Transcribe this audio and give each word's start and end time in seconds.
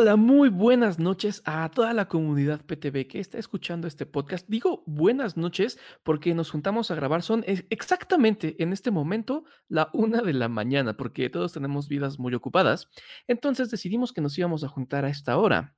Hola, 0.00 0.14
muy 0.14 0.48
buenas 0.48 1.00
noches 1.00 1.42
a 1.44 1.68
toda 1.70 1.92
la 1.92 2.06
comunidad 2.06 2.64
PTV 2.64 3.08
que 3.08 3.18
está 3.18 3.36
escuchando 3.36 3.88
este 3.88 4.06
podcast. 4.06 4.46
Digo 4.48 4.84
buenas 4.86 5.36
noches 5.36 5.76
porque 6.04 6.36
nos 6.36 6.52
juntamos 6.52 6.92
a 6.92 6.94
grabar. 6.94 7.20
Son 7.24 7.42
ex- 7.48 7.64
exactamente 7.68 8.54
en 8.62 8.72
este 8.72 8.92
momento 8.92 9.42
la 9.66 9.90
una 9.92 10.22
de 10.22 10.34
la 10.34 10.48
mañana 10.48 10.96
porque 10.96 11.28
todos 11.30 11.52
tenemos 11.52 11.88
vidas 11.88 12.20
muy 12.20 12.32
ocupadas. 12.32 12.88
Entonces 13.26 13.72
decidimos 13.72 14.12
que 14.12 14.20
nos 14.20 14.38
íbamos 14.38 14.62
a 14.62 14.68
juntar 14.68 15.04
a 15.04 15.08
esta 15.08 15.36
hora 15.36 15.74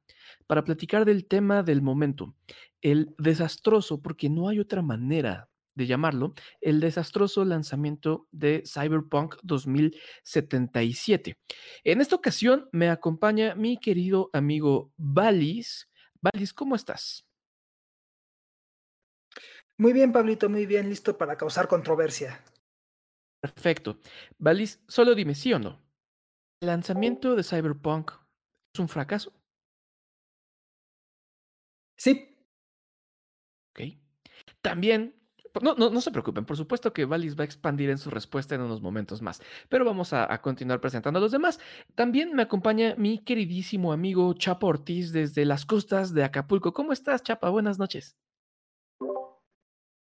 para 0.47 0.65
platicar 0.65 1.07
del 1.07 1.27
tema 1.27 1.63
del 1.63 1.81
momento, 1.81 2.35
el 2.83 3.15
desastroso, 3.17 4.03
porque 4.03 4.29
no 4.29 4.51
hay 4.51 4.61
otra 4.61 4.83
manera 4.83 5.49
de 5.81 5.87
llamarlo, 5.87 6.35
el 6.61 6.79
desastroso 6.79 7.45
lanzamiento 7.45 8.29
de 8.31 8.63
Cyberpunk 8.67 9.37
2077. 9.43 11.35
En 11.85 12.01
esta 12.01 12.17
ocasión 12.17 12.69
me 12.71 12.91
acompaña 12.91 13.55
mi 13.55 13.79
querido 13.79 14.29
amigo 14.33 14.93
Valis. 14.97 15.89
Valis, 16.21 16.53
¿cómo 16.53 16.77
estás? 16.77 17.27
Muy 19.79 19.95
bien, 19.95 20.13
Pablito, 20.13 20.51
muy 20.51 20.67
bien, 20.67 20.91
listo 20.91 21.17
para 21.17 21.37
causar 21.37 21.67
controversia. 21.67 22.45
Perfecto. 23.41 23.99
Valis, 24.39 24.85
solo 24.87 25.15
dime 25.15 25.35
sí 25.35 25.55
o 25.55 25.59
no. 25.59 25.81
¿El 26.61 26.69
lanzamiento 26.69 27.35
de 27.35 27.43
Cyberpunk 27.43 28.13
es 28.75 28.81
un 28.81 28.89
fracaso? 28.89 29.33
Sí, 31.97 32.31
Ok. 33.71 33.81
También, 34.63 35.15
no, 35.63 35.75
no, 35.75 35.91
no 35.91 36.01
se 36.01 36.11
preocupen, 36.11 36.45
por 36.45 36.57
supuesto 36.57 36.93
que 36.93 37.05
Valis 37.05 37.39
va 37.39 37.43
a 37.43 37.45
expandir 37.45 37.91
en 37.91 37.99
su 37.99 38.11
respuesta 38.11 38.55
en 38.55 38.61
unos 38.61 38.81
momentos 38.81 39.23
más, 39.23 39.43
pero 39.69 39.85
vamos 39.85 40.13
a, 40.13 40.41
continuar 40.41 40.81
presentando 40.81 41.19
a 41.19 41.23
los 41.23 41.33
demás. 41.33 41.61
También 41.95 42.35
me 42.35 42.43
acompaña 42.43 42.95
mi 42.97 43.19
queridísimo 43.19 43.93
amigo 43.93 44.33
Chapa 44.35 44.67
Ortiz 44.67 45.13
desde 45.13 45.45
las 45.45 45.67
costas 45.67 46.15
de 46.15 46.25
Acapulco. 46.25 46.73
¿Cómo 46.73 46.93
estás, 46.93 47.23
Chapa? 47.23 47.51
Buenas 47.51 47.79
noches. 47.79 48.17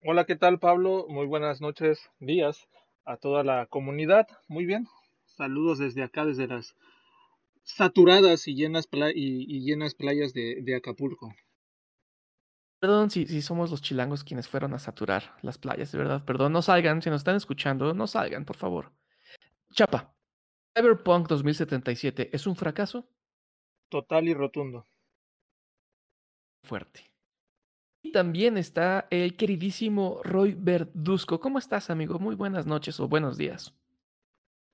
Hola, 0.04 0.26
¿qué 0.26 0.36
tal, 0.36 0.59
Pablo? 0.59 1.06
Muy 1.09 1.28
buenas 1.28 1.62
noches, 1.62 2.10
días 2.20 2.67
a 3.06 3.17
toda 3.17 3.44
la 3.44 3.67
comunidad. 3.67 4.28
Muy 4.48 4.66
bien. 4.66 4.88
Saludos 5.26 5.80
desde 5.80 6.04
acá, 6.04 6.26
desde 6.26 6.48
las 6.48 6.76
saturadas 7.64 8.48
y 8.48 8.56
llenas, 8.56 8.88
y, 9.16 9.62
llenas 9.62 9.95
playas 9.95 10.34
de 10.34 10.76
Acapulco. 10.76 11.34
Perdón 12.84 13.09
si, 13.09 13.26
si 13.28 13.42
somos 13.42 13.72
los 13.72 13.81
chilangos 13.81 14.26
quienes 14.26 14.50
fueron 14.50 14.73
a 14.73 14.78
saturar 14.78 15.38
las 15.42 15.58
playas, 15.58 15.94
de 15.94 16.00
verdad. 16.00 16.22
Perdón, 16.26 16.52
no 16.52 16.62
salgan, 16.62 17.02
si 17.02 17.09
nos 17.09 17.22
están 17.22 17.38
escuchando, 17.38 17.94
no 17.94 18.08
salgan, 18.08 18.44
por 18.44 18.58
favor. 18.58 18.92
Chapa, 19.72 20.14
Cyberpunk 20.78 21.30
2077 21.30 22.31
es 22.34 22.45
un 22.45 22.58
fracaso 22.58 23.08
Total 23.88 24.28
y 24.28 24.34
rotundo. 24.34 24.86
fuerte. 26.66 27.09
Y 28.02 28.11
también 28.11 28.58
está 28.58 29.08
el 29.09 29.38
queridísimo 29.38 30.20
Roy 30.22 30.54
Verduzco. 30.54 31.39
¿Cómo 31.39 31.59
estás, 31.59 31.89
amigo? 31.89 32.20
Muy 32.20 32.36
buenas 32.36 32.66
noches 32.66 33.00
o 33.00 33.08
buenos 33.08 33.38
días. 33.38 33.73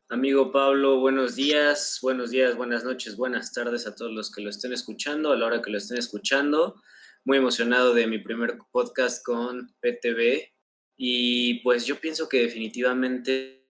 Amigo 0.09 0.52
Pablo, 0.52 0.99
buenos 0.99 1.35
días, 1.35 1.99
buenos 2.02 2.31
días, 2.31 2.57
buenas 2.57 2.83
noches, 2.83 3.15
buenas 3.15 3.53
tardes 3.53 3.85
a 3.85 3.93
todos 3.93 4.11
los 4.11 4.31
que 4.31 4.41
lo 4.41 4.49
estén 4.49 4.73
escuchando, 4.73 5.31
a 5.31 5.35
la 5.35 5.45
hora 5.45 5.61
que 5.61 5.69
lo 5.69 5.77
estén 5.77 5.99
escuchando. 5.99 6.81
Muy 7.25 7.37
emocionado 7.37 7.93
de 7.93 8.07
mi 8.07 8.19
primer 8.19 8.57
podcast 8.71 9.23
con 9.23 9.73
PTV 9.81 10.51
y 10.97 11.61
pues 11.61 11.85
yo 11.85 11.99
pienso 11.99 12.27
que 12.27 12.41
definitivamente 12.41 13.69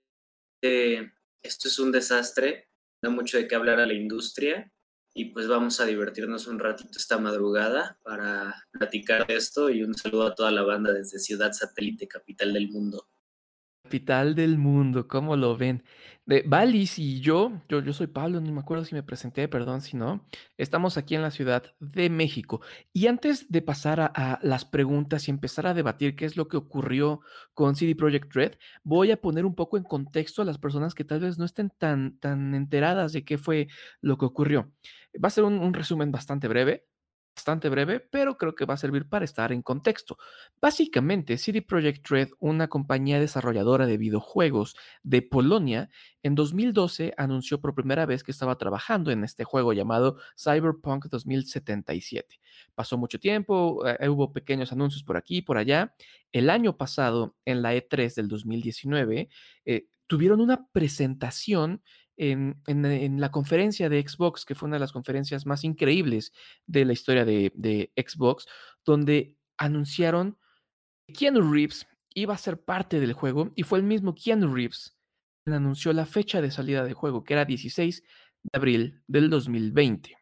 eh, 0.64 1.11
esto 1.44 1.67
es 1.67 1.77
un 1.77 1.92
desastre, 1.92 2.70
da 3.03 3.11
mucho 3.11 3.38
de 3.38 3.47
qué 3.47 3.55
hablar 3.55 3.80
a 3.80 3.86
la 3.86 3.94
industria. 3.94 4.72
Y 5.14 5.25
pues 5.25 5.47
vamos 5.47 5.80
a 5.80 5.86
divertirnos 5.86 6.47
un 6.47 6.59
ratito 6.59 6.97
esta 6.97 7.17
madrugada 7.17 8.00
para 8.03 8.55
platicar 8.72 9.27
de 9.27 9.36
esto. 9.36 9.70
Y 9.70 9.83
un 9.83 9.94
saludo 9.95 10.27
a 10.27 10.36
toda 10.36 10.52
la 10.52 10.64
banda 10.64 10.94
desde 10.94 11.20
Ciudad 11.20 11.52
Satélite, 11.52 12.08
capital 12.08 12.53
del 12.53 12.70
mundo. 12.70 13.08
Capital 13.89 14.36
del 14.36 14.60
mundo, 14.60 15.08
¿cómo 15.08 15.36
lo 15.36 15.58
ven? 15.58 15.83
De 16.27 16.44
Valis 16.45 17.00
y 17.00 17.22
yo, 17.22 17.60
yo, 17.70 17.82
yo 17.82 17.92
soy 17.92 18.05
Pablo, 18.05 18.39
no 18.39 18.52
me 18.52 18.60
acuerdo 18.60 18.86
si 18.86 18.94
me 18.94 19.02
presenté, 19.02 19.48
perdón 19.48 19.82
si 19.82 19.98
no. 19.98 20.27
Estamos 20.60 20.95
aquí 20.95 21.16
en 21.16 21.23
la 21.23 21.32
Ciudad 21.32 21.64
de 21.80 22.11
México. 22.11 22.61
Y 22.94 23.08
antes 23.08 23.52
de 23.52 23.64
pasar 23.64 24.00
a, 24.00 24.38
las 24.44 24.64
preguntas 24.64 25.27
y 25.27 25.32
empezar 25.32 25.66
a 25.66 25.73
debatir 25.73 26.16
qué 26.16 26.26
es 26.26 26.38
lo 26.38 26.48
que 26.48 26.58
ocurrió 26.58 27.22
con 27.55 27.76
CD 27.76 27.95
Projekt 27.95 28.32
Red, 28.36 28.60
voy 28.83 29.10
a 29.10 29.20
poner 29.20 29.44
un 29.44 29.55
poco 29.55 29.76
en 29.76 29.83
contexto 29.83 30.44
a 30.44 30.45
las 30.45 30.60
personas 30.60 30.94
que 30.94 31.04
tal 31.04 31.21
vez 31.21 31.39
no 31.39 31.45
estén 31.45 31.71
tan, 31.76 32.20
tan 32.20 32.54
enteradas 32.54 33.11
de 33.11 33.26
qué 33.26 33.39
fue 33.39 33.70
lo 34.02 34.20
que 34.20 34.26
ocurrió. 34.26 34.71
Va 35.16 35.30
a 35.30 35.32
ser 35.32 35.45
un 35.45 35.73
resumen 35.73 36.11
bastante 36.11 36.48
breve, 36.48 36.86
bastante 37.39 37.70
breve, 37.70 38.02
pero 38.02 38.38
creo 38.38 38.54
que 38.54 38.66
va 38.66 38.73
a 38.73 38.77
servir 38.77 39.08
para 39.08 39.23
estar 39.23 39.54
en 39.54 39.61
contexto. 39.61 40.17
Básicamente, 40.60 41.38
CD 41.38 41.61
Projekt 41.61 42.05
Red, 42.10 42.30
una 42.39 42.67
compañía 42.67 43.17
desarrolladora 43.17 43.86
de 43.86 43.98
videojuegos 43.98 44.76
de 45.04 45.22
Polonia, 45.22 45.89
en 46.22 46.36
2012 46.36 47.14
anunció 47.16 47.61
por 47.61 47.73
primera 47.73 48.05
vez 48.05 48.26
que 48.26 48.32
estaba 48.32 48.58
trabajando 48.58 49.10
en 49.10 49.23
este 49.23 49.45
juego 49.45 49.72
llamado 49.72 50.17
Cyberpunk 50.38 51.05
2077. 51.05 52.42
Pasó 52.76 52.98
mucho 52.98 53.20
tiempo, 53.20 53.88
eh, 53.88 54.10
hubo 54.10 54.33
pequeños 54.33 54.73
anuncios 54.73 55.04
por 55.04 55.16
aquí 55.16 55.38
y 55.38 55.42
por 55.42 55.58
allá. 55.58 55.95
El 56.33 56.50
año 56.50 56.76
pasado, 56.76 57.38
en 57.45 57.61
la 57.61 57.73
E3 57.73 58.16
del 58.16 58.27
2019, 58.27 59.30
eh, 59.64 59.88
tuvieron 60.08 60.42
una 60.42 60.67
presentación 60.73 61.82
en, 62.20 63.22
la 63.22 63.32
conferencia 63.32 63.90
de 63.90 64.06
Xbox, 64.08 64.46
que 64.46 64.54
fue 64.54 64.68
una 64.68 64.76
de 64.76 64.82
las 64.82 64.92
conferencias 64.92 65.46
más 65.46 65.64
increíbles 65.64 66.34
de 66.68 66.86
la 66.86 66.94
historia 66.94 67.26
de, 67.26 67.92
Xbox, 67.96 68.46
donde 68.86 69.38
anunciaron 69.58 70.38
Keanu 71.08 71.52
Reeves 71.52 71.88
iba 72.14 72.34
a 72.34 72.38
ser 72.38 72.62
parte 72.62 73.00
del 73.00 73.14
juego 73.14 73.52
y 73.56 73.64
fue 73.64 73.80
el 73.80 73.86
mismo 73.86 74.14
Keanu 74.14 74.54
Reeves 74.54 74.98
quien 75.44 75.56
anunció 75.56 75.94
la 75.94 76.06
fecha 76.06 76.42
de 76.42 76.52
salida 76.52 76.84
del 76.84 76.94
juego, 76.94 77.24
que 77.24 77.34
era 77.34 77.46
16 77.46 78.04
de 78.44 78.58
abril 78.58 79.02
del 79.08 79.30
2020. 79.30 80.18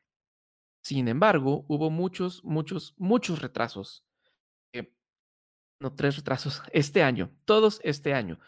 Sin 0.83 1.07
embargo, 1.07 1.65
hubo 1.67 1.89
muchos, 1.89 2.43
muchos, 2.43 2.93
muchos 2.97 3.41
retrasos. 3.41 4.05
Eh, 4.73 4.93
no, 5.81 5.93
tres 5.95 6.17
retrasos 6.17 6.61
este 6.71 7.01
año, 7.03 7.31
todos 7.45 7.81
este 7.83 8.13
año. 8.13 8.39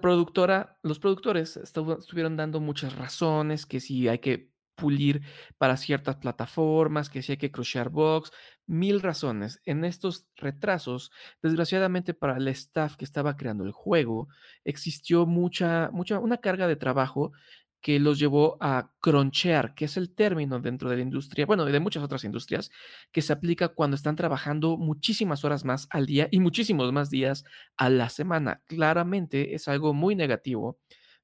Productora, 0.00 0.78
los 0.82 0.98
productores 0.98 1.56
estuvieron 1.56 2.36
dando 2.36 2.60
muchas 2.60 2.96
razones, 2.96 3.66
que 3.66 3.80
si 3.80 4.08
hay 4.08 4.18
que 4.18 4.50
pulir 4.78 5.22
para 5.58 5.76
ciertas 5.76 6.16
plataformas, 6.16 7.10
que 7.10 7.20
si 7.20 7.32
hay 7.32 7.38
que 7.38 7.50
crushear 7.50 7.90
box, 7.90 8.30
mil 8.66 9.00
razones. 9.00 9.60
En 9.64 9.84
estos 9.84 10.28
retrasos, 10.36 11.10
desgraciadamente 11.42 12.14
para 12.14 12.36
el 12.36 12.48
staff 12.48 12.96
que 12.96 13.04
estaba 13.04 13.36
creando 13.36 13.64
el 13.64 13.72
juego, 13.72 14.28
existió 14.64 15.26
mucha, 15.26 15.90
mucha, 15.92 16.18
una 16.20 16.38
carga 16.38 16.68
de 16.68 16.76
trabajo 16.76 17.32
que 17.80 18.00
los 18.00 18.18
llevó 18.18 18.56
a 18.60 18.92
cronchear, 19.00 19.74
que 19.74 19.84
es 19.86 19.96
el 19.96 20.14
término 20.14 20.60
dentro 20.60 20.90
de 20.90 20.96
la 20.96 21.02
industria, 21.02 21.46
bueno, 21.46 21.64
de 21.64 21.80
muchas 21.80 22.02
otras 22.02 22.24
industrias, 22.24 22.70
que 23.12 23.22
se 23.22 23.32
aplica 23.32 23.68
cuando 23.68 23.94
están 23.96 24.16
trabajando 24.16 24.76
muchísimas 24.76 25.44
horas 25.44 25.64
más 25.64 25.86
al 25.90 26.06
día 26.06 26.28
y 26.30 26.40
muchísimos 26.40 26.92
más 26.92 27.10
días 27.10 27.44
a 27.76 27.88
la 27.90 28.08
semana. 28.08 28.62
Claramente 28.66 29.54
es 29.54 29.68
algo 29.68 29.94
muy 29.94 30.14
negativo 30.16 30.78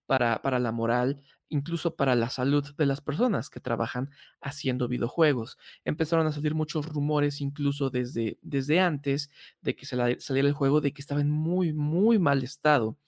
para, 0.07 0.43
para 0.43 0.59
la 0.59 0.73
moral 0.73 1.23
incluso 1.51 1.95
para 1.95 2.17
la 2.17 2.31
salud 2.31 2.65
de 2.77 2.87
las 2.87 3.01
personas 3.01 3.49
que 3.49 3.61
trabajan 3.61 4.11
haciendo 4.41 4.89
videojuegos. 4.89 5.57
Empezaron 5.85 6.27
a 6.27 6.33
salir 6.33 6.55
muchos 6.55 6.87
rumores, 6.87 7.41
incluso 7.41 7.91
desde, 7.91 8.39
desde 8.43 8.81
antes 8.81 9.31
de 9.61 9.77
que 9.77 9.87
saliera 9.87 10.49
el 10.49 10.53
juego, 10.55 10.81
de 10.81 10.93
que 10.93 11.01
estaba 11.01 11.21
en 11.21 11.31
muy, 11.31 11.73
muy 11.73 12.19
mal 12.19 12.43
estado. 12.43 12.99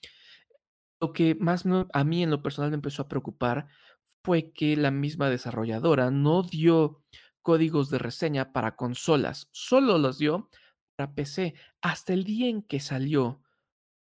Lo 0.99 1.13
que 1.13 1.35
más 1.35 1.63
a 1.93 2.03
mí 2.03 2.23
en 2.23 2.31
lo 2.31 2.41
personal 2.41 2.71
me 2.71 2.75
empezó 2.75 3.03
a 3.03 3.07
preocupar 3.07 3.67
fue 4.23 4.51
que 4.51 4.75
la 4.75 4.91
misma 4.91 5.29
desarrolladora 5.29 6.11
no 6.11 6.43
dio 6.43 7.03
códigos 7.41 7.89
de 7.89 7.99
reseña 7.99 8.51
para 8.51 8.75
consolas, 8.75 9.47
solo 9.51 9.97
los 9.97 10.17
dio 10.17 10.49
para 10.95 11.13
PC. 11.13 11.53
Hasta 11.81 12.13
el 12.13 12.23
día 12.23 12.49
en 12.49 12.63
que 12.63 12.79
salió 12.79 13.41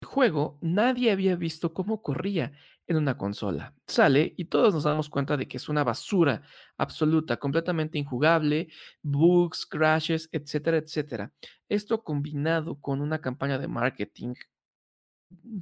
el 0.02 0.08
juego, 0.08 0.58
nadie 0.62 1.10
había 1.12 1.36
visto 1.36 1.74
cómo 1.74 2.02
corría 2.02 2.52
en 2.86 2.96
una 2.96 3.16
consola. 3.16 3.74
Sale 3.86 4.34
y 4.36 4.46
todos 4.46 4.74
nos 4.74 4.84
damos 4.84 5.08
cuenta 5.10 5.36
de 5.36 5.46
que 5.48 5.58
es 5.58 5.68
una 5.68 5.84
basura 5.84 6.42
absoluta, 6.76 7.36
completamente 7.38 7.98
injugable, 7.98 8.68
bugs, 9.02 9.66
crashes, 9.66 10.28
etcétera, 10.32 10.78
etcétera. 10.78 11.32
Esto 11.68 12.02
combinado 12.02 12.80
con 12.80 13.00
una 13.00 13.20
campaña 13.20 13.58
de 13.58 13.68
marketing, 13.68 14.34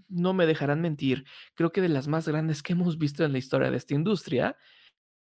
no 0.08 0.34
me 0.34 0.46
dejarán 0.46 0.80
mentir, 0.80 1.24
creo 1.54 1.72
que 1.72 1.80
de 1.80 1.88
las 1.88 2.08
más 2.08 2.26
grandes 2.26 2.62
que 2.62 2.72
hemos 2.72 2.98
visto 2.98 3.24
en 3.24 3.32
la 3.32 3.38
historia 3.38 3.70
de 3.70 3.76
esta 3.76 3.94
industria, 3.94 4.56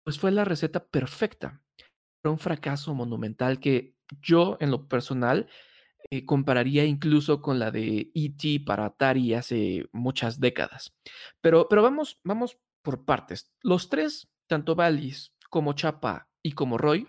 pues 0.04 0.18
fue 0.18 0.30
la 0.30 0.44
receta 0.44 0.84
perfecta. 0.84 1.62
Fue 2.22 2.30
un 2.30 2.38
fracaso 2.38 2.94
monumental 2.94 3.60
que 3.60 3.96
yo, 4.22 4.56
en 4.60 4.70
lo 4.70 4.88
personal, 4.88 5.48
eh, 6.10 6.24
compararía 6.24 6.84
incluso 6.84 7.40
con 7.40 7.58
la 7.58 7.70
de 7.70 8.10
E.T. 8.14 8.60
para 8.66 8.86
Atari 8.86 9.34
hace 9.34 9.88
muchas 9.92 10.40
décadas. 10.40 10.94
Pero, 11.40 11.66
pero 11.68 11.82
vamos, 11.82 12.18
vamos 12.22 12.58
por 12.82 13.04
partes. 13.04 13.50
Los 13.62 13.88
tres, 13.88 14.28
tanto 14.46 14.74
Valis 14.74 15.32
como 15.48 15.72
Chapa 15.72 16.28
y 16.42 16.52
como 16.52 16.78
Roy 16.78 17.08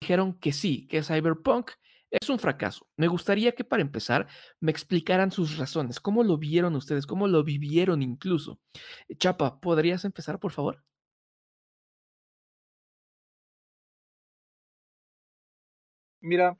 dijeron 0.00 0.34
que 0.34 0.52
sí, 0.52 0.86
que 0.86 1.02
Cyberpunk 1.02 1.72
es 2.10 2.28
un 2.30 2.38
fracaso. 2.38 2.86
Me 2.96 3.08
gustaría 3.08 3.52
que 3.52 3.64
para 3.64 3.82
empezar 3.82 4.26
me 4.60 4.70
explicaran 4.70 5.30
sus 5.32 5.58
razones, 5.58 6.00
cómo 6.00 6.22
lo 6.24 6.38
vieron 6.38 6.76
ustedes, 6.76 7.06
cómo 7.06 7.28
lo 7.28 7.44
vivieron 7.44 8.02
incluso. 8.02 8.60
Chapa, 9.18 9.60
¿podrías 9.60 10.04
empezar, 10.04 10.38
por 10.40 10.52
favor? 10.52 10.82
Mira, 16.20 16.58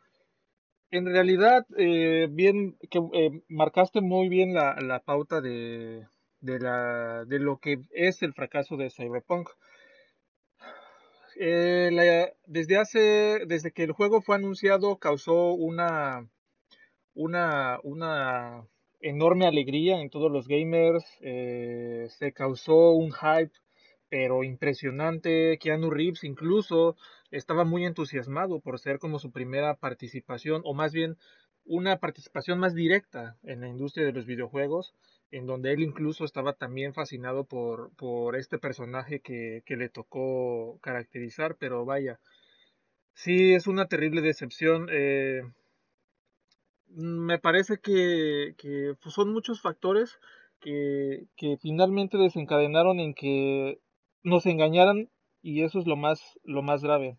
en 0.90 1.06
realidad, 1.06 1.66
eh, 1.78 2.28
bien, 2.30 2.76
que 2.90 3.00
eh, 3.14 3.42
marcaste 3.48 4.00
muy 4.00 4.28
bien 4.28 4.54
la, 4.54 4.76
la 4.80 5.00
pauta 5.00 5.40
de, 5.40 6.06
de, 6.40 6.60
la, 6.60 7.24
de 7.26 7.38
lo 7.40 7.58
que 7.58 7.82
es 7.92 8.22
el 8.22 8.34
fracaso 8.34 8.76
de 8.76 8.90
Cyberpunk. 8.90 9.48
Eh, 11.38 12.32
desde 12.46 12.78
hace, 12.78 13.44
desde 13.46 13.72
que 13.72 13.84
el 13.84 13.92
juego 13.92 14.22
fue 14.22 14.36
anunciado, 14.36 14.96
causó 14.98 15.52
una, 15.52 16.28
una, 17.14 17.78
una 17.82 18.66
enorme 19.00 19.46
alegría 19.46 20.00
en 20.00 20.10
todos 20.10 20.30
los 20.30 20.48
gamers. 20.48 21.04
Eh, 21.20 22.06
se 22.10 22.32
causó 22.32 22.92
un 22.92 23.12
hype, 23.12 23.52
pero 24.08 24.44
impresionante. 24.44 25.58
Keanu 25.58 25.90
Reeves 25.90 26.24
incluso 26.24 26.96
estaba 27.30 27.64
muy 27.64 27.84
entusiasmado 27.84 28.60
por 28.60 28.78
ser 28.78 28.98
como 28.98 29.18
su 29.18 29.30
primera 29.30 29.74
participación, 29.74 30.62
o 30.64 30.74
más 30.74 30.92
bien 30.92 31.16
una 31.64 31.98
participación 31.98 32.58
más 32.60 32.74
directa 32.74 33.36
en 33.42 33.60
la 33.60 33.68
industria 33.68 34.06
de 34.06 34.12
los 34.12 34.24
videojuegos 34.24 34.94
en 35.30 35.46
donde 35.46 35.72
él 35.72 35.82
incluso 35.82 36.24
estaba 36.24 36.54
también 36.54 36.94
fascinado 36.94 37.44
por, 37.44 37.90
por 37.96 38.36
este 38.36 38.58
personaje 38.58 39.20
que, 39.20 39.62
que, 39.66 39.76
le 39.76 39.88
tocó 39.88 40.78
caracterizar, 40.80 41.56
pero 41.56 41.84
vaya, 41.84 42.20
sí 43.14 43.54
es 43.54 43.66
una 43.66 43.88
terrible 43.88 44.22
decepción. 44.22 44.88
Eh, 44.90 45.42
me 46.88 47.38
parece 47.38 47.78
que, 47.78 48.54
que 48.58 48.94
pues, 49.02 49.14
son 49.14 49.32
muchos 49.32 49.60
factores 49.60 50.18
que, 50.60 51.26
que 51.36 51.56
finalmente 51.60 52.16
desencadenaron 52.18 53.00
en 53.00 53.14
que 53.14 53.80
nos 54.22 54.46
engañaran 54.46 55.10
y 55.42 55.62
eso 55.62 55.78
es 55.78 55.86
lo 55.86 55.96
más, 55.96 56.38
lo 56.44 56.62
más 56.62 56.82
grave. 56.82 57.18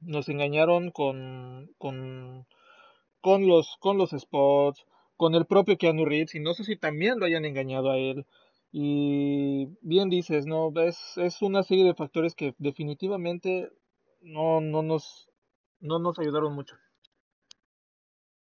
Nos 0.00 0.28
engañaron 0.28 0.90
con, 0.90 1.70
con, 1.78 2.46
con, 3.20 3.46
los, 3.46 3.76
con 3.80 3.98
los 3.98 4.10
spots, 4.10 4.86
con 5.16 5.34
el 5.34 5.46
propio 5.46 5.78
Keanu 5.78 6.04
Reeves 6.04 6.34
y 6.34 6.40
no 6.40 6.54
sé 6.54 6.64
si 6.64 6.76
también 6.76 7.18
lo 7.18 7.26
hayan 7.26 7.44
engañado 7.44 7.90
a 7.90 7.98
él. 7.98 8.26
Y 8.72 9.68
bien 9.82 10.10
dices, 10.10 10.46
no, 10.46 10.72
es, 10.80 10.98
es 11.16 11.42
una 11.42 11.62
serie 11.62 11.84
de 11.84 11.94
factores 11.94 12.34
que 12.34 12.54
definitivamente 12.58 13.70
no, 14.20 14.60
no, 14.60 14.82
nos, 14.82 15.30
no 15.80 15.98
nos 15.98 16.18
ayudaron 16.18 16.54
mucho. 16.54 16.76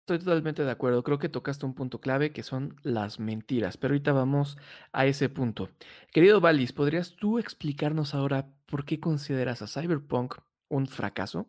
Estoy 0.00 0.18
totalmente 0.18 0.64
de 0.64 0.70
acuerdo. 0.70 1.02
Creo 1.02 1.18
que 1.18 1.30
tocaste 1.30 1.64
un 1.64 1.74
punto 1.74 1.98
clave 1.98 2.32
que 2.32 2.42
son 2.42 2.76
las 2.82 3.18
mentiras, 3.20 3.78
pero 3.78 3.92
ahorita 3.92 4.12
vamos 4.12 4.58
a 4.92 5.06
ese 5.06 5.30
punto. 5.30 5.70
Querido 6.12 6.42
Valis, 6.42 6.74
¿podrías 6.74 7.16
tú 7.16 7.38
explicarnos 7.38 8.14
ahora 8.14 8.50
por 8.66 8.84
qué 8.84 9.00
consideras 9.00 9.62
a 9.62 9.66
Cyberpunk 9.66 10.36
un 10.68 10.86
fracaso? 10.86 11.48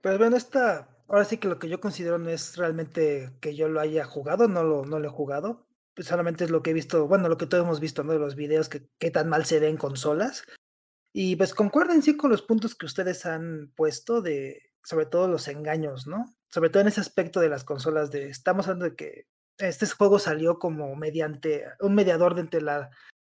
Pues 0.00 0.16
bueno, 0.16 0.36
esta 0.36 0.89
Ahora 1.10 1.24
sí 1.24 1.38
que 1.38 1.48
lo 1.48 1.58
que 1.58 1.68
yo 1.68 1.80
considero 1.80 2.18
no 2.18 2.30
es 2.30 2.56
realmente 2.56 3.32
que 3.40 3.56
yo 3.56 3.68
lo 3.68 3.80
haya 3.80 4.04
jugado, 4.04 4.46
no 4.46 4.62
lo, 4.62 4.84
no 4.84 5.00
lo 5.00 5.08
he 5.08 5.10
jugado. 5.10 5.66
Pues 5.96 6.06
solamente 6.06 6.44
es 6.44 6.50
lo 6.50 6.62
que 6.62 6.70
he 6.70 6.72
visto, 6.72 7.08
bueno, 7.08 7.28
lo 7.28 7.36
que 7.36 7.46
todos 7.46 7.64
hemos 7.64 7.80
visto, 7.80 8.04
¿no? 8.04 8.12
De 8.12 8.20
los 8.20 8.36
videos 8.36 8.68
que 8.68 8.88
qué 9.00 9.10
tan 9.10 9.28
mal 9.28 9.44
se 9.44 9.58
ve 9.58 9.68
en 9.68 9.76
consolas. 9.76 10.44
Y 11.12 11.34
pues 11.34 11.52
concuerden 11.52 12.02
sí 12.02 12.16
con 12.16 12.30
los 12.30 12.42
puntos 12.42 12.76
que 12.76 12.86
ustedes 12.86 13.26
han 13.26 13.72
puesto 13.74 14.22
de, 14.22 14.70
sobre 14.84 15.04
todo 15.06 15.26
los 15.26 15.48
engaños, 15.48 16.06
¿no? 16.06 16.32
Sobre 16.48 16.70
todo 16.70 16.82
en 16.82 16.88
ese 16.88 17.00
aspecto 17.00 17.40
de 17.40 17.48
las 17.48 17.64
consolas 17.64 18.12
de, 18.12 18.28
estamos 18.28 18.68
hablando 18.68 18.84
de 18.84 18.94
que 18.94 19.26
este 19.58 19.86
juego 19.88 20.20
salió 20.20 20.60
como 20.60 20.94
mediante 20.94 21.64
un 21.80 21.96
mediador 21.96 22.36
de 22.36 22.42
entre 22.42 22.62
la 22.62 22.90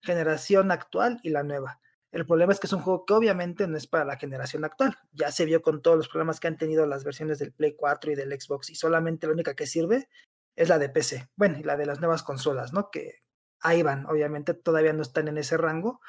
generación 0.02 0.70
actual 0.72 1.20
y 1.22 1.30
la 1.30 1.42
nueva. 1.42 1.80
El 2.12 2.26
problema 2.26 2.52
es 2.52 2.60
que 2.60 2.66
es 2.66 2.72
un 2.74 2.82
juego 2.82 3.06
que 3.06 3.14
obviamente 3.14 3.66
no 3.66 3.76
es 3.76 3.86
para 3.86 4.04
la 4.04 4.18
generación 4.18 4.64
actual. 4.64 4.96
Ya 5.12 5.32
se 5.32 5.46
vio 5.46 5.62
con 5.62 5.80
todos 5.80 5.96
los 5.96 6.08
problemas 6.08 6.40
que 6.40 6.46
han 6.46 6.58
tenido 6.58 6.86
las 6.86 7.04
versiones 7.04 7.38
del 7.38 7.52
Play 7.52 7.74
4 7.74 8.12
y 8.12 8.14
del 8.14 8.38
Xbox 8.38 8.68
y 8.68 8.74
solamente 8.74 9.26
la 9.26 9.32
única 9.32 9.54
que 9.54 9.66
sirve 9.66 10.08
es 10.54 10.68
la 10.68 10.78
de 10.78 10.90
PC. 10.90 11.30
Bueno, 11.36 11.58
y 11.58 11.62
la 11.62 11.76
de 11.76 11.86
las 11.86 12.00
nuevas 12.00 12.22
consolas, 12.22 12.74
¿no? 12.74 12.90
Que 12.90 13.22
ahí 13.60 13.82
van, 13.82 14.04
obviamente 14.06 14.52
todavía 14.52 14.92
no 14.92 15.02
están 15.02 15.28
en 15.28 15.38
ese 15.38 15.56
rango, 15.56 16.00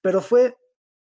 pero 0.00 0.20
fue 0.20 0.56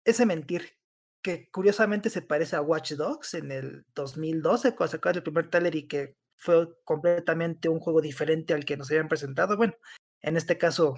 ese 0.04 0.26
mentir 0.26 0.76
que 1.22 1.50
curiosamente 1.50 2.08
se 2.08 2.22
parece 2.22 2.54
a 2.54 2.60
Watch 2.60 2.92
Dogs 2.92 3.34
en 3.34 3.50
el 3.50 3.84
2012, 3.96 4.76
cuando 4.76 4.92
sacaron 4.92 5.16
el 5.16 5.22
primer 5.24 5.50
trailer 5.50 5.74
y 5.74 5.88
que 5.88 6.16
fue 6.36 6.68
completamente 6.84 7.68
un 7.68 7.80
juego 7.80 8.00
diferente 8.00 8.54
al 8.54 8.64
que 8.64 8.76
nos 8.76 8.90
habían 8.90 9.08
presentado. 9.08 9.56
Bueno, 9.56 9.74
en 10.20 10.36
este 10.36 10.56
caso 10.56 10.96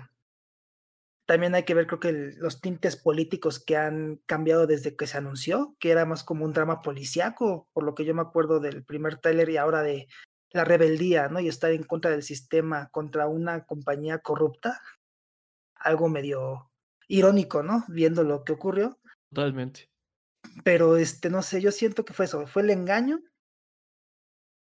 también 1.29 1.55
hay 1.55 1.65
que 1.65 1.75
ver, 1.75 1.87
creo 1.87 2.01
que 2.01 2.33
los 2.39 2.63
tintes 2.63 2.97
políticos 2.97 3.63
que 3.63 3.77
han 3.77 4.17
cambiado 4.25 4.67
desde 4.67 4.97
que 4.97 5.07
se 5.07 5.19
anunció, 5.19 5.77
que 5.79 5.91
era 5.91 6.07
más 6.07 6.25
como 6.25 6.47
un 6.47 6.55
drama 6.55 6.81
policíaco, 6.81 7.69
por 7.75 7.85
lo 7.85 7.95
que 7.95 8.07
yo 8.07 8.15
me 8.15 8.23
acuerdo 8.23 8.61
del 8.61 8.83
primer 8.83 9.19
trailer 9.19 9.51
y 9.51 9.59
ahora 9.59 9.83
de 9.83 10.09
la 10.53 10.65
rebeldía, 10.65 11.29
¿no? 11.29 11.39
Y 11.39 11.49
estar 11.49 11.71
en 11.71 11.83
contra 11.83 12.11
del 12.11 12.23
sistema 12.23 12.89
contra 12.89 13.29
una 13.29 13.67
compañía 13.67 14.21
corrupta. 14.21 14.81
Algo 15.75 16.09
medio 16.09 16.71
irónico, 17.09 17.63
¿no? 17.63 17.85
Viendo 17.89 18.25
lo 18.25 18.43
que 18.43 18.53
ocurrió. 18.53 18.99
Totalmente. 19.29 19.91
Pero 20.65 20.97
este, 20.97 21.29
no 21.29 21.43
sé, 21.43 21.61
yo 21.61 21.73
siento 21.73 22.07
que 22.07 22.15
fue 22.15 22.25
eso, 22.25 22.47
fue 22.47 22.63
el 22.63 22.71
engaño. 22.71 23.21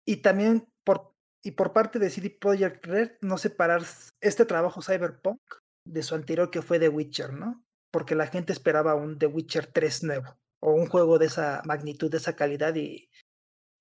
Y 0.06 0.18
también 0.18 0.68
por, 0.84 1.16
y 1.42 1.50
por 1.50 1.74
parte 1.74 1.98
de 1.98 2.12
CD 2.12 2.30
Projekt 2.30 2.86
Red, 2.86 3.12
no 3.22 3.40
separar 3.40 3.82
este 4.22 4.46
trabajo 4.46 4.84
cyberpunk 4.84 5.42
de 5.86 6.04
su 6.04 6.16
anterior 6.16 6.50
que 6.50 6.62
fue 6.62 6.80
The 6.80 6.90
Witcher, 6.90 7.34
¿no? 7.34 7.64
Porque 7.92 8.16
la 8.16 8.28
gente 8.28 8.54
esperaba 8.54 8.96
un 8.96 9.18
The 9.20 9.28
Witcher 9.28 9.68
3 9.68 10.04
nuevo 10.04 10.38
o 10.60 10.72
un 10.72 10.88
juego 10.88 11.20
de 11.20 11.26
esa 11.26 11.62
magnitud, 11.66 12.10
de 12.10 12.18
esa 12.18 12.36
calidad 12.36 12.74
y 12.76 13.10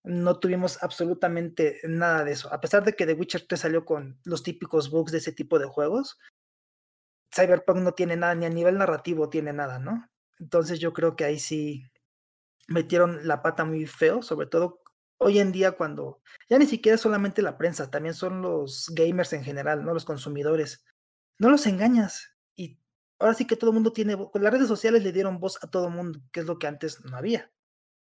no 0.05 0.39
tuvimos 0.41 0.83
absolutamente 0.83 1.81
nada 1.85 2.25
de 2.25 2.33
eso. 2.33 2.53
A 2.53 2.61
pesar 2.61 2.85
de 2.85 2.95
que 2.95 3.07
The 3.07 3.15
Witcher 3.15 3.47
3 3.47 3.61
salió 3.61 3.85
con 3.85 4.19
los 4.25 4.43
típicos 4.43 4.91
bugs 4.91 5.13
de 5.13 5.19
ese 5.19 5.33
tipo 5.33 5.59
de 5.59 5.67
juegos, 5.67 6.19
Cyberpunk 7.35 7.79
no 7.79 7.93
tiene 7.93 8.17
nada, 8.17 8.35
ni 8.35 8.47
a 8.47 8.51
nivel 8.51 8.79
narrativo 8.79 9.31
tiene 9.31 9.53
nada, 9.53 9.79
¿no? 9.79 10.09
Entonces 10.39 10.81
yo 10.81 10.93
creo 10.93 11.17
que 11.17 11.25
ahí 11.25 11.39
sí 11.39 11.85
metieron 12.69 13.27
la 13.27 13.43
pata 13.43 13.65
muy 13.65 13.87
feo, 13.87 14.23
sobre 14.23 14.49
todo 14.49 14.83
hoy 15.19 15.39
en 15.39 15.53
día 15.53 15.73
cuando 15.73 16.21
ya 16.49 16.59
ni 16.59 16.67
siquiera 16.67 16.99
solamente 16.99 17.43
la 17.43 17.57
prensa, 17.57 17.91
también 17.91 18.15
son 18.15 18.43
los 18.43 18.91
gamers 18.93 19.33
en 19.33 19.45
general, 19.45 19.85
¿no? 19.85 19.95
Los 19.95 20.05
consumidores 20.05 20.85
no 21.43 21.51
los 21.51 21.67
engañas. 21.67 22.37
Y 22.55 22.79
ahora 23.19 23.35
sí 23.35 23.47
que 23.47 23.57
todo 23.57 23.71
el 23.71 23.75
mundo 23.75 23.93
tiene, 23.93 24.17
con 24.17 24.43
las 24.43 24.53
redes 24.53 24.69
sociales 24.69 25.03
le 25.03 25.13
dieron 25.13 25.41
voz 25.41 25.59
a 25.63 25.69
todo 25.69 25.89
el 25.89 25.95
mundo, 25.95 26.21
que 26.31 26.41
es 26.41 26.47
lo 26.47 26.57
que 26.59 26.69
antes 26.69 27.05
no 27.05 27.17
había. 27.17 27.51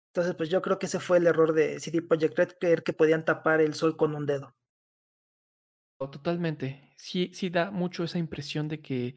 Entonces, 0.09 0.35
pues 0.35 0.49
yo 0.49 0.61
creo 0.61 0.77
que 0.77 0.87
ese 0.87 0.99
fue 0.99 1.17
el 1.17 1.27
error 1.27 1.53
de 1.53 1.79
CD 1.79 2.01
Projekt 2.01 2.37
Red, 2.37 2.49
creer 2.59 2.83
que 2.83 2.91
podían 2.91 3.23
tapar 3.23 3.61
el 3.61 3.73
sol 3.73 3.95
con 3.95 4.13
un 4.15 4.25
dedo. 4.25 4.53
Totalmente. 5.97 6.93
Sí, 6.97 7.31
sí 7.33 7.49
da 7.49 7.71
mucho 7.71 8.03
esa 8.03 8.17
impresión 8.17 8.67
de 8.67 8.81
que 8.81 9.15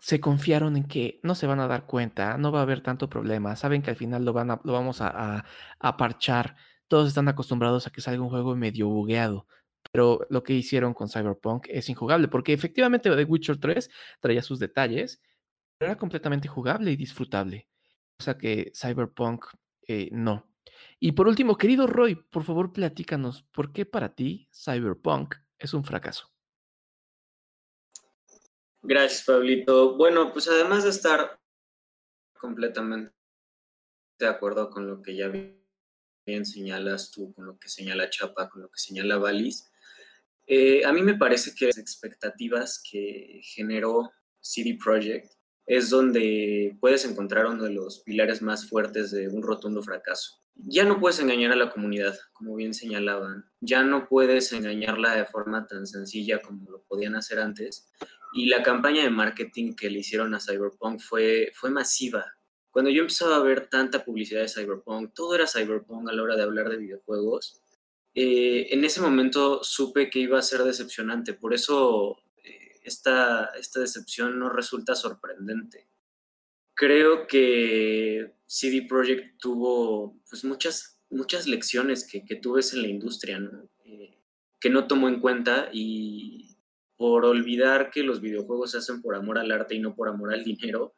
se 0.00 0.18
confiaron 0.18 0.76
en 0.76 0.88
que 0.88 1.20
no 1.22 1.36
se 1.36 1.46
van 1.46 1.60
a 1.60 1.68
dar 1.68 1.86
cuenta, 1.86 2.36
no 2.36 2.50
va 2.50 2.58
a 2.58 2.62
haber 2.62 2.82
tanto 2.82 3.08
problema, 3.08 3.54
saben 3.54 3.82
que 3.82 3.90
al 3.90 3.96
final 3.96 4.24
lo, 4.24 4.32
van 4.32 4.50
a, 4.50 4.60
lo 4.64 4.72
vamos 4.72 5.00
a, 5.00 5.44
a 5.78 5.96
parchar. 5.96 6.56
Todos 6.88 7.08
están 7.08 7.28
acostumbrados 7.28 7.86
a 7.86 7.90
que 7.90 8.00
salga 8.00 8.22
un 8.22 8.30
juego 8.30 8.56
medio 8.56 8.88
bugueado, 8.88 9.46
pero 9.92 10.26
lo 10.30 10.42
que 10.42 10.54
hicieron 10.54 10.94
con 10.94 11.08
Cyberpunk 11.08 11.66
es 11.68 11.88
injugable, 11.88 12.28
porque 12.28 12.52
efectivamente 12.52 13.10
The 13.10 13.24
Witcher 13.24 13.58
3 13.58 13.90
traía 14.20 14.42
sus 14.42 14.58
detalles, 14.58 15.20
pero 15.78 15.92
era 15.92 15.98
completamente 15.98 16.48
jugable 16.48 16.90
y 16.90 16.96
disfrutable. 16.96 17.68
O 18.18 18.22
sea 18.22 18.38
que 18.38 18.72
Cyberpunk 18.74 19.44
eh, 19.86 20.08
no. 20.12 20.48
Y 20.98 21.12
por 21.12 21.28
último, 21.28 21.58
querido 21.58 21.86
Roy, 21.86 22.14
por 22.14 22.44
favor 22.44 22.72
platícanos, 22.72 23.42
¿por 23.42 23.72
qué 23.72 23.84
para 23.84 24.14
ti 24.14 24.48
Cyberpunk 24.52 25.34
es 25.58 25.74
un 25.74 25.84
fracaso? 25.84 26.30
Gracias, 28.82 29.24
Pablito. 29.24 29.96
Bueno, 29.96 30.32
pues 30.32 30.48
además 30.48 30.84
de 30.84 30.90
estar 30.90 31.40
completamente 32.38 33.14
de 34.18 34.28
acuerdo 34.28 34.70
con 34.70 34.86
lo 34.86 35.02
que 35.02 35.16
ya 35.16 35.28
bien 35.28 36.46
señalas 36.46 37.10
tú, 37.10 37.32
con 37.34 37.46
lo 37.46 37.58
que 37.58 37.68
señala 37.68 38.10
Chapa, 38.10 38.48
con 38.48 38.62
lo 38.62 38.70
que 38.70 38.78
señala 38.78 39.18
Valis, 39.18 39.70
eh, 40.46 40.84
a 40.84 40.92
mí 40.92 41.02
me 41.02 41.14
parece 41.14 41.54
que 41.54 41.66
las 41.66 41.78
expectativas 41.78 42.82
que 42.90 43.40
generó 43.42 44.12
CD 44.40 44.78
Projekt 44.82 45.32
es 45.66 45.88
donde 45.88 46.76
puedes 46.80 47.04
encontrar 47.06 47.46
uno 47.46 47.64
de 47.64 47.72
los 47.72 48.00
pilares 48.00 48.42
más 48.42 48.68
fuertes 48.68 49.10
de 49.10 49.28
un 49.28 49.42
rotundo 49.42 49.82
fracaso. 49.82 50.44
Ya 50.56 50.84
no 50.84 51.00
puedes 51.00 51.18
engañar 51.18 51.52
a 51.52 51.56
la 51.56 51.70
comunidad, 51.70 52.16
como 52.32 52.54
bien 52.54 52.74
señalaban. 52.74 53.46
Ya 53.60 53.82
no 53.82 54.06
puedes 54.06 54.52
engañarla 54.52 55.16
de 55.16 55.24
forma 55.24 55.66
tan 55.66 55.86
sencilla 55.86 56.40
como 56.40 56.70
lo 56.70 56.82
podían 56.82 57.16
hacer 57.16 57.40
antes. 57.40 57.90
Y 58.34 58.46
la 58.46 58.62
campaña 58.62 59.02
de 59.02 59.10
marketing 59.10 59.74
que 59.74 59.90
le 59.90 60.00
hicieron 60.00 60.34
a 60.34 60.40
Cyberpunk 60.40 61.00
fue, 61.00 61.50
fue 61.54 61.70
masiva. 61.70 62.24
Cuando 62.70 62.90
yo 62.90 63.02
empezaba 63.02 63.36
a 63.36 63.42
ver 63.42 63.68
tanta 63.68 64.04
publicidad 64.04 64.42
de 64.42 64.48
Cyberpunk, 64.48 65.14
todo 65.14 65.34
era 65.34 65.46
Cyberpunk 65.46 66.08
a 66.08 66.12
la 66.12 66.22
hora 66.22 66.36
de 66.36 66.42
hablar 66.42 66.68
de 66.68 66.76
videojuegos, 66.76 67.63
eh, 68.14 68.68
en 68.70 68.84
ese 68.84 69.00
momento 69.00 69.64
supe 69.64 70.08
que 70.08 70.20
iba 70.20 70.38
a 70.38 70.42
ser 70.42 70.62
decepcionante. 70.62 71.34
Por 71.34 71.52
eso 71.52 72.18
eh, 72.44 72.80
esta, 72.84 73.46
esta 73.58 73.80
decepción 73.80 74.38
no 74.38 74.48
resulta 74.48 74.94
sorprendente. 74.94 75.88
Creo 76.74 77.26
que 77.26 78.34
CD 78.46 78.86
Projekt 78.88 79.38
tuvo 79.40 80.20
pues, 80.28 80.44
muchas, 80.44 81.00
muchas 81.10 81.46
lecciones 81.46 82.06
que, 82.06 82.24
que 82.24 82.36
tú 82.36 82.54
ves 82.54 82.72
en 82.72 82.82
la 82.82 82.88
industria, 82.88 83.40
eh, 83.84 84.16
que 84.60 84.70
no 84.70 84.86
tomó 84.86 85.08
en 85.08 85.20
cuenta 85.20 85.68
y 85.72 86.56
por 86.96 87.24
olvidar 87.24 87.90
que 87.90 88.04
los 88.04 88.20
videojuegos 88.20 88.70
se 88.72 88.78
hacen 88.78 89.02
por 89.02 89.16
amor 89.16 89.38
al 89.38 89.50
arte 89.50 89.74
y 89.74 89.80
no 89.80 89.96
por 89.96 90.08
amor 90.08 90.32
al 90.32 90.44
dinero, 90.44 90.94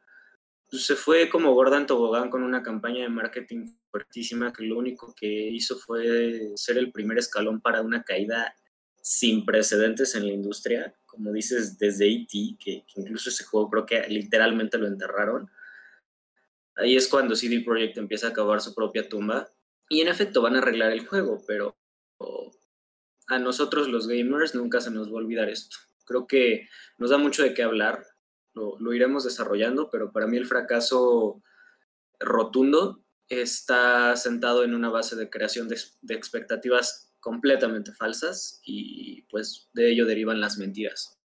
se 0.71 0.97
fue 0.97 1.29
como 1.29 1.55
Gordon 1.55 1.87
Tobogán 1.87 2.31
con 2.31 2.43
una 2.43 2.63
campaña 2.63 3.03
de 3.03 3.09
marketing 3.09 3.67
fuertísima 3.91 4.53
que 4.53 4.65
lo 4.65 4.79
único 4.79 5.15
que 5.15 5.27
hizo 5.27 5.77
fue 5.77 6.53
ser 6.57 6.79
el 6.79 6.93
primer 6.93 7.19
escalón 7.19 7.61
para 7.61 7.83
una 7.83 8.03
caída 8.03 8.55
sin 9.01 9.45
precedentes 9.45 10.15
en 10.17 10.27
la 10.27 10.33
industria, 10.33 10.95
como 11.07 11.33
dices, 11.33 11.79
desde 11.79 12.09
E.T., 12.09 12.57
que, 12.59 12.85
que 12.87 13.01
incluso 13.01 13.31
ese 13.31 13.45
juego 13.45 13.71
creo 13.71 13.87
que 13.87 14.09
literalmente 14.09 14.79
lo 14.79 14.89
enterraron. 14.89 15.49
Ahí 16.75 16.97
es 16.97 17.07
cuando 17.07 17.37
CD 17.37 17.61
Projekt 17.61 17.97
empieza 17.99 18.27
a 18.27 18.31
acabar 18.31 18.61
su 18.61 18.75
propia 18.75 19.09
tumba. 19.09 19.49
Y 19.89 20.01
en 20.01 20.09
efecto 20.09 20.43
van 20.43 20.57
a 20.57 20.59
arreglar 20.59 20.91
el 20.91 21.07
juego, 21.07 21.41
pero 21.47 21.77
a 23.29 23.39
nosotros 23.39 23.89
los 23.89 24.09
gamers 24.09 24.55
nunca 24.55 24.81
se 24.81 24.91
nos 24.91 25.09
va 25.09 25.13
a 25.13 25.23
olvidar 25.23 25.49
esto. 25.49 25.77
Creo 26.05 26.27
que 26.27 26.69
nos 26.99 27.11
da 27.11 27.19
mucho 27.19 27.43
de 27.43 27.55
qué 27.55 27.63
hablar, 27.63 28.05
lo, 28.57 28.95
iremos 28.95 29.25
desarrollando, 29.25 29.91
pero 29.91 30.13
para 30.13 30.27
mí 30.27 30.37
el 30.37 30.47
fracaso 30.47 31.43
rotundo 32.19 33.05
está 33.29 34.17
sentado 34.17 34.65
en 34.65 34.75
una 34.75 34.89
base 34.89 35.17
de 35.17 35.29
creación 35.29 35.69
de, 35.69 35.79
de, 36.03 36.15
expectativas 36.15 37.13
completamente 37.21 37.93
falsas 37.93 38.61
y 38.65 39.23
pues 39.23 39.69
de 39.75 39.91
ello 39.91 40.07
derivan 40.07 40.41
las 40.41 40.59
mentiras. 40.59 41.19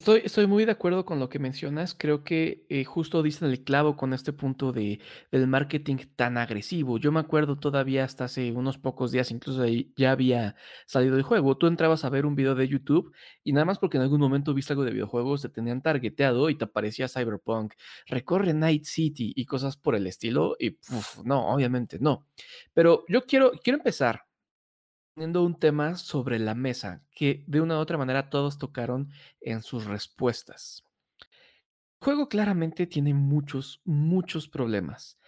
Estoy, 0.00 0.22
estoy 0.24 0.46
muy 0.46 0.64
de 0.64 0.72
acuerdo 0.72 1.04
con 1.04 1.20
lo 1.20 1.28
que 1.28 1.38
mencionas. 1.38 1.94
Creo 1.94 2.24
que 2.24 2.64
eh, 2.70 2.84
justo 2.86 3.22
dicen 3.22 3.50
el 3.50 3.62
clavo 3.62 3.98
con 3.98 4.14
este 4.14 4.32
punto 4.32 4.72
de, 4.72 4.98
del 5.30 5.46
marketing 5.46 5.96
tan 6.16 6.38
agresivo. 6.38 6.96
Yo 6.96 7.12
me 7.12 7.20
acuerdo 7.20 7.58
todavía 7.58 8.04
hasta 8.04 8.24
hace 8.24 8.50
unos 8.52 8.78
pocos 8.78 9.12
días, 9.12 9.30
incluso 9.30 9.62
ya 9.96 10.12
había 10.12 10.56
salido 10.86 11.18
el 11.18 11.22
juego. 11.22 11.58
Tú 11.58 11.66
entrabas 11.66 12.06
a 12.06 12.08
ver 12.08 12.24
un 12.24 12.34
video 12.34 12.54
de 12.54 12.66
YouTube 12.66 13.12
y 13.44 13.52
nada 13.52 13.66
más 13.66 13.78
porque 13.78 13.98
en 13.98 14.02
algún 14.04 14.20
momento 14.20 14.54
viste 14.54 14.72
algo 14.72 14.84
de 14.84 14.92
videojuegos, 14.92 15.42
te 15.42 15.50
tenían 15.50 15.82
targeteado 15.82 16.48
y 16.48 16.56
te 16.56 16.64
aparecía 16.64 17.06
Cyberpunk, 17.06 17.74
recorre 18.06 18.54
Night 18.54 18.84
City 18.84 19.34
y 19.36 19.44
cosas 19.44 19.76
por 19.76 19.94
el 19.96 20.06
estilo. 20.06 20.56
Y 20.58 20.78
no, 21.24 21.46
obviamente 21.52 21.98
no. 22.00 22.26
Pero 22.72 23.04
yo 23.06 23.26
quiero, 23.26 23.52
quiero 23.62 23.76
empezar 23.76 24.29
un 25.20 25.58
tema 25.58 25.96
sobre 25.96 26.38
la 26.38 26.54
mesa 26.54 27.02
que 27.10 27.44
de 27.46 27.60
una 27.60 27.76
u 27.76 27.78
otra 27.78 27.98
manera 27.98 28.30
todos 28.30 28.58
tocaron 28.58 29.10
en 29.40 29.62
sus 29.62 29.84
respuestas. 29.84 30.82
El 32.00 32.04
juego 32.04 32.28
claramente 32.28 32.86
tiene 32.86 33.12
muchos, 33.12 33.82
muchos 33.84 34.48
problemas. 34.48 35.18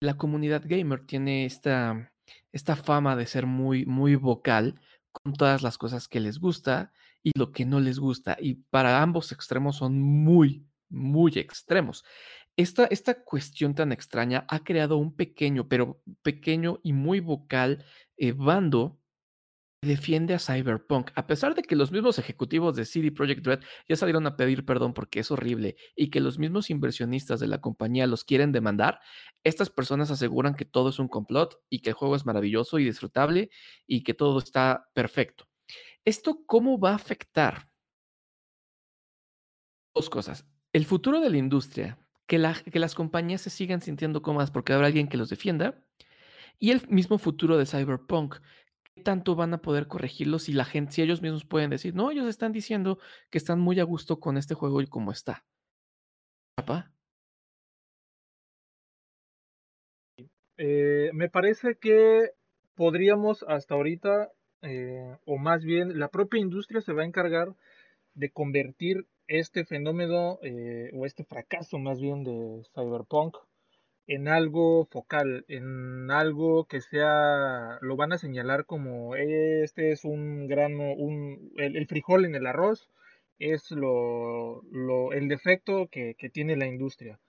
La 0.00 0.18
comunidad 0.18 0.62
gamer 0.66 1.06
tiene 1.06 1.46
esta, 1.46 2.12
esta 2.52 2.76
fama 2.76 3.16
de 3.16 3.26
ser 3.26 3.46
muy, 3.46 3.86
muy 3.86 4.14
vocal 4.16 4.78
con 5.10 5.32
todas 5.32 5.62
las 5.62 5.78
cosas 5.78 6.06
que 6.06 6.20
les 6.20 6.38
gusta 6.38 6.92
y 7.22 7.32
lo 7.34 7.52
que 7.52 7.64
no 7.64 7.80
les 7.80 7.98
gusta. 7.98 8.36
Y 8.38 8.56
para 8.56 9.00
ambos 9.02 9.32
extremos 9.32 9.76
son 9.76 10.00
muy, 10.00 10.66
muy 10.90 11.32
extremos. 11.36 12.04
Esta, 12.56 12.84
esta 12.86 13.24
cuestión 13.24 13.74
tan 13.74 13.90
extraña 13.90 14.44
ha 14.48 14.62
creado 14.62 14.98
un 14.98 15.16
pequeño, 15.16 15.68
pero 15.68 16.02
pequeño 16.22 16.78
y 16.82 16.92
muy 16.92 17.20
vocal 17.20 17.86
eh, 18.18 18.32
bando 18.32 18.99
defiende 19.82 20.34
a 20.34 20.38
Cyberpunk, 20.38 21.10
a 21.14 21.26
pesar 21.26 21.54
de 21.54 21.62
que 21.62 21.74
los 21.74 21.90
mismos 21.90 22.18
ejecutivos 22.18 22.76
de 22.76 22.84
CD 22.84 23.10
Projekt 23.10 23.46
Red 23.46 23.60
ya 23.88 23.96
salieron 23.96 24.26
a 24.26 24.36
pedir 24.36 24.66
perdón 24.66 24.92
porque 24.92 25.20
es 25.20 25.30
horrible 25.30 25.76
y 25.96 26.10
que 26.10 26.20
los 26.20 26.38
mismos 26.38 26.68
inversionistas 26.68 27.40
de 27.40 27.46
la 27.46 27.60
compañía 27.60 28.06
los 28.06 28.24
quieren 28.24 28.52
demandar, 28.52 29.00
estas 29.42 29.70
personas 29.70 30.10
aseguran 30.10 30.54
que 30.54 30.66
todo 30.66 30.90
es 30.90 30.98
un 30.98 31.08
complot 31.08 31.56
y 31.70 31.80
que 31.80 31.90
el 31.90 31.94
juego 31.94 32.14
es 32.14 32.26
maravilloso 32.26 32.78
y 32.78 32.84
disfrutable 32.84 33.50
y 33.86 34.02
que 34.02 34.12
todo 34.12 34.38
está 34.38 34.88
perfecto. 34.92 35.48
¿Esto 36.04 36.42
cómo 36.46 36.78
va 36.78 36.90
a 36.90 36.96
afectar? 36.96 37.70
Dos 39.94 40.10
cosas. 40.10 40.46
El 40.72 40.84
futuro 40.84 41.20
de 41.20 41.30
la 41.30 41.38
industria, 41.38 41.98
que, 42.26 42.38
que 42.70 42.78
las 42.78 42.94
compañías 42.94 43.40
se 43.40 43.50
sigan 43.50 43.80
sintiendo 43.80 44.20
cómodas 44.20 44.50
porque 44.50 44.72
habrá 44.72 44.88
alguien 44.88 45.08
que 45.08 45.16
los 45.16 45.30
defienda, 45.30 45.82
y 46.62 46.70
el 46.70 46.86
mismo 46.88 47.16
futuro 47.16 47.56
de 47.56 47.64
Cyberpunk, 47.64 48.36
tanto 49.04 49.34
van 49.34 49.54
a 49.54 49.62
poder 49.62 49.86
corregirlo 49.86 50.38
si 50.38 50.52
la 50.52 50.64
gente, 50.64 50.92
si 50.92 51.02
ellos 51.02 51.22
mismos 51.22 51.44
pueden 51.44 51.70
decir, 51.70 51.94
no, 51.94 52.10
ellos 52.10 52.26
están 52.26 52.52
diciendo 52.52 52.98
que 53.30 53.38
están 53.38 53.60
muy 53.60 53.80
a 53.80 53.84
gusto 53.84 54.20
con 54.20 54.36
este 54.36 54.54
juego 54.54 54.80
y 54.80 54.86
cómo 54.86 55.12
está. 55.12 55.44
¿Papá? 56.54 56.92
Eh, 60.56 61.10
me 61.14 61.30
parece 61.30 61.76
que 61.76 62.32
podríamos 62.74 63.42
hasta 63.48 63.74
ahorita, 63.74 64.30
eh, 64.62 65.16
o 65.24 65.38
más 65.38 65.64
bien 65.64 65.98
la 65.98 66.08
propia 66.08 66.40
industria 66.40 66.82
se 66.82 66.92
va 66.92 67.02
a 67.02 67.06
encargar 67.06 67.54
de 68.14 68.30
convertir 68.30 69.06
este 69.26 69.64
fenómeno 69.64 70.38
eh, 70.42 70.90
o 70.92 71.06
este 71.06 71.24
fracaso 71.24 71.78
más 71.78 72.00
bien 72.00 72.24
de 72.24 72.62
Cyberpunk 72.74 73.36
en 74.10 74.26
algo 74.26 74.86
focal, 74.86 75.44
en 75.46 76.10
algo 76.10 76.64
que 76.66 76.80
sea, 76.80 77.78
lo 77.80 77.94
van 77.94 78.12
a 78.12 78.18
señalar 78.18 78.66
como 78.66 79.14
este 79.14 79.92
es 79.92 80.04
un 80.04 80.48
grano, 80.48 80.94
un, 80.94 81.52
el, 81.56 81.76
el 81.76 81.86
frijol 81.86 82.24
en 82.24 82.34
el 82.34 82.48
arroz, 82.48 82.88
es 83.38 83.70
lo, 83.70 84.62
lo 84.72 85.12
el 85.12 85.28
defecto 85.28 85.88
que, 85.92 86.16
que, 86.18 86.28
tiene 86.28 86.56
la 86.56 86.66
industria. 86.66 87.20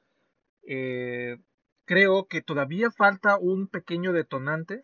Eh, 0.68 1.38
creo 1.86 2.26
que 2.26 2.42
todavía 2.42 2.90
falta 2.90 3.38
un 3.38 3.68
pequeño 3.68 4.12
detonante 4.12 4.84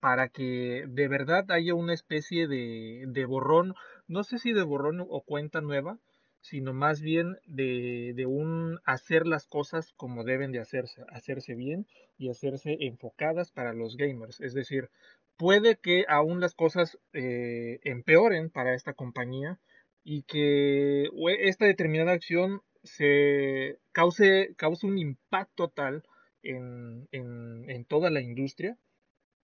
para 0.00 0.28
que 0.30 0.86
de 0.88 1.06
verdad 1.06 1.48
haya 1.52 1.74
una 1.74 1.94
especie 1.94 2.48
de, 2.48 3.04
de 3.06 3.24
borrón, 3.26 3.74
no 4.08 4.24
sé 4.24 4.38
si 4.38 4.52
de 4.52 4.64
borrón 4.64 5.06
o 5.08 5.22
cuenta 5.22 5.60
nueva, 5.60 5.98
sino 6.48 6.72
más 6.72 7.02
bien 7.02 7.36
de, 7.46 8.14
de, 8.16 8.24
un 8.24 8.80
hacer 8.86 9.26
las 9.26 9.46
cosas 9.46 9.92
como 9.98 10.24
deben 10.24 10.50
de 10.50 10.60
hacerse, 10.60 11.02
hacerse 11.10 11.54
bien 11.54 11.86
y 12.16 12.30
hacerse 12.30 12.78
enfocadas 12.80 13.50
para 13.50 13.74
los 13.74 13.96
gamers. 13.98 14.40
Es 14.40 14.54
decir, 14.54 14.88
puede 15.36 15.76
que 15.76 16.06
aún 16.08 16.40
las 16.40 16.54
cosas 16.54 16.98
eh, 17.12 17.80
empeoren 17.84 18.48
para 18.48 18.74
esta 18.74 18.94
compañía 18.94 19.60
y 20.04 20.22
que 20.22 21.10
esta 21.40 21.66
determinada 21.66 22.12
acción 22.12 22.62
se 22.82 23.78
cause, 23.92 24.54
cause 24.56 24.86
un 24.86 24.96
impacto 24.96 25.68
tal 25.68 26.02
en, 26.42 27.08
en, 27.12 27.68
en 27.68 27.84
toda 27.84 28.08
la 28.08 28.22
industria. 28.22 28.78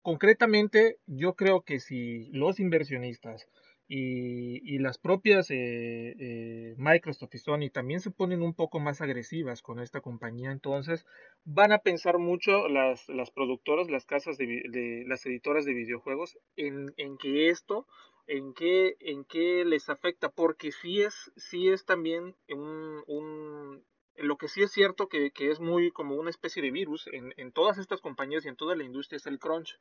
Concretamente, 0.02 0.98
yo 1.08 1.34
creo 1.34 1.64
que 1.64 1.82
si 1.82 2.30
los 2.32 2.62
inversionistas 2.62 3.50
y, 3.88 4.62
y 4.64 4.80
las 4.80 4.98
propias 4.98 5.52
eh, 5.52 6.16
eh, 6.20 6.76
Microsoft 6.78 7.36
y 7.36 7.38
Sony 7.38 7.70
también 7.72 8.00
se 8.00 8.10
ponen 8.10 8.42
un 8.42 8.56
poco 8.56 8.80
más 8.80 9.02
agresivas 9.02 9.62
con 9.62 9.80
esta 9.80 10.02
compañía, 10.02 10.52
entonces 10.52 11.06
van 11.44 11.72
a 11.72 11.80
pensar 11.80 12.18
mucho 12.18 12.68
las, 12.68 13.08
las 13.10 13.30
productoras, 13.32 13.90
las 13.92 14.06
casas 14.06 14.38
de, 14.38 15.04
las 15.06 15.26
editoras 15.26 15.66
de 15.66 15.74
videojuegos 15.74 16.38
en, 16.56 16.94
en 16.98 17.18
que 17.18 17.50
esto, 17.50 17.86
en 18.26 18.54
qué, 18.56 18.96
en 19.00 19.24
qué 19.24 19.64
les 19.66 19.88
afecta, 19.90 20.30
porque 20.30 20.72
sí 20.72 21.02
es, 21.02 21.32
sí 21.36 21.70
es 21.70 21.86
también 21.86 22.36
un, 22.50 23.04
un 23.08 23.84
lo 24.18 24.38
que 24.38 24.48
sí 24.48 24.64
es 24.64 24.72
cierto 24.72 25.10
que, 25.10 25.32
que, 25.32 25.52
es 25.52 25.60
muy 25.60 25.92
como 25.92 26.16
una 26.16 26.30
especie 26.30 26.64
de 26.64 26.72
virus 26.72 27.06
en, 27.12 27.34
en 27.38 27.52
todas 27.52 27.78
estas 27.78 28.00
compañías 28.02 28.46
y 28.46 28.48
en 28.48 28.56
toda 28.56 28.76
la 28.76 28.86
industria 28.86 29.18
es 29.18 29.28
el 29.28 29.40
crunch 29.40 29.78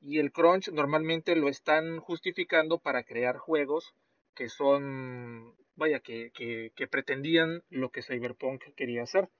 y 0.00 0.18
el 0.18 0.32
crunch 0.32 0.70
normalmente 0.70 1.36
lo 1.36 1.48
están 1.48 1.98
justificando 2.00 2.78
para 2.78 3.02
crear 3.02 3.36
juegos 3.38 3.94
que 4.34 4.48
son, 4.48 5.54
vaya, 5.74 6.00
que, 6.00 6.30
que, 6.32 6.86
pretendían 6.86 7.62
lo 7.70 7.90
que 7.90 8.02
Cyberpunk 8.02 8.62
quería 8.76 9.02
hacer. 9.02 9.30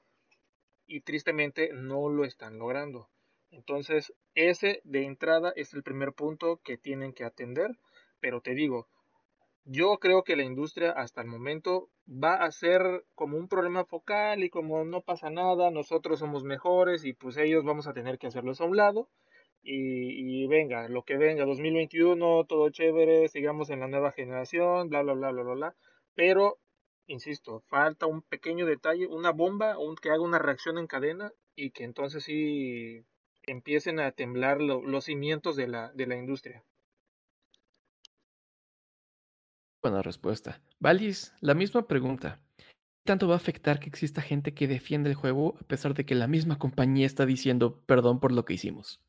Y 0.86 1.02
tristemente 1.02 1.70
no 1.72 2.08
lo 2.08 2.24
están 2.24 2.58
logrando. 2.58 3.08
Entonces, 3.50 4.12
ese 4.34 4.80
de 4.84 5.04
entrada 5.04 5.52
es 5.54 5.74
el 5.74 5.82
primer 5.82 6.12
punto 6.12 6.60
que 6.64 6.78
tienen 6.78 7.12
que 7.12 7.24
atender. 7.24 7.76
Pero 8.20 8.40
te 8.40 8.54
digo, 8.54 8.88
yo 9.64 9.98
creo 9.98 10.24
que 10.24 10.36
la 10.36 10.44
industria 10.44 10.92
hasta 10.92 11.20
el 11.20 11.26
momento 11.26 11.90
va 12.08 12.36
a 12.36 12.50
ser 12.50 13.04
como 13.14 13.36
un 13.36 13.48
problema 13.48 13.84
focal 13.84 14.42
y 14.44 14.48
como 14.48 14.84
no 14.84 15.02
pasa 15.02 15.28
nada, 15.28 15.70
nosotros 15.70 16.20
somos 16.20 16.44
mejores 16.44 17.04
y 17.04 17.12
pues 17.12 17.36
ellos 17.36 17.64
vamos 17.64 17.86
a 17.86 17.92
tener 17.92 18.18
que 18.18 18.28
hacerlos 18.28 18.60
a 18.60 18.64
un 18.64 18.76
lado 18.76 19.08
y, 19.68 20.46
venga, 20.46 20.88
lo 20.88 21.02
que 21.02 21.16
venga, 21.16 21.44
2021, 21.44 22.44
todo 22.44 22.70
chévere, 22.70 23.28
sigamos 23.28 23.68
en 23.70 23.80
la 23.80 23.88
nueva 23.88 24.12
generación, 24.12 24.88
bla, 24.88 25.02
bla, 25.02 25.14
bla, 25.14 25.32
bla, 25.32 25.42
bla, 25.42 25.54
bla. 25.54 25.76
Pero, 26.14 26.58
insisto, 27.06 27.60
falta 27.66 28.06
un 28.06 28.22
pequeño 28.22 28.64
detalle, 28.64 29.06
una 29.06 29.32
bomba, 29.32 29.76
un, 29.78 29.96
que 29.96 30.10
haga 30.10 30.22
una 30.22 30.38
reacción 30.38 30.78
en 30.78 30.86
cadena 30.86 31.32
y 31.56 31.70
que 31.70 31.84
entonces 31.84 32.24
sí 32.24 33.04
empiecen 33.42 33.98
a 33.98 34.12
temblar 34.12 34.60
los 34.60 35.04
cimientos 35.04 35.56
de 35.56 35.68
la, 35.68 35.92
de 35.92 36.06
la 36.06 36.16
industria. 36.16 36.64
Buena 39.82 40.02
respuesta. 40.02 40.60
Valis, 40.78 41.32
la 41.40 41.54
misma 41.54 41.86
pregunta. 41.86 42.40
¿Tanto 43.04 43.28
va 43.28 43.34
a 43.34 43.36
afectar 43.36 43.78
que 43.78 43.88
exista 43.88 44.20
gente 44.20 44.52
que 44.52 44.66
defiende 44.66 45.10
el 45.10 45.14
juego 45.14 45.56
a 45.60 45.64
pesar 45.64 45.94
de 45.94 46.04
que 46.04 46.16
la 46.16 46.26
misma 46.26 46.58
compañía 46.58 47.06
está 47.06 47.24
diciendo 47.24 47.80
perdón 47.86 48.18
por 48.18 48.32
lo 48.32 48.44
que 48.44 48.54
hicimos? 48.54 49.00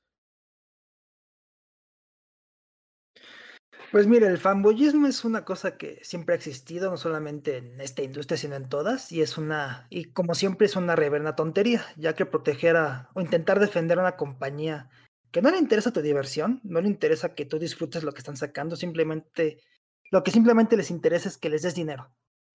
Pues 3.97 4.05
mire, 4.05 4.27
el 4.27 4.37
fanboyismo 4.37 5.07
es 5.07 5.25
una 5.25 5.43
cosa 5.43 5.75
que 5.75 5.99
siempre 6.03 6.33
ha 6.33 6.37
existido, 6.37 6.91
no 6.91 6.97
solamente 6.97 7.57
en 7.57 7.81
esta 7.81 8.03
industria, 8.03 8.37
sino 8.37 8.53
en 8.53 8.69
todas, 8.69 9.11
y 9.11 9.23
es 9.23 9.39
una, 9.39 9.87
y 9.89 10.11
como 10.11 10.35
siempre 10.35 10.67
es 10.67 10.75
una 10.75 10.95
reverna 10.95 11.35
tontería, 11.35 11.83
ya 11.95 12.13
que 12.13 12.27
proteger 12.27 12.77
a, 12.77 13.09
o 13.15 13.21
intentar 13.21 13.59
defender 13.59 13.97
a 13.97 14.01
una 14.01 14.15
compañía 14.15 14.87
que 15.31 15.41
no 15.41 15.49
le 15.49 15.57
interesa 15.57 15.91
tu 15.93 16.03
diversión, 16.03 16.61
no 16.63 16.79
le 16.79 16.89
interesa 16.89 17.33
que 17.33 17.45
tú 17.45 17.57
disfrutes 17.57 18.03
lo 18.03 18.11
que 18.11 18.19
están 18.19 18.37
sacando, 18.37 18.75
simplemente, 18.75 19.63
lo 20.11 20.21
que 20.21 20.29
simplemente 20.29 20.77
les 20.77 20.91
interesa 20.91 21.27
es 21.27 21.39
que 21.39 21.49
les 21.49 21.63
des 21.63 21.73
dinero, 21.73 22.13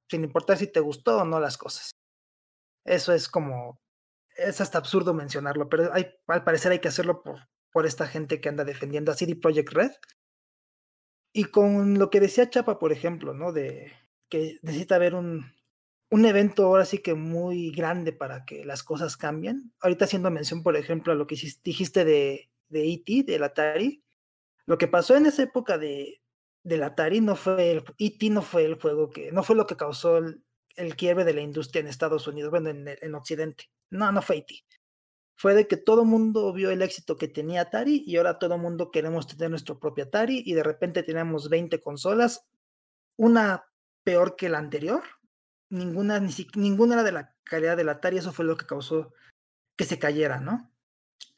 sin 0.09 0.23
importar 0.23 0.59
si 0.59 0.69
te 0.69 0.79
gustó 0.79 1.23
o 1.23 1.25
no 1.25 1.41
las 1.41 1.59
cosas. 1.59 1.91
Eso 2.85 3.13
es 3.13 3.29
como, 3.29 3.81
es 4.37 4.61
hasta 4.61 4.79
absurdo 4.79 5.13
mencionarlo, 5.13 5.69
pero 5.69 5.93
hay, 5.93 6.07
al 6.29 6.45
parecer 6.45 6.71
hay 6.71 6.79
que 6.79 6.87
hacerlo 6.87 7.25
por, 7.25 7.49
por 7.73 7.85
esta 7.85 8.07
gente 8.07 8.41
que 8.41 8.49
anda 8.49 8.63
defendiendo 8.65 9.11
a 9.11 9.17
CD 9.17 9.35
Projekt 9.35 9.73
Red, 9.73 9.91
y 11.33 11.45
con 11.45 11.99
lo 11.99 12.11
que 12.11 12.21
decía 12.21 12.51
Chapa, 12.51 12.79
por 12.79 12.93
ejemplo, 12.93 13.35
¿no? 13.35 13.53
De 13.53 13.93
que 14.29 14.59
necesita 14.63 14.97
haber 14.97 15.15
un, 15.15 15.53
un 16.11 16.25
evento 16.27 16.67
ahora 16.67 16.85
sí 16.85 16.99
que 16.99 17.15
muy 17.15 17.71
grande 17.71 18.13
para 18.13 18.45
que 18.45 18.65
las 18.65 18.83
cosas 18.83 19.17
cambien. 19.17 19.73
Ahorita 19.81 20.05
haciendo 20.05 20.31
mención, 20.31 20.63
por 20.63 20.77
ejemplo, 20.77 21.13
a 21.13 21.17
lo 21.17 21.27
que 21.27 21.37
dijiste 21.65 22.05
de, 22.05 22.51
de 22.69 22.93
E.T., 22.93 23.25
del 23.25 23.45
Atari. 23.45 24.03
Lo 24.67 24.79
que 24.79 24.89
pasó 24.89 25.17
en 25.17 25.27
esa 25.27 25.43
época 25.43 25.79
de, 25.79 26.23
del 26.63 26.83
Atari 26.83 27.21
no 27.21 27.37
fue 27.37 27.73
el 27.73 27.85
E.T. 27.99 28.31
no 28.31 28.43
fue 28.43 28.65
el 28.65 28.75
juego 28.75 29.11
que, 29.11 29.33
no 29.33 29.43
fue 29.43 29.57
lo 29.57 29.67
que 29.67 29.77
causó 29.77 30.19
el, 30.19 30.45
el 30.77 30.97
quiebre 30.97 31.25
de 31.25 31.35
la 31.35 31.41
industria 31.41 31.81
en 31.81 31.89
Estados 31.89 32.27
Unidos, 32.27 32.51
bueno, 32.51 32.71
en, 32.71 32.87
en 32.89 33.15
Occidente. 33.15 33.71
No, 33.91 34.13
no 34.13 34.23
fue 34.23 34.39
E.T 34.39 34.63
fue 35.43 35.55
de 35.55 35.67
que 35.67 35.77
todo 35.77 36.05
mundo 36.05 36.53
vio 36.53 36.71
el 36.71 36.83
éxito 36.83 37.17
que 37.17 37.27
tenía 37.27 37.63
Atari 37.63 38.05
y 38.07 38.17
ahora 38.17 38.39
todo 38.39 38.59
mundo 38.59 38.93
queremos 38.93 39.27
tener 39.27 39.51
nuestro 39.51 39.81
propio 39.81 40.05
Atari 40.05 40.41
y 40.47 40.55
de 40.55 40.63
repente 40.63 41.03
tenemos 41.03 41.49
20 41.49 41.81
consolas, 41.81 42.47
una 43.17 43.65
peor 44.05 44.37
que 44.37 44.49
la 44.49 44.59
anterior, 44.59 45.03
ninguna, 45.69 46.21
ni 46.21 46.33
ninguna 46.55 46.95
era 46.95 47.03
de 47.03 47.11
la 47.11 47.35
calidad 47.43 47.77
del 47.77 47.89
Atari, 47.89 48.19
eso 48.19 48.33
fue 48.33 48.45
lo 48.45 48.57
que 48.57 48.67
causó 48.67 49.15
que 49.75 49.85
se 49.85 49.99
cayera, 49.99 50.39
¿no? 50.39 50.71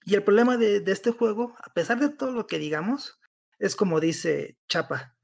Y 0.04 0.14
el 0.14 0.22
problema 0.22 0.58
de, 0.58 0.80
de 0.80 0.92
este 0.92 1.10
juego, 1.10 1.54
a 1.64 1.72
pesar 1.72 1.98
de 1.98 2.10
todo 2.10 2.32
lo 2.32 2.46
que 2.46 2.58
digamos, 2.58 3.18
es 3.58 3.74
como 3.74 4.00
dice 4.00 4.58
Chapa, 4.68 5.16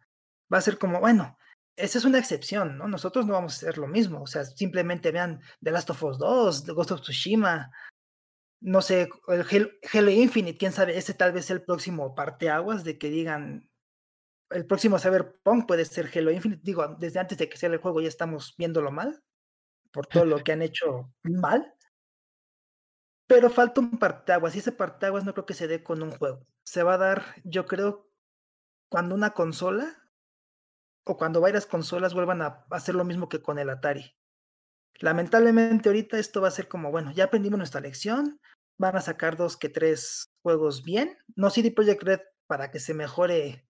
va 0.51 0.57
a 0.57 0.63
ser 0.63 0.79
como, 0.79 1.01
bueno, 1.01 1.37
esa 1.77 1.99
es 1.99 2.07
una 2.07 2.19
excepción, 2.19 2.79
¿no? 2.79 2.89
Nosotros 2.89 3.27
no 3.27 3.35
vamos 3.35 3.53
a 3.53 3.57
hacer 3.57 3.77
lo 3.77 3.89
mismo, 3.89 4.23
o 4.23 4.27
sea, 4.27 4.47
simplemente 4.47 5.13
vean 5.13 5.43
The 5.63 5.71
Last 5.71 5.91
of 5.91 6.03
Us 6.03 6.17
2, 6.17 6.65
The 6.65 6.73
Ghost 6.73 6.93
of 6.93 7.03
Tsushima, 7.03 7.71
no 8.61 8.83
sé, 8.83 9.09
el 9.29 9.47
Halo 9.93 10.11
Infinite, 10.11 10.59
quién 10.59 10.73
sabe, 10.73 10.97
ese 10.97 11.15
tal 11.15 11.33
vez 11.33 11.51
el 11.51 11.63
próximo 11.63 12.15
parteaguas 12.15 12.85
de 12.85 12.99
que 12.99 13.09
digan, 13.09 13.71
el 14.51 14.67
próximo 14.67 14.99
Cyberpunk 14.99 15.67
puede 15.67 15.85
ser 15.85 16.11
Halo 16.15 16.31
Infinite. 16.31 16.63
Digo, 16.63 16.87
desde 16.99 17.21
antes 17.21 17.39
de 17.39 17.49
que 17.49 17.57
sea 17.57 17.71
el 17.71 17.79
juego 17.79 18.01
ya 18.01 18.09
estamos 18.09 18.55
viéndolo 18.59 18.91
mal, 18.91 19.23
por 19.93 20.07
todo 20.07 20.25
lo 20.25 20.39
que 20.39 20.53
han 20.53 20.63
hecho 20.63 21.13
mal. 21.23 21.75
Pero 23.27 23.49
falta 23.49 23.81
un 23.81 23.99
parteaguas, 23.99 24.57
y 24.57 24.59
ese 24.59 24.73
parteaguas 24.73 25.25
no 25.25 25.33
creo 25.33 25.47
que 25.47 25.55
se 25.55 25.69
dé 25.69 25.83
con 25.83 26.03
un 26.03 26.11
juego. 26.11 26.47
Se 26.65 26.83
va 26.83 26.95
a 26.95 26.99
dar, 26.99 27.25
yo 27.45 27.65
creo, 27.65 28.11
cuando 28.89 29.15
una 29.15 29.31
consola 29.31 29.97
o 31.05 31.17
cuando 31.17 31.41
varias 31.41 31.65
consolas 31.65 32.13
vuelvan 32.13 32.43
a 32.43 32.67
hacer 32.71 32.95
lo 32.95 33.05
mismo 33.05 33.29
que 33.29 33.41
con 33.41 33.59
el 33.59 33.71
Atari. 33.71 34.17
Lamentablemente 34.99 35.89
ahorita 35.89 36.19
esto 36.19 36.41
va 36.41 36.49
a 36.49 36.53
ser 36.53 36.69
como, 36.69 36.91
bueno, 36.91 37.13
ya 37.13 37.25
aprendimos 37.25 37.57
nuestra 37.57 37.81
lección, 37.81 38.41
van 38.81 38.97
a 38.97 39.03
sacar 39.03 39.37
dos 39.37 39.59
que 39.59 39.69
tres 39.69 40.31
juegos 40.43 40.83
bien. 40.83 41.19
No 41.37 41.51
CD 41.51 41.71
Projekt 41.71 42.03
Red 42.03 42.21
para 42.47 42.71
que 42.71 42.81
se 42.81 42.95
mejore. 42.95 43.69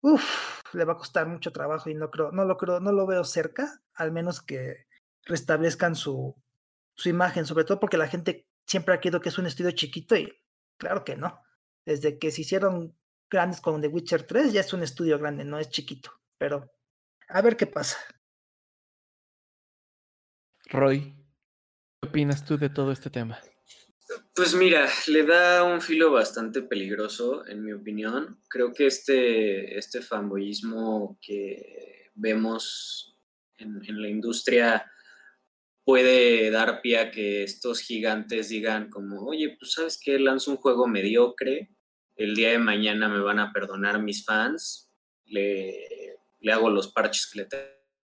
Uf, 0.00 0.62
le 0.72 0.86
va 0.86 0.94
a 0.94 0.96
costar 0.96 1.28
mucho 1.28 1.52
trabajo 1.52 1.90
y 1.90 1.94
no 1.94 2.10
creo, 2.10 2.32
no 2.32 2.46
lo 2.46 2.56
creo, 2.56 2.80
no 2.80 2.92
lo 2.92 3.06
veo 3.06 3.24
cerca, 3.24 3.82
al 3.92 4.10
menos 4.10 4.40
que 4.40 4.86
restablezcan 5.26 5.94
su, 5.94 6.34
su 6.96 7.08
imagen, 7.10 7.44
sobre 7.44 7.64
todo 7.64 7.78
porque 7.78 7.98
la 7.98 8.08
gente 8.08 8.48
siempre 8.66 8.94
ha 8.94 9.00
creído 9.00 9.20
que 9.20 9.28
es 9.28 9.36
un 9.36 9.46
estudio 9.46 9.70
chiquito 9.72 10.16
y 10.16 10.32
claro 10.78 11.04
que 11.04 11.14
no. 11.14 11.42
Desde 11.84 12.18
que 12.18 12.30
se 12.30 12.40
hicieron 12.40 12.96
grandes 13.30 13.60
con 13.60 13.82
The 13.82 13.88
Witcher 13.88 14.26
3 14.26 14.54
ya 14.54 14.62
es 14.62 14.72
un 14.72 14.82
estudio 14.82 15.18
grande, 15.18 15.44
no 15.44 15.58
es 15.58 15.68
chiquito. 15.68 16.10
Pero 16.38 16.72
a 17.28 17.42
ver 17.42 17.58
qué 17.58 17.66
pasa. 17.66 17.98
Roy, 20.70 21.14
¿qué 22.00 22.08
opinas 22.08 22.46
tú 22.46 22.56
de 22.56 22.70
todo 22.70 22.92
este 22.92 23.10
tema? 23.10 23.38
Pues 24.34 24.54
mira, 24.54 24.88
le 25.06 25.24
da 25.24 25.64
un 25.64 25.80
filo 25.80 26.10
bastante 26.10 26.62
peligroso, 26.62 27.46
en 27.46 27.64
mi 27.64 27.72
opinión. 27.72 28.40
Creo 28.48 28.72
que 28.72 28.86
este, 28.86 29.78
este 29.78 30.02
fanboyismo 30.02 31.18
que 31.20 32.10
vemos 32.14 33.18
en, 33.58 34.02
la 34.02 34.08
industria 34.08 34.90
puede 35.84 36.50
dar 36.50 36.80
pie 36.80 36.98
a 36.98 37.10
que 37.10 37.42
estos 37.42 37.80
gigantes 37.80 38.48
digan 38.48 38.88
como, 38.90 39.26
oye, 39.26 39.56
pues 39.58 39.72
sabes 39.72 40.00
que 40.02 40.18
lanzo 40.18 40.52
un 40.52 40.56
juego 40.56 40.86
mediocre, 40.86 41.70
el 42.16 42.34
día 42.34 42.50
de 42.50 42.58
mañana 42.58 43.08
me 43.08 43.20
van 43.20 43.38
a 43.38 43.52
perdonar 43.52 44.00
mis 44.00 44.24
fans, 44.24 44.90
le, 45.24 46.16
le 46.40 46.52
hago 46.52 46.70
los 46.70 46.92
parches 46.92 47.26
que 47.26 47.40
le 47.40 47.48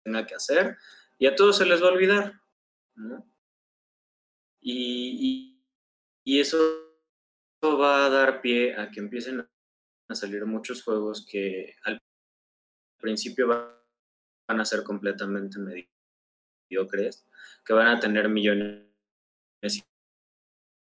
tenga 0.04 0.26
que 0.26 0.34
hacer 0.34 0.76
y 1.18 1.26
a 1.26 1.36
todos 1.36 1.58
se 1.58 1.66
les 1.66 1.82
va 1.82 1.88
a 1.88 1.92
olvidar. 1.92 2.40
Y, 4.60 5.59
eso 6.24 6.58
va 7.62 8.06
a 8.06 8.10
dar 8.10 8.40
pie 8.40 8.74
a 8.74 8.90
que 8.90 9.00
empiecen 9.00 9.46
a 10.08 10.14
salir 10.14 10.44
muchos 10.46 10.82
juegos 10.82 11.26
que 11.26 11.74
al 11.84 11.98
principio 12.98 13.48
van 13.48 14.60
a 14.60 14.64
ser 14.64 14.82
completamente 14.82 15.58
mediocres, 16.68 17.26
que 17.64 17.72
van 17.72 17.88
a 17.88 18.00
tener 18.00 18.28
millones 18.28 18.86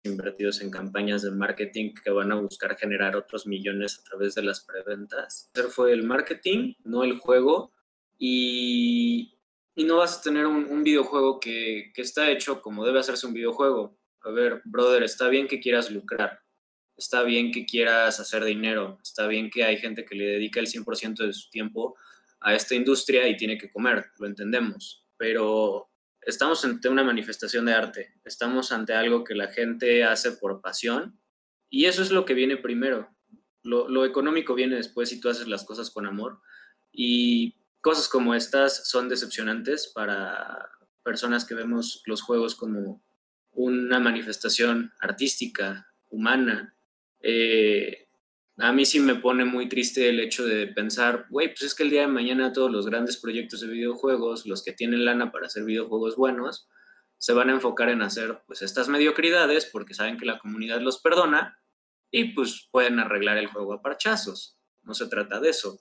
invertidos 0.06 0.62
en 0.62 0.70
campañas 0.70 1.22
de 1.22 1.32
marketing 1.32 1.94
que 1.94 2.12
van 2.12 2.32
a 2.32 2.36
buscar 2.36 2.76
generar 2.78 3.16
otros 3.16 3.48
millones 3.48 4.00
a 4.00 4.04
través 4.04 4.36
de 4.36 4.44
las 4.44 4.62
preventas. 4.62 5.50
Fue 5.70 5.94
el 5.94 6.04
marketing, 6.04 6.74
no 6.84 7.04
el 7.04 7.20
juego. 7.20 7.72
Y, 8.18 9.34
y 9.76 9.84
no 9.86 9.98
vas 9.98 10.20
a 10.20 10.22
tener 10.22 10.46
un, 10.46 10.84
videojuego 10.84 11.40
que, 11.40 11.92
está 11.96 12.30
hecho 12.30 12.62
como 12.62 12.86
debe 12.86 13.00
hacerse 13.00 13.26
un 13.26 13.34
videojuego. 13.34 13.98
A 14.24 14.32
ver, 14.32 14.62
brother, 14.64 15.04
está 15.04 15.28
bien 15.28 15.48
que 15.48 15.60
quieras 15.60 15.92
lucrar, 15.92 16.40
está 16.98 17.24
bien 17.24 17.52
que 17.52 17.66
quieras 17.66 18.20
hacer 18.20 18.46
dinero, 18.46 19.00
está 19.04 19.28
bien 19.28 19.50
que 19.50 19.66
hay 19.66 19.78
gente 19.78 20.06
que 20.06 20.16
le 20.16 20.26
dedica 20.26 20.62
el 20.62 20.68
100% 20.68 21.26
de 21.26 21.34
su 21.34 21.50
tiempo 21.50 21.98
a 22.40 22.56
esta 22.56 22.76
industria 22.76 23.28
y 23.28 23.36
tiene 23.36 23.58
que 23.58 23.70
comer, 23.70 24.06
lo 24.20 24.28
entendemos, 24.28 25.06
pero 25.18 25.90
estamos 26.22 26.64
ante 26.64 26.88
una 26.88 27.04
manifestación 27.04 27.66
de 27.66 27.74
arte, 27.74 28.14
estamos 28.24 28.72
ante 28.72 28.94
algo 28.94 29.24
que 29.24 29.36
la 29.36 29.48
gente 29.48 30.04
hace 30.04 30.32
por 30.34 30.62
pasión 30.62 31.20
y 31.70 31.86
eso 31.86 32.02
es 32.02 32.12
lo 32.12 32.24
que 32.24 32.34
viene 32.34 32.58
primero. 32.58 33.10
Lo, 33.64 34.06
económico 34.06 34.56
viene 34.56 34.76
después 34.76 35.10
si 35.10 35.22
tú 35.22 35.30
haces 35.30 35.48
las 35.48 35.64
cosas 35.64 35.90
con 35.90 36.06
amor 36.06 36.40
y 36.92 37.56
cosas 37.82 38.10
como 38.10 38.36
estas 38.36 38.90
son 38.90 39.08
decepcionantes 39.08 39.92
para 39.94 40.70
personas 41.02 41.46
que 41.46 41.56
vemos 41.56 42.04
los 42.06 42.22
juegos 42.22 42.56
como 42.56 43.02
una 43.54 44.00
manifestación 44.00 44.94
artística, 45.00 45.88
humana. 46.10 46.76
Eh, 47.20 48.08
a 48.58 48.72
mí 48.72 48.86
sí 48.86 49.00
me 49.00 49.16
pone 49.16 49.46
muy 49.46 49.68
triste 49.68 50.10
el 50.10 50.20
hecho 50.20 50.46
de 50.46 50.68
pensar, 50.68 51.26
güey, 51.30 51.48
pues 51.50 51.64
es 51.64 51.76
que 51.76 51.84
el 51.84 51.90
día 51.90 52.02
de 52.02 52.08
mañana 52.08 52.54
todos 52.54 52.72
los 52.72 52.86
grandes 52.86 53.18
proyectos 53.18 53.62
de 53.62 53.68
videojuegos, 53.68 54.46
los 54.46 54.64
que 54.64 54.74
tienen 54.74 55.06
lana 55.06 55.32
para 55.32 55.48
hacer 55.48 55.64
videojuegos 55.64 56.16
buenos, 56.16 56.68
se 57.18 57.34
van 57.34 57.50
a 57.50 57.54
enfocar 57.54 57.90
en 57.90 58.02
hacer 58.02 58.42
pues 58.46 58.62
estas 58.62 58.90
mediocridades 58.90 59.66
porque 59.66 59.94
saben 59.94 60.18
que 60.18 60.26
la 60.26 60.40
comunidad 60.40 60.82
los 60.82 61.00
perdona 61.02 61.58
y 62.12 62.34
pues 62.34 62.68
pueden 62.70 63.00
arreglar 63.00 63.38
el 63.38 63.48
juego 63.48 63.74
a 63.74 63.82
parchazos. 63.82 64.60
No 64.84 64.94
se 64.94 65.08
trata 65.08 65.40
de 65.40 65.50
eso. 65.50 65.80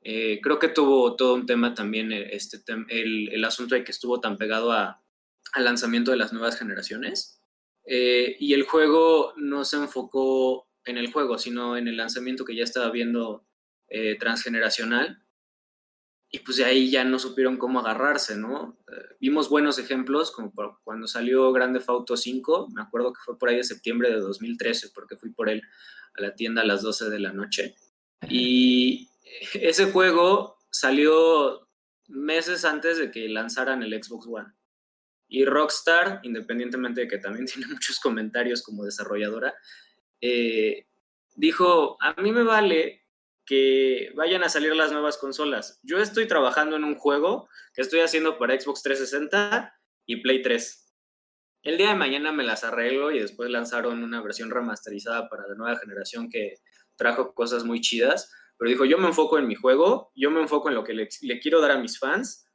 Eh, 0.00 0.40
creo 0.40 0.58
que 0.58 0.68
tuvo 0.68 1.16
todo 1.16 1.34
un 1.34 1.44
tema 1.44 1.74
también 1.74 2.12
eh, 2.12 2.28
este 2.30 2.58
el, 2.88 3.44
asunto 3.44 3.74
de 3.74 3.82
que 3.82 3.90
estuvo 3.90 4.20
tan 4.20 4.36
pegado 4.36 4.70
a, 4.72 5.02
al 5.56 5.64
lanzamiento 5.64 6.10
de 6.10 6.18
las 6.18 6.32
nuevas 6.32 6.58
generaciones. 6.58 7.40
Eh, 7.86 8.36
y 8.38 8.52
el 8.52 8.64
juego 8.64 9.32
no 9.36 9.64
se 9.64 9.76
enfocó 9.76 10.68
en 10.84 10.98
el 10.98 11.10
juego, 11.10 11.38
sino 11.38 11.76
en 11.76 11.88
el 11.88 11.96
lanzamiento 11.96 12.44
que 12.44 12.54
ya 12.54 12.62
estaba 12.62 12.90
viendo 12.90 13.46
eh, 13.88 14.16
transgeneracional. 14.18 15.22
Y 16.30 16.40
pues 16.40 16.58
de 16.58 16.66
ahí 16.66 16.90
ya 16.90 17.04
no 17.04 17.18
supieron 17.18 17.56
cómo 17.56 17.80
agarrarse, 17.80 18.36
¿no? 18.36 18.76
Eh, 18.92 19.16
vimos 19.18 19.48
buenos 19.48 19.78
ejemplos, 19.78 20.30
como 20.30 20.52
cuando 20.84 21.06
salió 21.06 21.50
Grande 21.52 21.80
Auto 21.86 22.16
5, 22.16 22.68
me 22.74 22.82
acuerdo 22.82 23.14
que 23.14 23.20
fue 23.24 23.38
por 23.38 23.48
ahí 23.48 23.56
de 23.56 23.64
septiembre 23.64 24.10
de 24.10 24.16
2013, 24.16 24.90
porque 24.94 25.16
fui 25.16 25.30
por 25.30 25.48
él 25.48 25.62
a 26.18 26.20
la 26.20 26.34
tienda 26.34 26.62
a 26.62 26.66
las 26.66 26.82
12 26.82 27.08
de 27.08 27.20
la 27.20 27.32
noche. 27.32 27.76
Y 28.28 29.08
ese 29.54 29.90
juego 29.90 30.58
salió 30.70 31.66
meses 32.08 32.66
antes 32.66 32.98
de 32.98 33.10
que 33.10 33.28
lanzaran 33.28 33.82
el 33.82 34.02
Xbox 34.02 34.26
One. 34.26 34.55
Y 35.28 35.44
Rockstar, 35.44 36.20
independientemente 36.22 37.02
de 37.02 37.08
que 37.08 37.18
también 37.18 37.46
tiene 37.52 37.66
muchos 37.66 38.00
comentarios 38.00 38.62
como 38.62 38.84
desarrolladora, 38.84 39.54
eh, 40.20 40.86
dijo, 41.34 41.96
a 42.00 42.20
mí 42.20 42.32
me 42.32 42.42
vale 42.42 43.02
que 43.44 44.12
vayan 44.16 44.42
a 44.42 44.48
salir 44.48 44.74
las 44.74 44.90
nuevas 44.90 45.18
consolas. 45.18 45.78
Yo 45.82 45.98
estoy 45.98 46.26
trabajando 46.26 46.76
en 46.76 46.84
un 46.84 46.96
juego 46.96 47.48
que 47.72 47.82
estoy 47.82 48.00
haciendo 48.00 48.38
para 48.38 48.58
Xbox 48.58 48.82
360 48.82 49.72
y 50.06 50.16
Play 50.16 50.42
3. 50.42 50.94
El 51.62 51.78
día 51.78 51.90
de 51.90 51.94
mañana 51.94 52.32
me 52.32 52.44
las 52.44 52.64
arreglo 52.64 53.12
y 53.12 53.20
después 53.20 53.48
lanzaron 53.50 54.02
una 54.02 54.20
versión 54.20 54.50
remasterizada 54.50 55.28
para 55.28 55.46
la 55.46 55.54
nueva 55.54 55.78
generación 55.78 56.28
que 56.28 56.56
trajo 56.96 57.34
cosas 57.34 57.64
muy 57.64 57.80
chidas. 57.80 58.32
Pero 58.58 58.70
dijo, 58.70 58.84
yo 58.84 58.98
me 58.98 59.08
enfoco 59.08 59.38
en 59.38 59.46
mi 59.46 59.54
juego, 59.54 60.10
yo 60.16 60.30
me 60.30 60.40
enfoco 60.40 60.68
en 60.68 60.74
lo 60.74 60.82
que 60.82 60.94
le, 60.94 61.08
le 61.22 61.38
quiero 61.38 61.60
dar 61.60 61.72
a 61.72 61.78
mis 61.78 61.98
fans 61.98 62.45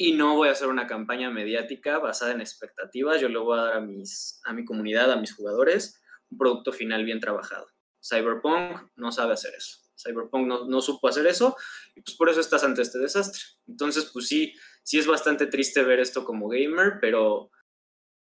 y 0.00 0.12
no 0.12 0.36
voy 0.36 0.48
a 0.48 0.52
hacer 0.52 0.68
una 0.68 0.86
campaña 0.86 1.28
mediática 1.28 1.98
basada 1.98 2.32
en 2.32 2.40
expectativas. 2.40 3.20
Yo 3.20 3.28
le 3.28 3.38
voy 3.38 3.58
a 3.58 3.62
dar 3.62 3.72
a, 3.74 3.80
mis, 3.80 4.40
a 4.44 4.52
mi 4.52 4.64
comunidad, 4.64 5.10
a 5.10 5.16
mis 5.16 5.34
jugadores, 5.34 6.00
un 6.30 6.38
producto 6.38 6.72
final 6.72 7.04
bien 7.04 7.18
trabajado. 7.18 7.66
Cyberpunk 8.00 8.92
no 8.94 9.10
sabe 9.10 9.32
hacer 9.32 9.52
eso. 9.56 9.78
Cyberpunk 10.00 10.46
no, 10.46 10.80
supo 10.80 11.08
hacer 11.08 11.26
eso 11.26 11.56
y 11.96 12.02
pues 12.02 12.16
por 12.16 12.30
eso 12.30 12.40
estás 12.40 12.62
ante 12.62 12.82
este 12.82 13.00
desastre. 13.00 13.42
Entonces, 13.66 14.08
pues 14.12 14.28
sí, 14.28 14.54
sí 14.84 15.00
es 15.00 15.08
bastante 15.08 15.46
triste 15.46 15.82
ver 15.82 15.98
esto 15.98 16.24
como 16.24 16.48
gamer, 16.48 16.98
pero 17.00 17.50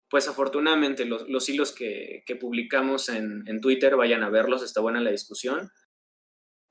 pues 0.09 0.27
afortunadamente 0.27 1.05
los, 1.05 1.49
hilos 1.49 1.73
que, 1.73 2.25
publicamos 2.40 3.11
en, 3.11 3.61
Twitter, 3.61 3.96
vayan 3.96 4.25
a 4.25 4.31
verlos, 4.31 4.62
está 4.62 4.81
buena 4.81 5.01
la 5.03 5.11
discusión. 5.11 5.70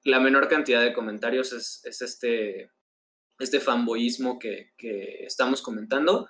La 0.04 0.20
menor 0.20 0.48
cantidad 0.48 0.82
de 0.82 0.94
comentarios 0.94 1.54
es, 1.54 2.02
este, 2.02 2.72
este 3.40 3.60
fanboyismo 3.60 4.38
que, 4.38 4.74
que 4.78 5.24
estamos 5.26 5.62
comentando. 5.62 6.30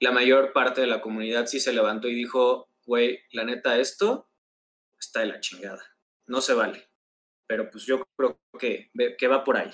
La 0.00 0.12
mayor 0.12 0.52
parte 0.52 0.80
de 0.80 0.86
la 0.86 1.00
comunidad 1.00 1.46
sí 1.46 1.60
se 1.60 1.72
levantó 1.72 2.08
y 2.08 2.14
dijo, 2.14 2.70
güey, 2.86 3.20
la 3.32 3.44
neta, 3.44 3.78
esto 3.78 4.30
está 4.98 5.20
de 5.20 5.26
la 5.26 5.40
chingada. 5.40 5.82
No 6.26 6.40
se 6.40 6.54
vale 6.54 6.88
pero 7.48 7.70
pues 7.70 7.84
yo 7.86 8.06
creo 8.16 8.38
que, 8.60 8.90
que 9.16 9.26
va 9.26 9.42
por 9.42 9.56
ahí. 9.56 9.70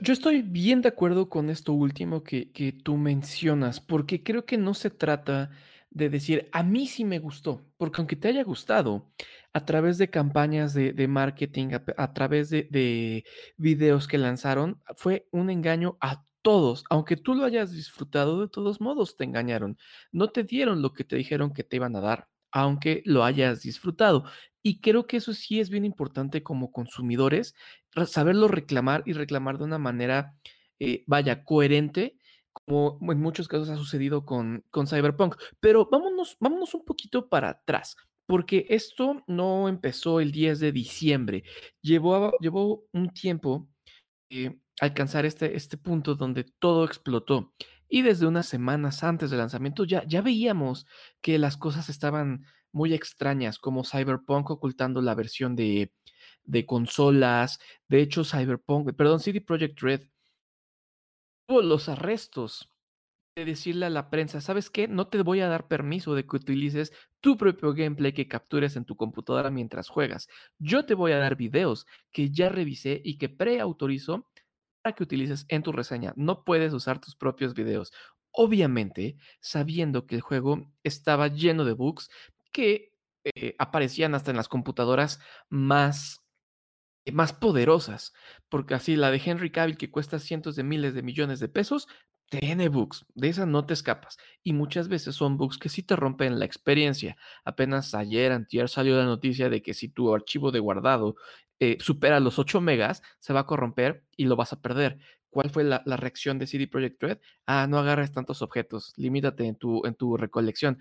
Yo, 0.00 0.12
estoy 0.12 0.42
bien 0.42 0.80
de 0.80 0.88
acuerdo 0.88 1.28
con 1.28 1.50
esto 1.50 1.72
último 1.72 2.22
que, 2.22 2.52
que, 2.52 2.72
tú 2.72 2.96
mencionas, 2.96 3.80
porque 3.80 4.22
creo 4.22 4.46
que 4.46 4.56
no 4.56 4.74
se 4.74 4.90
trata 4.90 5.50
de 5.94 6.08
decir, 6.08 6.48
a 6.52 6.62
mí 6.62 6.86
sí 6.86 7.04
me 7.04 7.18
gustó, 7.18 7.64
porque 7.76 8.00
aunque 8.00 8.16
te 8.16 8.28
haya 8.28 8.42
gustado, 8.44 9.12
a 9.52 9.64
través 9.64 9.98
de 9.98 10.10
campañas 10.10 10.74
de, 10.74 10.92
de 10.92 11.08
marketing, 11.08 11.70
a, 11.96 12.14
través 12.14 12.48
de, 12.50 12.68
de, 12.70 13.24
videos 13.56 14.08
que 14.08 14.18
lanzaron, 14.18 14.80
fue 14.96 15.28
un 15.30 15.50
engaño 15.50 15.98
a 16.00 16.24
todos. 16.40 16.84
Aunque 16.90 17.16
tú 17.16 17.34
lo 17.34 17.44
hayas 17.44 17.72
disfrutado, 17.72 18.40
de 18.40 18.48
todos 18.48 18.80
modos 18.80 19.16
te 19.16 19.24
engañaron. 19.24 19.76
No 20.10 20.30
te 20.30 20.44
dieron 20.44 20.82
lo 20.82 20.92
que 20.92 21.04
te 21.04 21.16
dijeron 21.16 21.52
que 21.52 21.64
te 21.64 21.76
iban 21.76 21.94
a 21.96 22.00
dar, 22.00 22.28
aunque 22.50 23.02
lo 23.04 23.24
hayas 23.24 23.62
disfrutado. 23.62 24.24
Y 24.62 24.80
creo 24.80 25.06
que 25.06 25.18
eso 25.18 25.34
sí 25.34 25.60
es 25.60 25.70
bien 25.70 25.84
importante 25.84 26.42
como 26.42 26.72
consumidores, 26.72 27.54
saberlo 28.06 28.48
reclamar 28.48 29.02
y 29.06 29.12
reclamar 29.12 29.58
de 29.58 29.64
una 29.64 29.78
manera, 29.78 30.34
eh, 30.78 31.04
vaya, 31.06 31.44
coherente, 31.44 32.16
como 32.66 33.12
en 33.12 33.20
muchos 33.20 33.48
casos 33.48 33.68
ha 33.68 33.76
sucedido 33.76 34.24
con, 34.24 34.64
Cyberpunk. 34.86 35.36
Pero 35.60 35.88
vámonos, 35.90 36.36
vámonos 36.40 36.74
un 36.74 36.84
poquito 36.84 37.28
para 37.28 37.50
atrás, 37.50 37.96
porque 38.26 38.66
esto 38.68 39.22
no 39.26 39.68
empezó 39.68 40.20
el 40.20 40.32
10 40.32 40.60
de 40.60 40.72
diciembre, 40.72 41.44
llevó, 41.80 42.32
llevó 42.40 42.84
un 42.92 43.10
tiempo 43.10 43.68
eh, 44.30 44.58
alcanzar 44.80 45.26
este, 45.26 45.56
este 45.56 45.76
punto 45.76 46.14
donde 46.14 46.44
todo 46.58 46.84
explotó. 46.84 47.52
Y 47.88 48.02
desde 48.02 48.26
unas 48.26 48.46
semanas 48.46 49.04
antes 49.04 49.30
del 49.30 49.40
lanzamiento 49.40 49.84
ya, 49.84 50.02
ya 50.06 50.22
veíamos 50.22 50.86
que 51.20 51.38
las 51.38 51.58
cosas 51.58 51.90
estaban 51.90 52.46
muy 52.72 52.94
extrañas, 52.94 53.58
como 53.58 53.84
Cyberpunk 53.84 54.50
ocultando 54.50 55.02
la 55.02 55.14
versión 55.14 55.54
de, 55.56 55.92
de 56.44 56.66
consolas. 56.66 57.58
De 57.88 58.00
hecho, 58.00 58.24
Cyberpunk, 58.24 58.94
perdón, 58.96 59.20
CD 59.20 59.40
Projekt 59.40 59.80
Red 59.80 60.02
los 61.60 61.88
arrestos 61.88 62.72
de 63.36 63.44
decirle 63.44 63.86
a 63.86 63.90
la 63.90 64.10
prensa, 64.10 64.40
¿sabes 64.40 64.70
qué? 64.70 64.88
No 64.88 65.08
te 65.08 65.22
voy 65.22 65.40
a 65.40 65.48
dar 65.48 65.68
permiso 65.68 66.14
de 66.14 66.26
que 66.26 66.36
utilices 66.36 66.92
tu 67.20 67.36
propio 67.38 67.72
gameplay 67.74 68.12
que 68.12 68.28
captures 68.28 68.76
en 68.76 68.84
tu 68.84 68.96
computadora 68.96 69.50
mientras 69.50 69.88
juegas. 69.88 70.28
Yo 70.58 70.84
te 70.84 70.94
voy 70.94 71.12
a 71.12 71.18
dar 71.18 71.36
videos 71.36 71.86
que 72.10 72.30
ya 72.30 72.48
revisé 72.50 73.00
y 73.04 73.18
que 73.18 73.28
preautorizo 73.28 74.28
para 74.82 74.94
que 74.94 75.02
utilices 75.04 75.46
en 75.48 75.62
tu 75.62 75.72
reseña. 75.72 76.12
No 76.16 76.44
puedes 76.44 76.72
usar 76.74 77.00
tus 77.00 77.16
propios 77.16 77.54
videos. 77.54 77.92
Obviamente, 78.32 79.16
sabiendo 79.40 80.06
que 80.06 80.16
el 80.16 80.20
juego 80.20 80.70
estaba 80.82 81.28
lleno 81.28 81.64
de 81.64 81.72
bugs, 81.72 82.10
que 82.52 82.92
eh, 83.24 83.54
aparecían 83.58 84.14
hasta 84.14 84.30
en 84.30 84.36
las 84.36 84.48
computadoras 84.48 85.20
más, 85.48 86.21
más 87.10 87.32
poderosas, 87.32 88.12
porque 88.48 88.74
así 88.74 88.96
la 88.96 89.10
de 89.10 89.20
Henry 89.24 89.50
Cavill 89.50 89.76
que 89.76 89.90
cuesta 89.90 90.18
cientos 90.18 90.54
de 90.56 90.62
miles 90.62 90.94
de 90.94 91.02
millones 91.02 91.40
de 91.40 91.48
pesos, 91.48 91.88
tiene 92.40 92.68
bugs, 92.68 93.04
de 93.14 93.28
esa 93.28 93.44
no 93.44 93.66
te 93.66 93.74
escapas. 93.74 94.16
Y 94.42 94.52
muchas 94.54 94.88
veces 94.88 95.14
son 95.14 95.36
bugs 95.36 95.58
que 95.58 95.68
sí 95.68 95.82
te 95.82 95.96
rompen 95.96 96.38
la 96.38 96.46
experiencia. 96.46 97.16
Apenas 97.44 97.94
ayer, 97.94 98.32
antier, 98.32 98.68
salió 98.68 98.96
la 98.96 99.04
noticia 99.04 99.50
de 99.50 99.62
que 99.62 99.74
si 99.74 99.88
tu 99.88 100.14
archivo 100.14 100.50
de 100.50 100.60
guardado 100.60 101.16
eh, 101.60 101.76
supera 101.80 102.20
los 102.20 102.38
8 102.38 102.60
megas, 102.60 103.02
se 103.18 103.32
va 103.32 103.40
a 103.40 103.46
corromper 103.46 104.04
y 104.16 104.24
lo 104.24 104.36
vas 104.36 104.52
a 104.52 104.62
perder. 104.62 104.98
¿Cuál 105.28 105.50
fue 105.50 105.64
la, 105.64 105.82
reacción 105.84 106.38
de 106.38 106.46
CD 106.46 106.66
Projekt 106.68 107.02
Red? 107.02 107.18
Ah, 107.46 107.66
no 107.66 107.78
agarres 107.78 108.12
tantos 108.12 108.42
objetos, 108.42 108.92
limítate 108.96 109.46
en 109.46 109.56
tu, 109.56 109.84
en 109.86 109.94
tu 109.94 110.16
recolección 110.16 110.78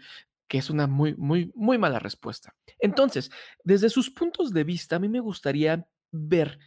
que 0.47 0.57
es 0.57 0.69
una 0.69 0.85
muy, 0.85 1.15
muy, 1.15 1.49
muy 1.55 1.77
mala 1.77 1.97
respuesta. 1.97 2.53
Entonces, 2.79 3.31
desde 3.63 3.89
sus 3.89 4.09
puntos 4.09 4.51
de 4.51 4.65
vista, 4.65 4.97
a 4.97 4.99
mí 4.99 5.07
me 5.07 5.21
gustaría 5.21 5.87
ver 6.11 6.59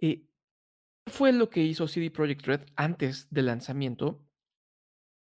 eh, 0.00 0.22
qué 1.04 1.12
fue 1.12 1.32
lo 1.32 1.50
que 1.50 1.60
hizo 1.60 1.88
CD 1.88 2.10
Projekt 2.10 2.46
Red 2.46 2.60
antes 2.76 3.28
del 3.30 3.46
lanzamiento. 3.46 4.24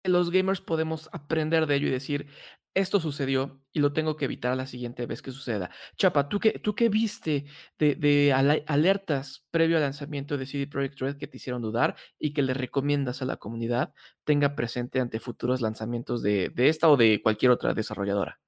Los 0.04 0.30
gamers 0.30 0.60
podemos 0.60 1.08
aprender 1.12 1.66
de 1.66 1.74
ello 1.74 1.88
y 1.88 1.90
decir, 1.90 2.28
esto 2.76 3.00
sucedió 3.00 3.62
y 3.72 3.80
lo 3.80 3.94
tengo 3.94 4.16
que 4.16 4.26
evitar 4.26 4.54
la 4.54 4.66
siguiente 4.66 5.06
vez 5.06 5.22
que 5.22 5.30
suceda. 5.30 5.70
Chapa, 5.96 6.28
¿tú 6.28 6.38
qué, 6.38 6.58
tú 6.58 6.74
qué 6.74 6.90
viste 6.90 7.46
de, 7.78 8.32
alertas 8.66 9.46
previo 9.50 9.76
al 9.76 9.82
lanzamiento 9.82 10.36
de 10.36 10.44
CD 10.44 10.66
Projekt 10.66 11.00
Red 11.00 11.16
que 11.16 11.26
te 11.26 11.38
hicieron 11.38 11.62
dudar 11.62 11.96
y 12.18 12.34
que 12.34 12.42
le 12.42 12.52
recomiendas 12.52 13.22
a 13.22 13.24
la 13.24 13.38
comunidad 13.38 13.94
tenga 14.24 14.54
presente 14.54 15.00
ante 15.00 15.20
futuros 15.20 15.62
lanzamientos 15.62 16.22
de, 16.22 16.52
esta 16.54 16.90
o 16.90 16.98
de 16.98 17.22
cualquier 17.22 17.50
otra 17.50 17.72
desarrolladora? 17.72 18.40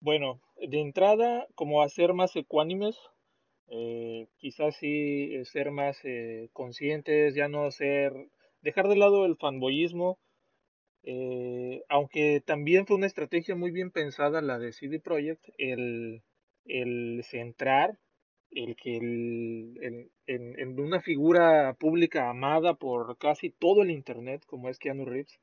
Bueno, 0.00 0.40
de 0.56 0.80
entrada, 0.80 1.46
como 1.54 1.82
hacer 1.82 2.14
más 2.14 2.34
ecuánimes, 2.34 2.96
eh, 3.70 4.28
quizás 4.38 4.76
sí 4.76 5.34
eh, 5.34 5.44
ser 5.44 5.70
más 5.70 5.98
eh, 6.04 6.50
conscientes, 6.52 7.34
ya 7.34 7.48
no 7.48 7.70
ser, 7.70 8.12
dejar 8.62 8.88
de 8.88 8.96
lado 8.96 9.24
el 9.26 9.36
fanboyismo, 9.36 10.18
eh, 11.02 11.82
aunque 11.88 12.42
también 12.44 12.86
fue 12.86 12.96
una 12.96 13.06
estrategia 13.06 13.54
muy 13.54 13.70
bien 13.70 13.90
pensada 13.90 14.42
la 14.42 14.58
de 14.58 14.72
CD 14.72 15.00
Projekt, 15.00 15.44
el, 15.56 16.22
el 16.64 17.22
centrar, 17.24 17.98
el 18.50 18.76
que 18.76 18.96
el, 18.96 20.10
en, 20.26 20.80
una 20.80 21.00
figura 21.00 21.74
pública 21.74 22.28
amada 22.28 22.74
por 22.74 23.16
casi 23.18 23.50
todo 23.50 23.82
el 23.82 23.90
Internet, 23.90 24.42
como 24.46 24.68
es 24.68 24.78
Keanu 24.78 25.04
Reeves, 25.04 25.38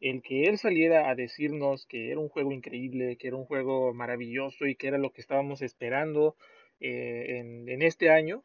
el 0.00 0.22
que 0.22 0.44
él 0.44 0.58
saliera 0.58 1.10
a 1.10 1.14
decirnos 1.14 1.86
que 1.86 2.10
era 2.10 2.20
un 2.20 2.28
juego 2.28 2.52
increíble, 2.52 3.16
que 3.16 3.28
era 3.28 3.36
un 3.36 3.44
juego 3.44 3.92
maravilloso 3.94 4.66
y 4.66 4.76
que 4.76 4.88
era 4.88 4.98
lo 4.98 5.10
que 5.12 5.20
estábamos 5.20 5.62
esperando 5.62 6.36
eh, 6.82 7.38
en, 7.38 7.82
este 7.82 8.10
año, 8.10 8.44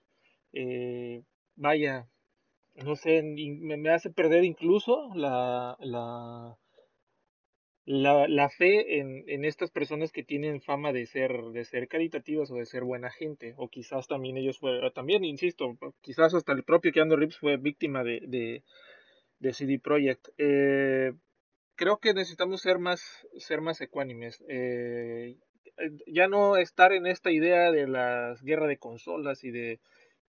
eh, 0.53 1.23
vaya, 1.55 2.07
no 2.75 2.95
sé, 2.95 3.23
me, 3.23 3.89
hace 3.89 4.11
perder 4.11 4.43
incluso 4.43 5.09
la, 5.15 5.75
la, 5.79 6.57
la, 7.85 8.49
fe 8.49 8.99
en, 8.99 9.23
en, 9.27 9.43
estas 9.43 9.71
personas 9.71 10.11
que 10.11 10.23
tienen 10.23 10.61
fama 10.61 10.93
de 10.93 11.07
ser, 11.07 11.31
de 11.51 11.65
ser 11.65 11.87
caritativas 11.87 12.51
o 12.51 12.55
de 12.55 12.65
ser 12.65 12.83
buena 12.83 13.09
gente, 13.09 13.55
o 13.57 13.69
quizás 13.69 14.07
también 14.07 14.37
ellos 14.37 14.59
fueron, 14.59 14.93
también 14.93 15.25
insisto, 15.25 15.77
quizás 16.01 16.33
hasta 16.35 16.53
el 16.53 16.63
propio 16.63 16.91
Keanu 16.91 17.15
Reeves 17.15 17.37
fue 17.37 17.57
víctima 17.57 18.03
de, 18.03 18.21
de, 18.27 18.63
de 19.39 19.53
CD 19.53 19.79
Projekt. 19.79 20.27
Eh, 20.37 21.13
creo 21.75 21.97
que 21.97 22.13
necesitamos 22.13 22.61
ser 22.61 22.77
más, 22.77 23.25
ser 23.37 23.61
más 23.61 23.79
ecuánimes. 23.81 24.43
Eh, 24.49 25.37
ya 26.07 26.27
no 26.27 26.57
estar 26.57 26.91
en 26.91 27.05
esta 27.05 27.31
idea 27.31 27.71
de 27.71 27.87
la 27.87 28.35
guerra 28.41 28.67
de 28.67 28.77
consolas 28.77 29.43
y 29.43 29.51
de 29.51 29.79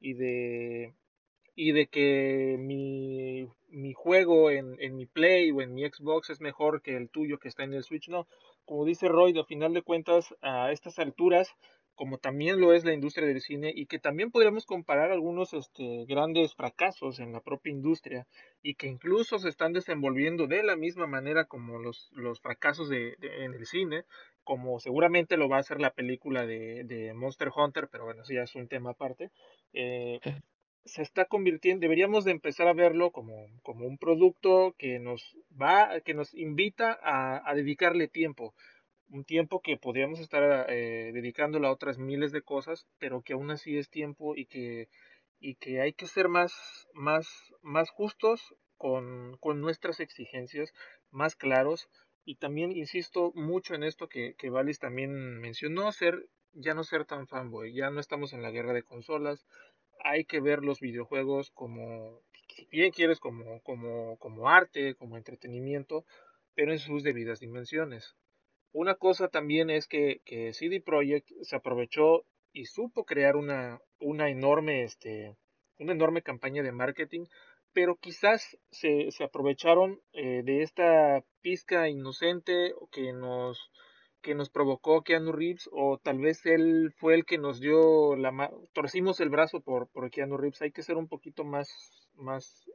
y 0.00 0.14
de 0.14 0.94
y 1.54 1.72
de 1.72 1.88
que 1.88 2.56
mi, 2.56 3.48
mi 3.68 3.92
juego 3.92 4.50
en, 4.50 4.76
en, 4.80 4.94
mi 4.94 5.06
Play 5.06 5.50
o 5.50 5.60
en 5.60 5.74
mi 5.74 5.84
Xbox 5.84 6.30
es 6.30 6.40
mejor 6.40 6.82
que 6.82 6.96
el 6.96 7.10
tuyo 7.10 7.40
que 7.40 7.48
está 7.48 7.64
en 7.64 7.74
el 7.74 7.82
Switch, 7.82 8.08
no. 8.08 8.28
Como 8.64 8.84
dice 8.84 9.08
Roy, 9.08 9.36
a 9.36 9.44
final 9.44 9.74
de 9.74 9.82
cuentas, 9.82 10.32
a 10.40 10.70
estas 10.70 11.00
alturas, 11.00 11.52
como 11.96 12.18
también 12.18 12.60
lo 12.60 12.72
es 12.72 12.84
la 12.84 12.92
industria 12.92 13.26
del 13.26 13.40
cine, 13.40 13.72
y 13.74 13.86
que 13.86 13.98
también 13.98 14.30
podríamos 14.30 14.66
comparar 14.66 15.10
algunos 15.10 15.52
este, 15.52 16.04
grandes 16.06 16.54
fracasos 16.54 17.18
en 17.18 17.32
la 17.32 17.40
propia 17.40 17.72
industria, 17.72 18.28
y 18.62 18.76
que 18.76 18.86
incluso 18.86 19.40
se 19.40 19.48
están 19.48 19.72
desenvolviendo 19.72 20.46
de 20.46 20.62
la 20.62 20.76
misma 20.76 21.08
manera 21.08 21.46
como 21.46 21.80
los, 21.80 22.08
los 22.12 22.40
fracasos 22.40 22.88
de, 22.88 23.16
en 23.20 23.52
el 23.52 23.66
cine, 23.66 24.04
como 24.48 24.80
seguramente 24.80 25.36
lo 25.36 25.50
va 25.50 25.58
a 25.58 25.60
hacer 25.60 25.78
la 25.78 25.90
película 25.90 26.46
de, 26.46 26.82
de 26.84 27.12
Monster 27.12 27.50
Hunter, 27.54 27.86
pero 27.92 28.06
bueno, 28.06 28.22
eso 28.22 28.32
ya 28.32 28.44
es 28.44 28.54
un 28.54 28.66
tema 28.66 28.92
aparte. 28.92 29.30
Eh, 29.74 30.20
se 30.86 31.02
está 31.02 31.26
convirtiendo, 31.26 31.82
deberíamos 31.82 32.24
de 32.24 32.30
empezar 32.30 32.66
a 32.66 32.72
verlo 32.72 33.10
como, 33.10 33.44
como 33.62 33.86
un 33.86 33.98
producto 33.98 34.74
que 34.78 35.00
nos 35.00 35.36
va, 35.52 36.00
que 36.00 36.14
nos 36.14 36.32
invita 36.32 36.98
a, 37.02 37.46
a 37.46 37.54
dedicarle 37.54 38.08
tiempo. 38.08 38.54
Un 39.10 39.24
tiempo 39.24 39.60
que 39.60 39.76
podríamos 39.76 40.18
estar 40.18 40.64
eh, 40.70 41.10
dedicándolo 41.12 41.68
a 41.68 41.72
otras 41.72 41.98
miles 41.98 42.32
de 42.32 42.40
cosas, 42.40 42.86
pero 42.98 43.20
que 43.20 43.34
aún 43.34 43.50
así 43.50 43.76
es 43.76 43.90
tiempo 43.90 44.34
y 44.34 44.46
que, 44.46 44.88
y 45.40 45.56
que 45.56 45.82
hay 45.82 45.92
que 45.92 46.06
ser 46.06 46.28
más, 46.28 46.88
más, 46.94 47.28
más 47.60 47.90
justos 47.90 48.54
con, 48.78 49.36
con 49.40 49.60
nuestras 49.60 50.00
exigencias, 50.00 50.72
más 51.10 51.36
claros. 51.36 51.90
Y 52.28 52.34
también 52.34 52.72
insisto 52.72 53.32
mucho 53.34 53.74
en 53.74 53.82
esto 53.82 54.06
que, 54.06 54.34
que 54.34 54.50
Valis 54.50 54.78
también 54.78 55.40
mencionó, 55.40 55.90
ser, 55.92 56.28
ya 56.52 56.74
no 56.74 56.84
ser 56.84 57.06
tan 57.06 57.26
fanboy, 57.26 57.72
ya 57.72 57.88
no 57.88 58.00
estamos 58.00 58.34
en 58.34 58.42
la 58.42 58.50
guerra 58.50 58.74
de 58.74 58.82
consolas, 58.82 59.46
hay 60.04 60.26
que 60.26 60.38
ver 60.38 60.62
los 60.62 60.78
videojuegos 60.78 61.50
como, 61.52 62.20
si 62.54 62.66
bien 62.66 62.92
quieres, 62.92 63.18
como, 63.18 63.62
como, 63.62 64.18
como 64.18 64.50
arte, 64.50 64.94
como 64.94 65.16
entretenimiento, 65.16 66.04
pero 66.54 66.70
en 66.70 66.78
sus 66.78 67.02
debidas 67.02 67.40
dimensiones. 67.40 68.14
Una 68.72 68.94
cosa 68.94 69.28
también 69.28 69.70
es 69.70 69.88
que, 69.88 70.20
que 70.26 70.52
CD 70.52 70.82
Projekt 70.82 71.30
se 71.40 71.56
aprovechó 71.56 72.26
y 72.52 72.66
supo 72.66 73.06
crear 73.06 73.36
una, 73.36 73.80
una 74.00 74.28
enorme, 74.28 74.82
este, 74.82 75.34
una 75.78 75.92
enorme 75.92 76.20
campaña 76.20 76.62
de 76.62 76.72
marketing, 76.72 77.24
pero 77.72 77.96
quizás 77.96 78.56
se, 78.70 79.10
se 79.10 79.24
aprovecharon 79.24 80.00
eh, 80.12 80.42
de 80.44 80.62
esta 80.62 81.22
pizca 81.40 81.88
inocente 81.88 82.74
que 82.90 83.12
nos, 83.12 83.70
que 84.22 84.34
nos 84.34 84.50
provocó 84.50 85.02
Keanu 85.02 85.32
Reeves 85.32 85.68
o 85.72 85.98
tal 85.98 86.18
vez 86.18 86.44
él 86.46 86.92
fue 86.96 87.14
el 87.14 87.24
que 87.24 87.38
nos 87.38 87.60
dio 87.60 88.16
la 88.16 88.50
torcimos 88.72 89.20
el 89.20 89.30
brazo 89.30 89.60
por, 89.60 89.88
por 89.88 90.10
Keanu 90.10 90.36
Reeves. 90.36 90.62
Hay 90.62 90.72
que 90.72 90.82
ser 90.82 90.96
un 90.96 91.08
poquito 91.08 91.44
más 91.44 91.68
más 92.14 92.70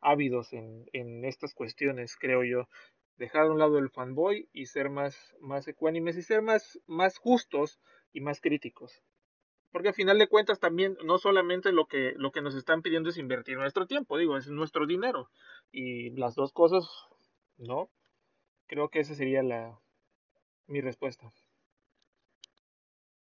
ávidos 0.00 0.52
en, 0.52 0.86
en 0.92 1.24
estas 1.24 1.54
cuestiones 1.54 2.16
creo 2.16 2.44
yo. 2.44 2.68
Dejar 3.16 3.42
a 3.42 3.50
un 3.50 3.58
lado 3.58 3.78
el 3.78 3.90
fanboy 3.90 4.48
y 4.52 4.66
ser 4.66 4.90
más 4.90 5.16
más 5.40 5.66
ecuánimes 5.68 6.16
y 6.16 6.22
ser 6.22 6.42
más 6.42 6.80
más 6.86 7.18
justos 7.18 7.80
y 8.12 8.20
más 8.20 8.40
críticos 8.40 9.02
porque 9.74 9.88
al 9.88 9.94
final 9.94 10.20
de 10.20 10.28
cuentas 10.28 10.60
también 10.60 10.96
no 11.04 11.18
solamente 11.18 11.72
lo 11.72 11.86
que 11.86 12.14
lo 12.16 12.30
que 12.30 12.40
nos 12.40 12.54
están 12.54 12.80
pidiendo 12.80 13.10
es 13.10 13.18
invertir 13.18 13.58
nuestro 13.58 13.88
tiempo 13.88 14.16
digo 14.16 14.36
es 14.36 14.46
nuestro 14.46 14.86
dinero 14.86 15.30
y 15.72 16.10
las 16.10 16.36
dos 16.36 16.52
cosas 16.52 16.88
no 17.58 17.90
creo 18.68 18.88
que 18.88 19.00
esa 19.00 19.16
sería 19.16 19.42
la 19.42 19.76
mi 20.68 20.80
respuesta. 20.80 21.32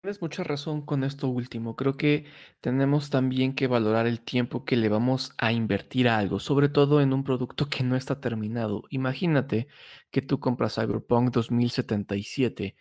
Tienes 0.01 0.23
mucha 0.23 0.43
razón 0.43 0.81
con 0.81 1.05
esto 1.05 1.29
último. 1.29 1.77
Creo 1.77 1.99
que 1.99 2.25
tenemos 2.63 3.11
también 3.11 3.55
que 3.55 3.67
valorar 3.67 4.07
el 4.07 4.23
tiempo 4.23 4.65
que 4.65 4.77
le 4.77 4.89
vamos 4.89 5.35
a 5.37 5.53
invertir 5.53 6.09
a 6.09 6.17
algo, 6.17 6.41
sobre 6.41 6.71
todo 6.71 7.03
en 7.03 7.13
un 7.13 7.23
producto 7.23 7.69
que 7.69 7.85
no 7.85 7.97
está 7.97 8.19
terminado. 8.19 8.85
Imagínate 8.89 9.69
que 10.11 10.23
tú 10.23 10.41
compras 10.41 10.77
Cyberpunk 10.77 11.31
2077 11.33 12.77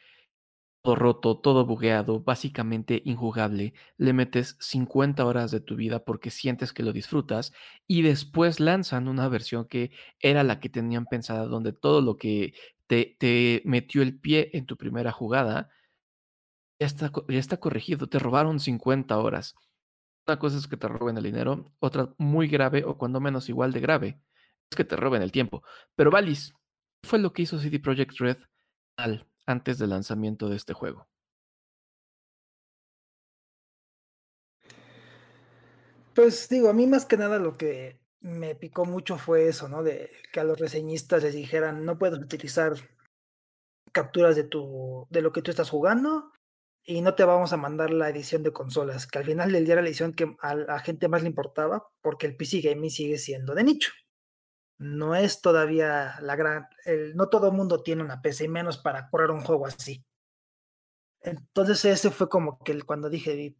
todo 0.81 0.95
roto, 0.95 1.37
todo 1.37 1.65
bugueado, 1.65 2.21
básicamente 2.21 3.01
injugable, 3.05 3.73
le 3.97 4.13
metes 4.13 4.55
50 4.59 5.25
horas 5.25 5.51
de 5.51 5.59
tu 5.59 5.75
vida 5.75 6.05
porque 6.05 6.31
sientes 6.31 6.73
que 6.73 6.83
lo 6.83 6.93
disfrutas 6.93 7.53
y 7.87 8.01
después 8.01 8.59
lanzan 8.59 9.07
una 9.07 9.27
versión 9.27 9.65
que 9.65 9.91
era 10.19 10.43
la 10.43 10.59
que 10.59 10.69
tenían 10.69 11.05
pensada, 11.05 11.45
donde 11.45 11.73
todo 11.73 12.01
lo 12.01 12.17
que 12.17 12.53
te, 12.87 13.61
metió 13.65 14.01
el 14.01 14.19
pie 14.19 14.51
en 14.53 14.65
tu 14.65 14.77
primera 14.77 15.11
jugada 15.11 15.69
ya 16.79 16.87
está, 16.87 17.11
ya 17.27 17.39
está 17.39 17.57
corregido, 17.57 18.07
te 18.07 18.19
robaron 18.19 18.59
50 18.59 19.17
horas. 19.17 19.55
Una 20.27 20.39
cosa 20.39 20.57
es 20.57 20.67
que 20.67 20.77
te 20.77 20.87
roben 20.87 21.17
el 21.17 21.23
dinero, 21.23 21.65
otra 21.79 22.13
muy 22.17 22.47
grave 22.47 22.83
o 22.85 22.97
cuando 22.97 23.19
menos 23.19 23.49
igual 23.49 23.73
de 23.73 23.79
grave 23.81 24.21
es 24.71 24.77
que 24.77 24.85
te 24.85 24.95
roben 24.95 25.21
el 25.21 25.31
tiempo. 25.31 25.63
Pero 25.95 26.11
Valis, 26.11 26.53
¿qué 27.01 27.09
fue 27.09 27.19
lo 27.19 27.33
que 27.33 27.43
hizo 27.43 27.59
CD 27.59 27.79
Projekt 27.79 28.17
Red 28.19 28.37
al 28.97 29.27
antes 29.49 29.79
del 29.79 29.89
lanzamiento 29.89 30.47
de 30.47 30.55
este 30.55 30.73
juego? 30.73 31.07
Pues 36.13 36.49
digo, 36.49 36.69
a 36.69 36.73
mí 36.73 36.85
más 36.85 37.05
que 37.05 37.17
nada 37.17 37.39
lo 37.39 37.57
que 37.57 37.99
me 38.21 38.55
picó 38.55 38.85
mucho 38.85 39.17
fue 39.17 39.47
eso, 39.47 39.69
¿no? 39.69 39.83
De 39.83 40.11
que 40.31 40.39
a 40.39 40.43
los 40.43 40.59
reseñistas 40.59 41.23
les 41.23 41.33
dijeran, 41.33 41.85
no 41.85 41.97
puedes 41.97 42.19
utilizar 42.19 42.73
capturas 43.91 44.35
de 44.35 44.43
tu 44.43 45.07
de 45.09 45.21
lo 45.21 45.31
que 45.31 45.41
tú 45.41 45.49
estás 45.51 45.69
jugando 45.69 46.31
y 46.83 47.01
no 47.01 47.15
te 47.15 47.23
vamos 47.23 47.53
a 47.53 47.57
mandar 47.57 47.91
la 47.91 48.09
edición 48.09 48.43
de 48.43 48.53
consolas, 48.53 49.07
que 49.07 49.19
al 49.19 49.25
final 49.25 49.51
del 49.51 49.65
día 49.65 49.73
era 49.73 49.81
la 49.81 49.89
edición 49.89 50.13
que 50.13 50.35
a 50.41 50.55
la 50.55 50.79
gente 50.79 51.07
más 51.07 51.21
le 51.23 51.29
importaba, 51.29 51.87
porque 52.01 52.27
el 52.27 52.35
PC 52.35 52.61
gaming 52.61 52.91
sigue 52.91 53.17
siendo 53.17 53.55
de 53.55 53.63
nicho 53.63 53.91
no 54.79 55.13
es 55.13 55.41
todavía 55.41 56.15
la 56.21 56.35
gran, 56.35 56.67
el, 56.85 57.15
no 57.15 57.27
todo 57.29 57.47
el 57.47 57.53
mundo 57.53 57.83
tiene 57.83 58.01
una 58.01 58.21
PC 58.21 58.45
y 58.45 58.47
menos 58.47 58.77
para 58.77 59.09
correr 59.09 59.29
un 59.29 59.41
juego 59.41 59.67
así. 59.67 60.05
Entonces 61.21 61.83
ese 61.85 62.11
fue 62.11 62.29
como 62.29 62.59
que 62.63 62.81
cuando 62.83 63.09
dije, 63.09 63.57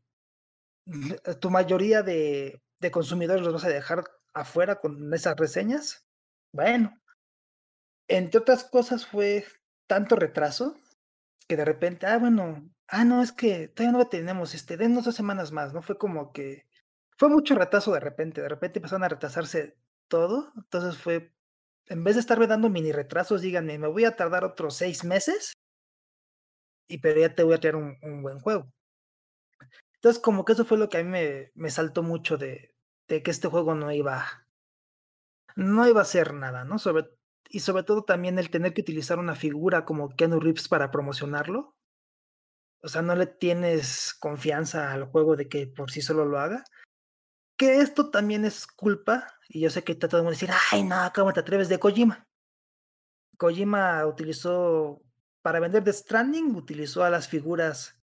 tu 1.42 1.50
mayoría 1.52 2.04
de, 2.04 2.64
de 2.80 2.92
consumidores 2.92 3.44
los 3.44 3.54
vas 3.54 3.66
a 3.66 3.70
dejar 3.70 4.06
afuera 4.34 4.78
con 4.78 5.14
esas 5.14 5.36
reseñas. 5.36 6.06
Bueno, 6.54 6.98
entre 8.08 8.40
otras 8.40 8.64
cosas 8.64 9.06
fue 9.06 9.46
tanto 9.88 10.16
retraso 10.16 10.78
que 11.48 11.58
de 11.58 11.66
repente, 11.66 12.06
ah, 12.06 12.18
bueno, 12.18 12.70
ah, 12.88 13.04
no, 13.04 13.22
es 13.22 13.34
que 13.34 13.68
todavía 13.68 13.92
no 13.92 13.98
lo 14.00 14.10
tenemos, 14.10 14.56
este, 14.56 14.78
denos 14.78 15.04
dos 15.04 15.16
semanas 15.16 15.52
más, 15.52 15.74
¿no? 15.74 15.82
Fue 15.82 15.98
como 15.98 16.32
que, 16.32 16.66
fue 17.18 17.28
mucho 17.28 17.56
retraso 17.56 17.92
de 17.92 18.00
repente, 18.00 18.42
de 18.42 18.50
repente 18.50 18.80
empezaron 18.80 19.04
a 19.04 19.10
retrasarse 19.10 19.78
todo. 20.10 20.52
Entonces 20.58 20.98
fue, 21.02 21.34
en 21.88 22.04
vez 22.04 22.16
de 22.16 22.22
estarme 22.22 22.48
dando 22.48 22.70
mini 22.70 22.92
retrasos, 22.92 23.42
díganme, 23.42 23.80
me 23.80 23.88
voy 23.88 24.06
a 24.06 24.16
tardar 24.16 24.44
otros 24.44 24.76
seis 24.76 25.04
meses, 25.06 25.54
y 26.90 26.98
pero 27.00 27.22
ya 27.22 27.36
te 27.36 27.44
voy 27.44 27.54
a 27.54 27.60
traer 27.60 27.76
un, 27.76 27.98
buen 28.22 28.40
juego. 28.40 28.72
Entonces, 29.96 30.22
como 30.22 30.46
que 30.46 30.54
eso 30.54 30.66
fue 30.66 30.78
lo 30.78 30.90
que 30.90 30.98
a 30.98 31.04
mí 31.04 31.10
me, 31.10 31.52
me 31.56 31.70
saltó 31.70 32.04
mucho 32.04 32.38
de, 32.38 32.74
de, 33.08 33.22
que 33.22 33.32
este 33.32 33.48
juego 33.48 33.76
no 33.76 33.92
iba, 33.92 34.26
no 35.56 35.88
iba 35.88 36.02
a 36.02 36.06
ser 36.06 36.34
nada, 36.34 36.64
¿no? 36.64 36.78
Y 37.50 37.60
sobre 37.62 37.84
todo 37.84 38.04
también 38.04 38.40
el 38.40 38.50
tener 38.50 38.74
que 38.74 38.82
utilizar 38.82 39.20
una 39.20 39.36
figura 39.36 39.86
como 39.86 40.10
Keanu 40.10 40.40
Reeves 40.40 40.68
para 40.68 40.92
promocionarlo. 40.92 41.76
O 42.82 42.88
sea, 42.88 43.02
no 43.02 43.16
le 43.16 43.28
tienes 43.28 44.14
confianza 44.20 44.94
al 44.94 45.06
juego 45.06 45.36
de 45.36 45.50
que 45.50 45.68
por 45.68 45.92
sí 45.92 46.02
solo 46.02 46.26
lo 46.26 46.40
haga. 46.40 46.64
Que 47.60 47.82
esto 47.82 48.10
también 48.10 48.46
es 48.46 48.66
culpa, 48.66 49.28
y 49.50 49.60
yo 49.60 49.70
sé 49.70 49.84
que 49.84 49.92
está 49.92 50.08
todo 50.08 50.22
el 50.22 50.24
mundo 50.24 50.40
decir, 50.40 50.50
ay, 50.72 50.84
no, 50.84 50.96
¿cómo 51.14 51.34
te 51.34 51.42
atreves 51.42 51.68
de 51.68 51.78
Kojima? 51.78 52.26
Kojima 53.38 54.06
utilizó, 54.06 55.02
para 55.42 55.60
vender 55.60 55.84
The 55.84 55.92
Stranding, 55.92 56.56
utilizó 56.56 57.04
a 57.04 57.10
las 57.10 57.28
figuras 57.28 58.00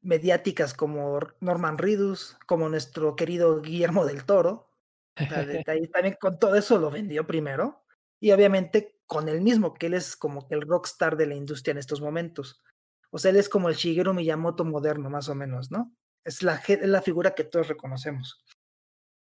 mediáticas 0.00 0.74
como 0.74 1.18
Norman 1.40 1.78
Reedus, 1.78 2.36
como 2.46 2.68
nuestro 2.68 3.16
querido 3.16 3.60
Guillermo 3.62 4.04
del 4.04 4.24
Toro. 4.24 4.70
también 5.66 6.16
con 6.20 6.38
todo 6.38 6.54
eso 6.54 6.78
lo 6.78 6.90
vendió 6.90 7.26
primero. 7.26 7.84
Y 8.20 8.32
obviamente 8.32 9.00
con 9.06 9.28
el 9.28 9.40
mismo, 9.40 9.74
que 9.74 9.86
él 9.86 9.94
es 9.94 10.16
como 10.16 10.46
el 10.50 10.62
rockstar 10.62 11.16
de 11.16 11.26
la 11.26 11.34
industria 11.34 11.72
en 11.72 11.78
estos 11.78 12.00
momentos. 12.00 12.62
O 13.10 13.18
sea, 13.18 13.30
él 13.30 13.36
es 13.36 13.48
como 13.48 13.68
el 13.68 13.74
Shigeru 13.74 14.14
Miyamoto 14.14 14.64
moderno, 14.64 15.10
más 15.10 15.28
o 15.28 15.34
menos, 15.34 15.70
¿no? 15.70 15.94
Es 16.24 16.42
la, 16.42 16.56
es 16.66 16.88
la 16.88 17.02
figura 17.02 17.34
que 17.34 17.44
todos 17.44 17.68
reconocemos. 17.68 18.42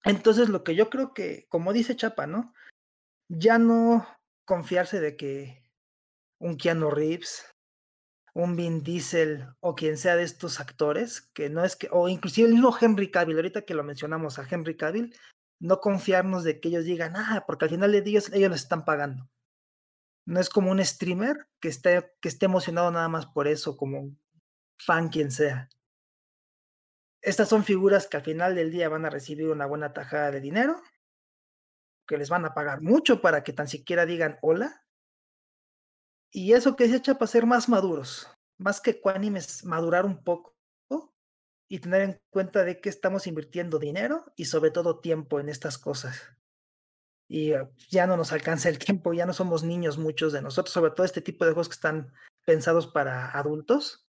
Entonces, 0.05 0.49
lo 0.49 0.65
que 0.65 0.75
yo 0.75 0.91
creo 0.91 1.13
que, 1.13 1.47
como 1.49 1.73
dice 1.73 1.97
Chapa, 1.97 2.27
¿no? 2.27 2.55
Ya 3.29 3.59
no 3.59 4.07
confiarse 4.45 5.01
de 5.01 5.17
que 5.17 5.63
un 6.41 6.57
Keanu 6.57 6.91
Reeves, 6.91 7.51
un 8.35 8.57
Vin 8.57 8.83
Diesel 8.83 9.49
o 9.61 9.75
quien 9.75 9.97
sea 9.99 10.17
de 10.17 10.23
estos 10.23 10.61
actores, 10.61 11.23
que 11.35 11.51
no 11.51 11.65
es 11.65 11.77
que, 11.77 11.89
o 11.91 12.09
inclusive 12.09 12.49
el 12.49 12.55
mismo 12.55 12.75
Henry 12.81 13.11
Cavill, 13.11 13.37
ahorita 13.37 13.63
que 13.63 13.75
lo 13.75 13.85
mencionamos 13.85 14.39
a 14.39 14.47
Henry 14.49 14.77
Cavill, 14.77 15.15
no 15.61 15.81
confiarnos 15.81 16.45
de 16.45 16.61
que 16.61 16.69
ellos 16.69 16.85
digan, 16.85 17.15
ah, 17.17 17.45
porque 17.47 17.65
al 17.65 17.71
final 17.71 17.93
de 17.93 17.99
ellos, 17.99 18.33
ellos 18.33 18.51
les 18.51 18.63
están 18.63 18.85
pagando. 18.85 19.29
No 20.25 20.41
es 20.41 20.51
como 20.51 20.71
un 20.71 20.85
streamer 20.85 21.49
que 21.61 21.69
esté, 21.69 22.13
que 22.21 22.29
esté 22.29 22.47
emocionado 22.47 22.91
nada 22.91 23.09
más 23.09 23.27
por 23.27 23.49
eso, 23.49 23.77
como 23.77 24.15
fan 24.79 25.09
quien 25.09 25.31
sea. 25.31 25.69
Estas 27.21 27.49
son 27.49 27.65
figuras 27.65 28.07
que 28.07 28.17
al 28.17 28.23
final 28.23 28.55
del 28.55 28.71
día 28.71 28.89
van 28.89 29.05
a 29.05 29.11
recibir 29.11 29.49
una 29.49 29.67
buena 29.67 29.93
tajada 29.93 30.31
de 30.31 30.41
dinero, 30.41 30.81
que 32.07 32.17
les 32.17 32.31
van 32.31 32.45
a 32.45 32.55
pagar 32.55 32.81
mucho 32.81 33.21
para 33.21 33.43
que 33.43 33.53
tan 33.53 33.69
siquiera 33.69 34.07
digan 34.07 34.39
hola. 34.41 34.85
Y 36.31 36.53
eso 36.53 36.77
que 36.77 36.89
se 36.89 36.97
echa 36.97 37.15
para 37.15 37.27
ser 37.27 37.47
más 37.47 37.69
maduros, 37.69 38.31
más 38.59 38.81
que 38.81 39.01
cuánimes, 39.01 39.65
madurar 39.65 40.05
un 40.05 40.23
poco 40.23 40.59
y 41.69 41.81
tener 41.81 42.03
en 42.03 42.21
cuenta 42.31 42.65
de 42.65 42.81
que 42.81 42.89
estamos 42.89 43.27
invirtiendo 43.27 43.79
dinero 43.79 44.33
y 44.37 44.47
sobre 44.47 44.71
todo 44.71 45.01
tiempo 45.01 45.39
en 45.39 45.49
estas 45.49 45.79
cosas. 45.79 46.35
Y 47.29 47.53
eh, 47.53 47.69
ya 47.91 48.07
no 48.07 48.17
nos 48.17 48.33
alcanza 48.33 48.71
el 48.71 48.79
tiempo, 48.79 49.13
ya 49.13 49.27
no 49.27 49.35
somos 49.35 49.63
niños 49.63 49.99
muchos 49.99 50.33
de 50.33 50.41
nosotros, 50.41 50.73
sobre 50.73 50.93
todo 50.93 51.05
este 51.05 51.21
tipo 51.21 51.45
de 51.45 51.53
juegos 51.53 51.69
que 51.69 51.75
están 51.75 52.13
pensados 52.47 52.87
para 52.87 53.31
adultos. 53.31 54.07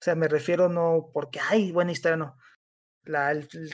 O 0.00 0.04
sea, 0.04 0.14
me 0.14 0.28
refiero 0.28 0.68
no 0.68 1.10
porque 1.12 1.40
hay 1.40 1.72
buena 1.72 1.92
historia, 1.92 2.16
no. 2.16 2.38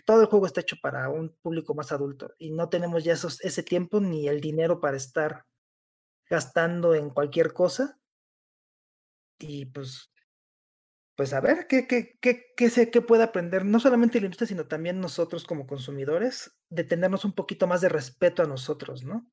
Todo 0.04 0.20
el 0.22 0.26
juego 0.26 0.46
está 0.46 0.60
hecho 0.60 0.76
para 0.80 1.08
un 1.08 1.36
público 1.42 1.74
más 1.74 1.92
adulto 1.92 2.32
y 2.38 2.52
no 2.52 2.68
tenemos 2.68 3.04
ya 3.04 3.12
esos, 3.14 3.40
ese 3.42 3.62
tiempo 3.62 4.00
ni 4.00 4.28
el 4.28 4.40
dinero 4.40 4.80
para 4.80 4.96
estar 4.96 5.44
gastando 6.28 6.94
en 6.94 7.10
cualquier 7.10 7.52
cosa. 7.52 7.98
Y 9.38 9.66
pues 9.66 10.10
pues 11.16 11.32
a 11.32 11.40
ver 11.40 11.66
qué, 11.66 11.86
qué, 11.86 12.18
qué, 12.20 12.52
qué, 12.56 12.70
sé, 12.70 12.90
qué 12.90 13.00
puede 13.00 13.24
aprender, 13.24 13.64
no 13.64 13.80
solamente 13.80 14.20
la 14.20 14.26
industria, 14.26 14.48
sino 14.48 14.66
también 14.66 15.00
nosotros 15.00 15.44
como 15.44 15.66
consumidores, 15.66 16.54
de 16.68 16.84
tenernos 16.84 17.24
un 17.24 17.32
poquito 17.32 17.66
más 17.66 17.80
de 17.80 17.88
respeto 17.88 18.42
a 18.42 18.46
nosotros, 18.46 19.02
¿no? 19.02 19.26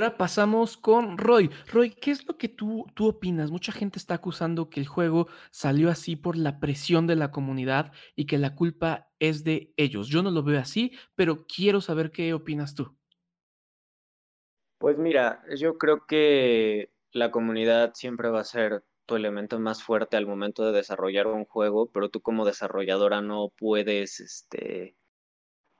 Ahora 0.00 0.16
pasamos 0.16 0.76
con 0.76 1.18
Roy. 1.18 1.50
Roy, 1.72 1.90
¿qué 1.90 2.12
es 2.12 2.24
lo 2.28 2.38
que 2.38 2.48
tú, 2.48 2.86
tú 2.94 3.08
opinas? 3.08 3.50
Mucha 3.50 3.72
gente 3.72 3.98
está 3.98 4.14
acusando 4.14 4.70
que 4.70 4.78
el 4.78 4.86
juego 4.86 5.26
salió 5.50 5.90
así 5.90 6.14
por 6.14 6.36
la 6.36 6.60
presión 6.60 7.08
de 7.08 7.16
la 7.16 7.32
comunidad 7.32 7.90
y 8.14 8.26
que 8.26 8.38
la 8.38 8.54
culpa 8.54 9.10
es 9.18 9.42
de 9.42 9.74
ellos. 9.76 10.06
Yo 10.06 10.22
no 10.22 10.30
lo 10.30 10.44
veo 10.44 10.60
así, 10.60 10.92
pero 11.16 11.46
quiero 11.48 11.80
saber 11.80 12.12
qué 12.12 12.32
opinas 12.32 12.76
tú. 12.76 12.96
Pues 14.78 14.96
mira, 14.98 15.42
yo 15.56 15.78
creo 15.78 16.06
que 16.06 16.92
la 17.10 17.32
comunidad 17.32 17.94
siempre 17.94 18.30
va 18.30 18.42
a 18.42 18.44
ser 18.44 18.84
tu 19.04 19.16
elemento 19.16 19.58
más 19.58 19.82
fuerte 19.82 20.16
al 20.16 20.26
momento 20.26 20.64
de 20.64 20.70
desarrollar 20.70 21.26
un 21.26 21.44
juego, 21.44 21.90
pero 21.90 22.08
tú 22.08 22.20
como 22.20 22.44
desarrolladora 22.44 23.20
no 23.20 23.48
puedes, 23.56 24.20
este, 24.20 24.97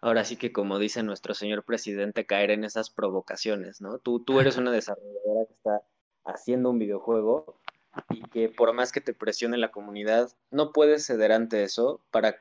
ahora 0.00 0.24
sí 0.24 0.36
que 0.36 0.52
como 0.52 0.78
dice 0.78 1.02
nuestro 1.02 1.34
señor 1.34 1.64
presidente, 1.64 2.26
caer 2.26 2.50
en 2.50 2.64
esas 2.64 2.90
provocaciones, 2.90 3.80
¿no? 3.80 3.98
Tú, 3.98 4.20
tú 4.20 4.40
eres 4.40 4.56
una 4.56 4.70
desarrolladora 4.70 5.46
que 5.46 5.54
está 5.54 5.82
haciendo 6.24 6.70
un 6.70 6.78
videojuego 6.78 7.60
y 8.10 8.22
que 8.28 8.48
por 8.48 8.72
más 8.72 8.92
que 8.92 9.00
te 9.00 9.14
presione 9.14 9.56
la 9.58 9.70
comunidad, 9.70 10.30
no 10.50 10.72
puedes 10.72 11.06
ceder 11.06 11.32
ante 11.32 11.62
eso 11.62 12.00
para 12.10 12.36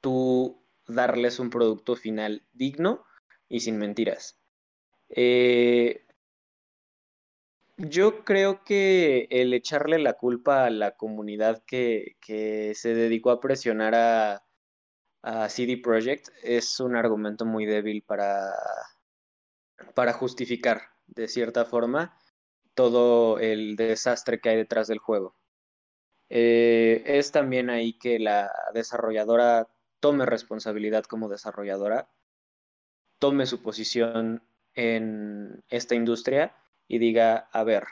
tú 0.00 0.62
darles 0.86 1.38
un 1.38 1.50
producto 1.50 1.96
final 1.96 2.44
digno 2.52 3.04
y 3.48 3.60
sin 3.60 3.78
mentiras. 3.78 4.38
Eh, 5.08 6.04
yo 7.76 8.24
creo 8.24 8.64
que 8.64 9.28
el 9.30 9.52
echarle 9.52 9.98
la 9.98 10.14
culpa 10.14 10.64
a 10.64 10.70
la 10.70 10.92
comunidad 10.92 11.62
que, 11.66 12.16
que 12.20 12.74
se 12.74 12.94
dedicó 12.94 13.30
a 13.30 13.40
presionar 13.40 13.94
a, 13.94 14.45
a 15.26 15.48
CD 15.48 15.76
Projekt 15.76 16.28
es 16.44 16.78
un 16.78 16.94
argumento 16.94 17.44
muy 17.44 17.66
débil 17.66 18.02
para, 18.02 18.54
para 19.92 20.12
justificar, 20.12 20.82
de 21.08 21.26
cierta 21.26 21.64
forma, 21.64 22.16
todo 22.74 23.40
el 23.40 23.74
desastre 23.74 24.40
que 24.40 24.50
hay 24.50 24.56
detrás 24.56 24.86
del 24.86 24.98
juego. 24.98 25.34
Eh, 26.28 27.02
es 27.06 27.32
también 27.32 27.70
ahí 27.70 27.98
que 27.98 28.20
la 28.20 28.52
desarrolladora 28.72 29.68
tome 29.98 30.26
responsabilidad 30.26 31.02
como 31.02 31.28
desarrolladora, 31.28 32.08
tome 33.18 33.46
su 33.46 33.62
posición 33.62 34.44
en 34.74 35.64
esta 35.68 35.96
industria 35.96 36.54
y 36.86 36.98
diga, 36.98 37.48
a 37.50 37.64
ver, 37.64 37.82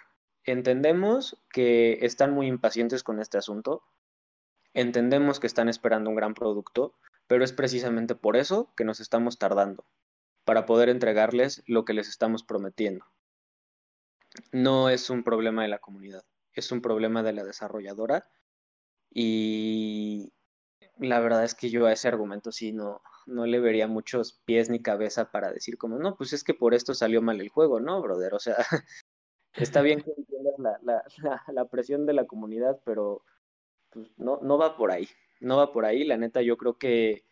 entendemos 0.44 1.42
que 1.51 1.99
están 2.03 2.33
muy 2.33 2.47
impacientes 2.47 3.03
con 3.03 3.18
este 3.18 3.38
asunto, 3.38 3.83
entendemos 4.73 5.40
que 5.40 5.49
están 5.49 5.68
esperando 5.68 6.11
un 6.11 6.16
gran 6.16 6.35
producto, 6.35 6.94
pero 7.26 7.44
es 7.44 7.52
precisamente 7.52 8.14
por 8.14 8.37
eso 8.37 8.72
que 8.76 8.84
nos 8.84 9.00
estamos 9.00 9.38
tardando, 9.38 9.84
para 10.44 10.66
poder 10.66 10.88
entregarles 10.88 11.62
lo 11.66 11.84
que 11.84 11.94
les 11.94 12.08
estamos 12.08 12.42
prometiendo. 12.42 13.04
No 14.52 14.88
es 14.88 15.10
un 15.10 15.24
problema 15.24 15.62
de 15.62 15.68
la 15.68 15.78
comunidad, 15.78 16.24
es 16.52 16.72
un 16.72 16.80
problema 16.80 17.22
de 17.22 17.32
la 17.32 17.44
desarrolladora 17.44 18.28
y 19.10 20.32
la 20.98 21.20
verdad 21.20 21.44
es 21.44 21.54
que 21.54 21.70
yo 21.70 21.87
a 21.87 21.92
ese 21.92 22.08
argumento 22.08 22.52
sí 22.52 22.72
no, 22.72 23.00
no 23.26 23.46
le 23.46 23.60
vería 23.60 23.87
muchos 23.87 24.40
pies 24.44 24.70
ni 24.70 24.82
cabeza 24.82 25.30
para 25.30 25.52
decir 25.52 25.78
como, 25.78 25.98
no, 25.98 26.16
pues 26.16 26.32
es 26.32 26.44
que 26.44 26.54
por 26.54 26.74
esto 26.74 26.94
salió 26.94 27.22
mal 27.22 27.40
el 27.40 27.48
juego, 27.48 27.80
¿no, 27.80 28.00
brother? 28.02 28.34
O 28.34 28.38
sea, 28.38 28.56
está 29.54 29.82
bien 29.82 30.02
que 30.02 30.12
entiendas 30.16 30.54
la, 30.58 31.04
la, 31.22 31.42
la, 31.48 31.64
presión 31.66 32.06
de 32.06 32.12
la 32.12 32.26
comunidad, 32.26 32.80
pero 32.84 33.24
pues, 33.90 34.08
no, 34.16 34.40
no 34.42 34.58
va 34.58 34.76
por 34.76 34.90
ahí, 34.90 35.08
no 35.40 35.57
va 35.59 35.73
por 35.73 35.85
ahí. 35.85 36.05
La 36.05 36.16
neta, 36.16 36.42
yo 36.42 36.57
creo 36.57 36.79
que 36.79 37.25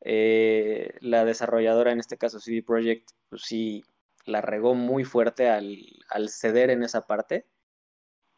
eh, 0.00 0.96
la 1.00 1.24
desarrolladora, 1.24 1.92
en 1.92 2.00
este 2.00 2.18
caso 2.18 2.40
CD 2.40 2.62
Projekt, 2.62 3.10
pues 3.28 3.42
sí 3.42 3.84
la 4.24 4.40
regó 4.40 4.74
muy 4.74 5.04
fuerte 5.04 5.48
al, 5.48 5.78
al 6.08 6.28
ceder 6.28 6.70
en 6.70 6.82
esa 6.82 7.06
parte. 7.06 7.46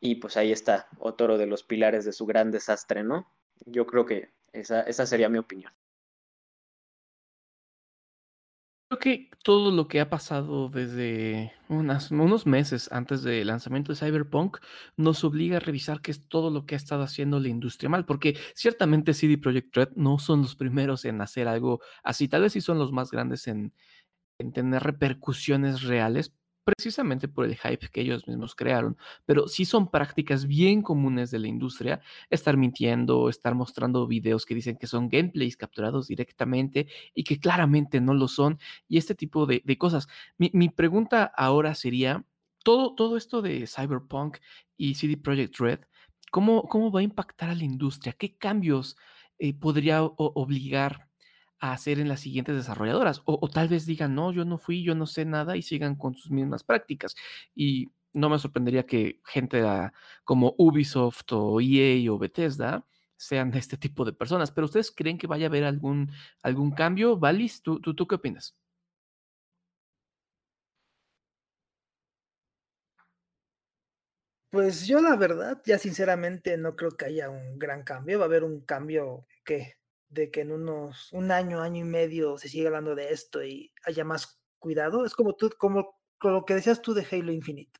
Y 0.01 0.17
pues 0.17 0.37
ahí 0.37 0.53
está, 0.53 0.89
otro 0.99 1.39
de 1.39 1.47
los 1.47 1.65
pilares 1.65 2.05
de 2.05 2.13
su 2.13 2.27
gran 2.27 2.51
desastre, 2.51 3.03
¿no? 3.03 3.33
Yo 3.67 3.87
creo 3.87 4.07
que 4.07 4.31
esa, 4.53 4.83
esa 4.83 5.07
sería 5.07 5.29
mi 5.29 5.39
opinión. 5.39 5.73
Creo 8.91 8.99
que 9.01 9.31
todo 9.45 9.71
lo 9.71 9.87
que 9.87 10.01
ha 10.01 10.09
pasado 10.09 10.71
desde 10.71 11.53
unos 11.69 12.47
meses 12.47 12.91
antes 12.91 13.23
del 13.23 13.49
lanzamiento 13.49 13.93
de 13.93 13.99
Cyberpunk 13.99 14.57
nos 14.97 15.25
obliga 15.25 15.59
a 15.59 15.61
revisar 15.61 16.01
qué 16.01 16.11
es 16.11 16.27
todo 16.27 16.51
lo 16.51 16.65
que 16.65 16.75
ha 16.75 16.79
estado 16.79 17.03
haciendo 17.03 17.39
la 17.39 17.49
industria 17.49 17.91
mal, 17.91 18.07
porque 18.07 18.39
ciertamente 18.55 19.13
CD 19.13 19.37
Projekt 19.37 19.77
Red 19.77 19.89
no 19.97 20.19
son 20.19 20.41
los 20.41 20.57
primeros 20.57 21.05
en 21.05 21.21
hacer 21.21 21.49
algo 21.49 21.83
así, 22.03 22.29
tal 22.29 22.41
vez 22.43 22.55
sí 22.55 22.63
son 22.63 22.79
los 22.79 22.91
más 22.91 23.11
grandes 23.11 23.47
en, 23.47 23.75
en 24.39 24.53
tener 24.53 24.83
repercusiones 24.83 25.83
reales, 25.83 26.35
precisamente 26.69 27.29
por 27.29 27.47
el 27.47 27.57
hype 27.57 27.89
que 27.89 28.03
ellos 28.03 28.29
mismos 28.29 28.55
crearon, 28.55 28.99
pero 29.25 29.49
sí 29.49 29.65
son 29.65 29.91
prácticas 29.91 30.47
bien 30.47 30.83
comunes 30.83 31.31
de 31.31 31.39
la 31.39 31.49
industria, 31.49 32.03
estar 32.29 32.59
mintiendo, 32.59 33.31
estar 33.31 33.55
mostrando 33.55 34.07
videos 34.07 34.45
que 34.45 34.55
dicen 34.55 34.77
que 34.77 34.87
son 34.87 35.09
gameplays 35.09 35.57
capturados 35.57 36.09
directamente 36.09 36.87
y 37.15 37.25
que 37.25 37.41
claramente 37.41 38.03
no 38.03 38.13
lo 38.13 38.29
son, 38.29 38.59
y 38.87 38.99
este 38.99 39.15
tipo 39.15 39.47
de, 39.47 39.63
cosas. 39.79 40.09
Mi, 40.37 40.69
pregunta 40.69 41.25
ahora 41.25 41.75
sería, 41.75 42.27
todo, 42.63 42.95
todo 42.95 43.17
esto 43.17 43.41
de 43.41 43.67
Cyberpunk 43.67 44.37
y 44.77 44.97
CD 44.97 45.17
Projekt 45.17 45.57
Red, 45.59 45.81
¿cómo, 46.31 46.65
¿cómo 46.65 46.93
va 46.93 47.01
a 47.01 47.05
impactar 47.05 47.49
a 47.49 47.55
la 47.55 47.65
industria? 47.65 48.13
¿Qué 48.13 48.37
cambios 48.37 48.99
eh, 49.39 49.55
podría 49.55 50.03
obligar 50.03 51.08
a 51.61 51.73
hacer 51.73 51.99
en 52.01 52.09
las 52.09 52.21
siguientes 52.21 52.57
desarrolladoras. 52.57 53.23
O, 53.25 53.49
tal 53.49 53.69
vez 53.69 53.87
digan, 53.87 54.15
no, 54.15 54.33
yo 54.33 54.45
no 54.45 54.59
fui, 54.59 54.83
yo 54.83 54.95
no 54.95 55.07
sé 55.07 55.25
nada 55.25 55.57
y 55.57 55.63
sigan 55.63 55.97
con 55.97 56.15
sus 56.15 56.31
mismas 56.31 56.65
prácticas. 56.65 57.17
Y 57.55 57.91
no 58.13 58.29
me 58.31 58.39
sorprendería 58.39 58.87
que 58.87 59.21
gente 59.27 59.63
como 60.25 60.55
Ubisoft 60.59 61.33
o 61.33 61.61
EA 61.61 62.13
o 62.13 62.19
Bethesda 62.19 62.87
sean 63.17 63.51
de 63.51 63.59
este 63.59 63.77
tipo 63.77 64.05
de 64.05 64.13
personas. 64.13 64.51
Pero 64.53 64.67
¿ustedes 64.67 64.91
creen 64.93 65.19
que 65.19 65.27
vaya 65.27 65.47
a 65.47 65.49
haber 65.49 65.65
algún, 65.65 66.11
algún 66.43 66.71
cambio? 66.73 67.17
Valis, 67.19 67.63
¿tú, 67.63 67.81
tú, 67.81 67.95
tú 67.95 68.07
qué 68.07 68.17
opinas? 68.17 68.57
Pues 74.51 74.87
yo 74.87 75.01
la 75.01 75.15
verdad, 75.17 75.61
ya 75.67 75.79
sinceramente 75.79 76.57
no 76.57 76.75
creo 76.75 76.91
que 76.97 77.05
haya 77.07 77.29
un 77.29 77.59
gran 77.59 77.83
cambio. 77.83 78.19
Va 78.19 78.25
a 78.25 78.29
haber 78.29 78.45
un 78.45 78.61
cambio 78.63 79.27
que 79.45 79.78
de 80.09 80.31
que 80.31 80.41
en 80.43 80.53
unos 80.53 81.13
un 81.13 81.31
año, 81.31 81.61
año 81.61 81.85
y 81.85 81.89
medio 81.89 82.39
se 82.39 82.49
sigue 82.49 82.67
hablando 82.67 82.95
de 82.95 83.13
esto 83.13 83.45
y 83.45 83.73
haya 83.85 84.05
más 84.05 84.41
cuidado. 84.59 85.05
Es 85.05 85.15
como 85.15 85.35
tú, 85.35 85.51
como 85.59 85.99
lo 86.23 86.45
que 86.45 86.55
decías 86.55 86.83
tú 86.83 86.95
de 86.95 87.07
Halo 87.11 87.33
Infinite. 87.33 87.79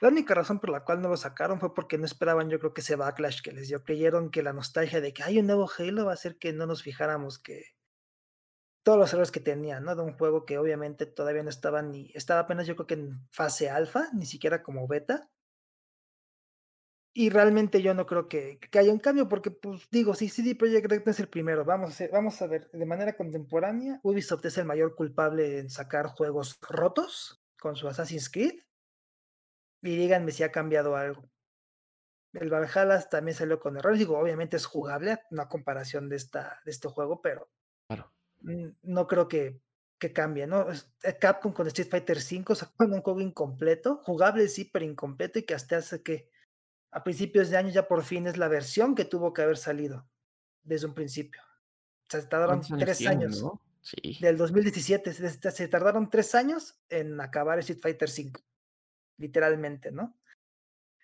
La 0.00 0.08
única 0.08 0.34
razón 0.34 0.60
por 0.60 0.70
la 0.70 0.84
cual 0.84 1.02
no 1.02 1.08
lo 1.10 1.16
sacaron 1.16 1.60
fue 1.60 1.74
porque 1.74 1.98
no 1.98 2.06
esperaban, 2.06 2.48
yo 2.48 2.58
creo 2.58 2.72
que 2.72 2.80
ese 2.80 2.96
backlash 2.96 3.42
que 3.42 3.52
les 3.52 3.68
dio. 3.68 3.84
Creyeron 3.84 4.30
que 4.30 4.42
la 4.42 4.54
nostalgia 4.54 5.00
de 5.00 5.12
que 5.12 5.22
hay 5.22 5.38
un 5.38 5.46
nuevo 5.46 5.68
Halo 5.76 6.06
va 6.06 6.12
a 6.12 6.14
hacer 6.14 6.38
que 6.38 6.52
no 6.54 6.66
nos 6.66 6.82
fijáramos 6.82 7.38
que 7.38 7.74
todos 8.82 8.98
los 8.98 9.12
errores 9.12 9.30
que 9.30 9.40
tenía, 9.40 9.80
¿no? 9.80 9.94
De 9.94 10.02
un 10.02 10.14
juego 10.14 10.46
que 10.46 10.58
obviamente 10.58 11.04
todavía 11.04 11.42
no 11.42 11.50
estaba 11.50 11.82
ni, 11.82 12.10
estaba 12.14 12.40
apenas 12.40 12.66
yo 12.66 12.76
creo 12.76 12.86
que 12.86 12.94
en 12.94 13.28
fase 13.30 13.68
alfa, 13.68 14.08
ni 14.14 14.24
siquiera 14.24 14.62
como 14.62 14.88
beta. 14.88 15.28
Y 17.12 17.30
realmente 17.30 17.82
yo 17.82 17.92
no 17.92 18.06
creo 18.06 18.28
que, 18.28 18.60
que, 18.60 18.78
haya 18.78 18.92
un 18.92 19.00
cambio, 19.00 19.28
porque, 19.28 19.50
pues 19.50 19.88
digo, 19.90 20.14
si 20.14 20.28
CD 20.28 20.54
Projekt 20.54 20.86
Red 20.86 21.08
es 21.08 21.18
el 21.18 21.28
primero, 21.28 21.64
vamos 21.64 22.00
a, 22.00 22.08
vamos 22.12 22.40
a 22.40 22.46
ver, 22.46 22.70
de 22.70 22.86
manera 22.86 23.16
contemporánea, 23.16 23.98
Ubisoft 24.04 24.44
es 24.44 24.58
el 24.58 24.64
mayor 24.64 24.94
culpable 24.94 25.58
en 25.58 25.70
sacar 25.70 26.06
juegos 26.06 26.60
rotos 26.68 27.42
con 27.58 27.74
su 27.74 27.88
Assassin's 27.88 28.30
Creed. 28.30 28.60
Y 29.82 29.96
díganme 29.96 30.30
si 30.30 30.42
ha 30.42 30.52
cambiado 30.52 30.94
algo. 30.94 31.28
El 32.32 32.50
Valhalla 32.50 33.00
también 33.08 33.36
salió 33.36 33.58
con 33.58 33.76
errores. 33.76 33.98
Digo, 33.98 34.18
obviamente 34.18 34.56
es 34.56 34.66
jugable, 34.66 35.18
una 35.30 35.48
comparación 35.48 36.08
de, 36.08 36.16
esta, 36.16 36.60
de 36.64 36.70
este 36.70 36.88
juego, 36.88 37.20
pero 37.20 37.50
claro. 37.88 38.12
no 38.82 39.06
creo 39.06 39.26
que, 39.26 39.60
que 39.98 40.12
cambie, 40.12 40.46
¿no? 40.46 40.66
Eh, 41.02 41.18
Capcom 41.20 41.52
con 41.52 41.66
Street 41.66 41.88
Fighter 41.88 42.18
V 42.18 42.54
sacó 42.54 42.84
un 42.84 43.02
juego 43.02 43.20
incompleto, 43.20 44.00
jugable 44.04 44.46
sí, 44.48 44.64
pero 44.64 44.84
incompleto 44.84 45.38
y 45.38 45.42
que 45.42 45.54
hasta 45.54 45.78
hace 45.78 46.02
que 46.02 46.30
a 46.92 47.04
principios 47.04 47.50
de 47.50 47.56
año 47.56 47.70
ya 47.70 47.86
por 47.86 48.02
fin 48.02 48.26
es 48.26 48.36
la 48.36 48.48
versión 48.48 48.94
que 48.94 49.04
tuvo 49.04 49.32
que 49.32 49.42
haber 49.42 49.56
salido 49.56 50.08
desde 50.62 50.86
un 50.86 50.94
principio. 50.94 51.42
O 51.42 52.10
sea, 52.10 52.20
se 52.20 52.26
tardaron 52.26 52.60
tres 52.60 53.06
años. 53.06 53.42
¿no? 53.42 53.62
Sí. 53.80 54.18
Del 54.20 54.36
2017, 54.36 55.12
se, 55.12 55.68
tardaron 55.68 56.10
tres 56.10 56.34
años 56.34 56.78
en 56.88 57.20
acabar 57.20 57.58
Street 57.60 57.80
Fighter 57.80 58.08
V, 58.08 58.32
literalmente, 59.16 59.90
¿no? 59.90 60.18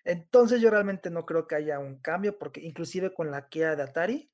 Entonces 0.03 0.61
yo 0.61 0.69
realmente 0.69 1.09
no 1.09 1.25
creo 1.25 1.47
que 1.47 1.55
haya 1.55 1.79
un 1.79 1.99
cambio, 1.99 2.37
porque 2.37 2.61
inclusive 2.61 3.13
con 3.13 3.31
la 3.31 3.49
queda 3.49 3.75
de 3.75 3.83
Atari, 3.83 4.31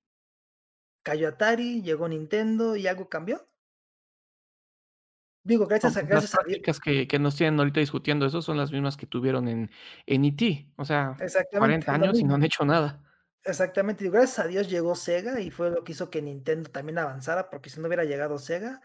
cayó 1.04 1.30
Atari, 1.30 1.82
llegó 1.82 2.08
Nintendo 2.08 2.76
y 2.76 2.88
algo 2.88 3.10
cambió. 3.10 3.48
Digo, 5.44 5.68
gracias 5.68 5.98
a 5.98 6.02
gracias 6.02 6.32
Las 6.32 6.44
prácticas 6.44 6.80
que, 6.80 7.08
que, 7.08 7.20
nos 7.20 7.36
tienen 7.36 7.60
ahorita 7.60 7.82
discutiendo 7.82 8.26
eso 8.26 8.42
son 8.42 8.58
las 8.58 8.72
mismas 8.72 8.96
que 8.96 9.06
tuvieron 9.06 9.48
en, 9.50 9.70
en 10.06 10.26
IT. 10.26 10.70
O 10.78 10.86
sea, 10.86 11.18
40 11.52 11.94
años 11.94 12.20
y 12.20 12.24
no 12.24 12.36
han 12.36 12.44
hecho 12.44 12.64
nada. 12.64 13.02
Exactamente, 13.44 14.06
digo, 14.06 14.14
gracias 14.14 14.40
a 14.40 14.48
Dios 14.48 14.70
llegó 14.70 14.96
Sega 14.96 15.42
y 15.42 15.52
fue 15.52 15.70
lo 15.70 15.84
que 15.84 15.92
hizo 15.92 16.10
que 16.10 16.22
Nintendo 16.22 16.70
también 16.70 16.98
avanzara, 16.98 17.50
porque 17.50 17.70
si 17.70 17.82
no 17.82 17.88
hubiera 17.88 18.06
llegado 18.06 18.40
Sega, 18.40 18.82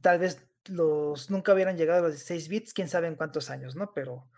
tal 0.00 0.18
vez 0.18 0.48
los 0.66 1.30
nunca 1.30 1.54
hubieran 1.54 1.76
llegado 1.76 2.00
a 2.00 2.08
los 2.08 2.12
16 2.12 2.48
bits, 2.48 2.74
quién 2.74 2.88
sabe 2.88 3.06
en 3.06 3.14
cuántos 3.14 3.50
años, 3.50 3.76
¿no? 3.76 3.92
Pero 3.94 4.28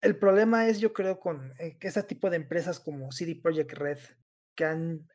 el 0.00 0.16
problema 0.16 0.66
es, 0.66 0.80
yo 0.80 0.94
creo, 0.94 1.20
con 1.20 1.52
eh, 1.58 1.76
ese 1.78 2.02
tipo 2.04 2.30
de 2.30 2.36
empresas 2.36 2.80
como 2.80 3.12
CD 3.12 3.34
Projekt 3.34 3.72
Red, 3.74 3.98
que 4.54 4.64
han 4.64 5.06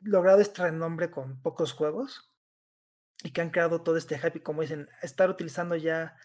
logrado 0.00 0.40
este 0.40 0.62
renombre 0.62 1.10
con 1.10 1.40
pocos 1.40 1.72
juegos 1.72 2.33
y 3.24 3.32
que 3.32 3.40
han 3.40 3.50
creado 3.50 3.82
todo 3.82 3.96
este 3.96 4.18
hype, 4.18 4.38
y 4.38 4.42
como 4.42 4.62
dicen, 4.62 4.88
estar 5.02 5.28
utilizando 5.30 5.74
ya, 5.74 6.16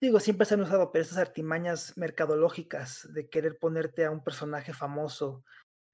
digo, 0.00 0.18
siempre 0.18 0.46
se 0.46 0.54
han 0.54 0.62
usado, 0.62 0.90
pero 0.90 1.04
esas 1.04 1.18
artimañas 1.18 1.96
mercadológicas 1.96 3.06
de 3.12 3.28
querer 3.28 3.58
ponerte 3.58 4.04
a 4.04 4.10
un 4.10 4.24
personaje 4.24 4.72
famoso, 4.72 5.44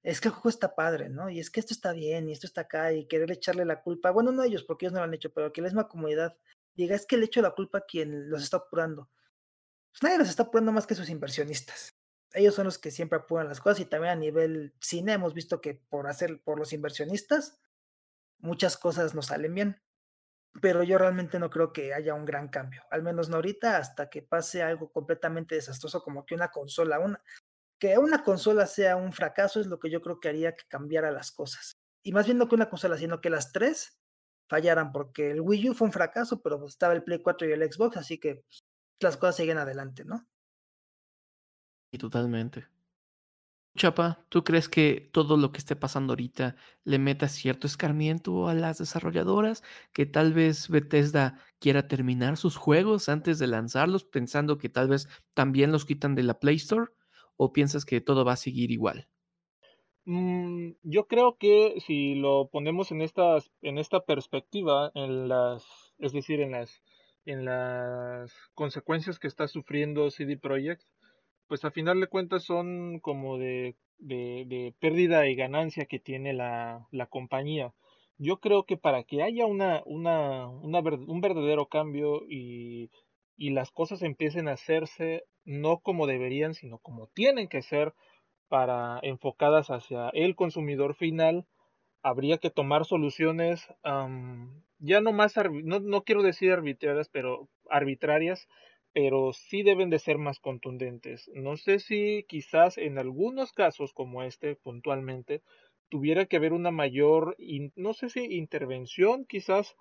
es 0.01 0.21
que 0.21 0.29
el 0.29 0.33
juego 0.33 0.49
está 0.49 0.75
padre, 0.75 1.09
¿no? 1.09 1.29
Y 1.29 1.39
es 1.39 1.51
que 1.51 1.59
esto 1.59 1.73
está 1.73 1.93
bien, 1.93 2.29
y 2.29 2.31
esto 2.31 2.47
está 2.47 2.61
acá, 2.61 2.93
y 2.93 3.07
querer 3.07 3.31
echarle 3.31 3.65
la 3.65 3.81
culpa, 3.83 4.09
bueno, 4.11 4.31
no 4.31 4.43
ellos, 4.43 4.63
porque 4.63 4.85
ellos 4.85 4.93
no 4.93 4.99
lo 4.99 5.05
han 5.05 5.13
hecho, 5.13 5.33
pero 5.33 5.53
que 5.53 5.61
la 5.61 5.67
misma 5.67 5.87
comunidad 5.87 6.37
diga, 6.73 6.95
es 6.95 7.05
que 7.05 7.17
le 7.17 7.25
echo 7.25 7.41
la 7.41 7.51
culpa 7.51 7.79
a 7.79 7.85
quien 7.85 8.29
los 8.29 8.43
está 8.43 8.57
apurando 8.57 9.09
pues 9.95 10.03
nadie 10.03 10.17
los 10.17 10.27
está 10.27 10.43
apurando 10.43 10.73
más 10.73 10.85
que 10.85 10.95
sus 10.95 11.09
inversionistas. 11.09 11.95
Ellos 12.33 12.53
son 12.53 12.65
los 12.65 12.77
que 12.77 12.91
siempre 12.91 13.17
apuran 13.17 13.47
las 13.47 13.61
cosas 13.61 13.79
y 13.79 13.85
también 13.85 14.11
a 14.11 14.15
nivel 14.17 14.75
cine 14.81 15.13
hemos 15.13 15.33
visto 15.33 15.61
que 15.61 15.73
por 15.73 16.07
hacer, 16.07 16.41
por 16.43 16.59
los 16.59 16.73
inversionistas, 16.73 17.61
muchas 18.39 18.75
cosas 18.75 19.15
no 19.15 19.21
salen 19.21 19.55
bien. 19.55 19.81
Pero 20.61 20.83
yo 20.83 20.97
realmente 20.97 21.37
no 21.39 21.49
creo 21.49 21.73
que 21.73 21.93
haya 21.93 22.13
un 22.13 22.25
gran 22.25 22.47
cambio, 22.47 22.83
al 22.89 23.03
menos 23.03 23.29
no 23.29 23.35
ahorita, 23.35 23.77
hasta 23.77 24.09
que 24.09 24.21
pase 24.21 24.63
algo 24.63 24.91
completamente 24.91 25.55
desastroso 25.55 26.01
como 26.01 26.25
que 26.25 26.35
una 26.35 26.49
consola, 26.49 26.99
una, 26.99 27.21
que 27.79 27.97
una 27.97 28.23
consola 28.23 28.65
sea 28.65 28.95
un 28.95 29.11
fracaso 29.11 29.59
es 29.59 29.67
lo 29.67 29.79
que 29.79 29.89
yo 29.89 30.01
creo 30.01 30.19
que 30.19 30.29
haría 30.29 30.55
que 30.55 30.65
cambiara 30.67 31.11
las 31.11 31.31
cosas. 31.31 31.77
Y 32.03 32.13
más 32.13 32.25
bien 32.25 32.37
no 32.37 32.47
que 32.47 32.55
una 32.55 32.69
consola, 32.69 32.97
sino 32.97 33.19
que 33.19 33.29
las 33.29 33.51
tres 33.51 33.97
fallaran, 34.47 34.91
porque 34.91 35.31
el 35.31 35.41
Wii 35.41 35.71
U 35.71 35.73
fue 35.73 35.87
un 35.87 35.93
fracaso, 35.93 36.41
pero 36.41 36.65
estaba 36.65 36.93
el 36.93 37.03
Play 37.03 37.21
4 37.21 37.49
y 37.49 37.51
el 37.51 37.71
Xbox, 37.71 37.97
así 37.97 38.19
que 38.19 38.35
pues, 38.35 38.63
las 39.01 39.17
cosas 39.17 39.35
siguen 39.35 39.57
adelante, 39.57 40.05
¿no? 40.05 40.25
Y 41.91 41.97
totalmente. 41.97 42.67
Chapa, 43.77 44.25
¿tú 44.29 44.45
crees 44.45 44.69
que 44.69 45.09
todo 45.11 45.35
lo 45.35 45.51
que 45.51 45.57
esté 45.57 45.75
pasando 45.75 46.13
ahorita 46.13 46.55
le 46.85 46.97
meta 46.97 47.27
cierto 47.27 47.67
escarmiento 47.67 48.47
a 48.47 48.53
las 48.53 48.77
desarrolladoras? 48.77 49.63
Que 49.91 50.05
tal 50.05 50.33
vez 50.33 50.69
Bethesda 50.69 51.39
quiera 51.59 51.87
terminar 51.89 52.37
sus 52.37 52.55
juegos 52.55 53.09
antes 53.09 53.37
de 53.37 53.47
lanzarlos, 53.47 54.05
pensando 54.05 54.57
que 54.57 54.69
tal 54.69 54.87
vez 54.87 55.09
también 55.33 55.73
los 55.73 55.85
quitan 55.85 56.15
de 56.15 56.23
la 56.23 56.39
Play 56.39 56.55
Store? 56.55 56.91
¿O 57.35 57.51
piensas 57.51 57.83
que 57.83 57.99
todo 57.99 58.23
va 58.23 58.33
a 58.33 58.37
seguir 58.37 58.71
igual? 58.71 59.09
Mm, 60.05 60.71
yo 60.83 61.07
creo 61.07 61.37
que 61.37 61.81
si 61.85 62.15
lo 62.15 62.47
ponemos 62.49 62.91
en, 62.91 63.01
estas, 63.01 63.51
en 63.61 63.77
esta 63.77 64.05
perspectiva, 64.05 64.91
en 64.95 65.27
las, 65.27 65.65
es 65.97 66.13
decir, 66.13 66.39
en 66.39 66.51
las 66.51 66.81
en 67.25 67.43
las 67.43 68.31
consecuencias 68.53 69.19
que 69.19 69.27
está 69.27 69.47
sufriendo 69.47 70.11
CD 70.11 70.37
Projekt, 70.37 70.83
pues 71.47 71.65
a 71.65 71.71
final 71.71 71.99
de 71.99 72.07
cuentas 72.07 72.43
son 72.43 72.99
como 72.99 73.37
de, 73.37 73.75
de, 73.99 74.73
pérdida 74.79 75.27
y 75.27 75.35
ganancia 75.35 75.85
que 75.85 75.99
tiene 75.99 76.33
la, 76.33 76.87
la, 76.91 77.05
compañía. 77.07 77.73
Yo 78.17 78.39
creo 78.39 78.63
que 78.63 78.77
para 78.77 79.03
que 79.03 79.23
haya 79.23 79.45
una, 79.45 79.81
una, 79.85 80.47
un 80.47 81.21
verdadero 81.21 81.67
cambio 81.67 82.23
y, 82.29 82.89
y 83.37 83.51
las 83.51 83.71
cosas 83.71 84.01
empiecen 84.01 84.47
a 84.47 84.53
hacerse 84.53 85.25
no 85.43 85.79
como 85.79 86.07
deberían, 86.07 86.53
sino 86.53 86.79
como 86.79 87.07
tienen 87.07 87.47
que 87.47 87.61
ser 87.61 87.93
para 88.47 88.99
enfocadas 89.01 89.69
hacia 89.69 90.09
el 90.09 90.35
consumidor 90.35 90.95
final, 90.95 91.45
habría 92.01 92.37
que 92.37 92.51
tomar 92.51 92.85
soluciones 92.85 93.67
ya 94.79 95.01
no 95.01 95.11
más, 95.11 95.33
no, 95.63 95.79
no 95.79 96.03
quiero 96.03 96.21
decir 96.21 96.51
arbitrarias, 96.51 97.09
pero 97.09 97.49
arbitrarias, 97.69 98.47
pero 98.95 99.33
sí 99.33 99.61
deben 99.61 99.89
de 99.89 99.99
ser 99.99 100.17
más 100.17 100.39
contundentes. 100.39 101.29
No 101.33 101.57
sé 101.57 101.79
si 101.79 102.23
quizás 102.29 102.77
en 102.77 102.97
algunos 102.97 103.51
casos 103.51 103.91
como 103.91 104.23
este 104.23 104.55
puntualmente 104.55 105.41
tuviera 105.89 106.27
que 106.27 106.37
haber 106.37 106.53
una 106.53 106.71
mayor, 106.71 107.35
no 107.75 107.93
sé 107.93 108.09
si 108.09 108.23
intervención 108.37 109.25
quizás, 109.25 109.75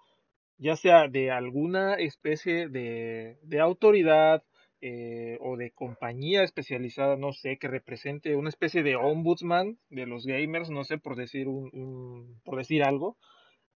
ya 0.59 0.75
sea 0.75 1.07
de 1.07 1.31
alguna 1.31 1.95
especie 1.95 2.69
de, 2.69 3.39
de 3.43 3.61
autoridad 3.61 4.43
eh, 4.81 5.39
o 5.41 5.57
de 5.57 5.71
compañía 5.71 6.43
especializada, 6.43 7.17
no 7.17 7.33
sé, 7.33 7.57
que 7.57 7.69
represente 7.69 8.35
una 8.35 8.49
especie 8.49 8.83
de 8.83 8.97
ombudsman 8.97 9.79
de 9.91 10.07
los 10.07 10.27
gamers, 10.27 10.71
no 10.71 10.83
sé, 10.83 10.99
por 10.99 11.15
decir, 11.15 11.47
un, 11.47 12.41
por 12.43 12.59
decir 12.59 12.83
algo, 12.83 13.17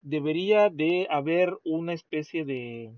debería 0.03 0.69
de 0.69 1.07
haber 1.09 1.57
una 1.63 1.93
especie 1.93 2.45
de 2.45 2.91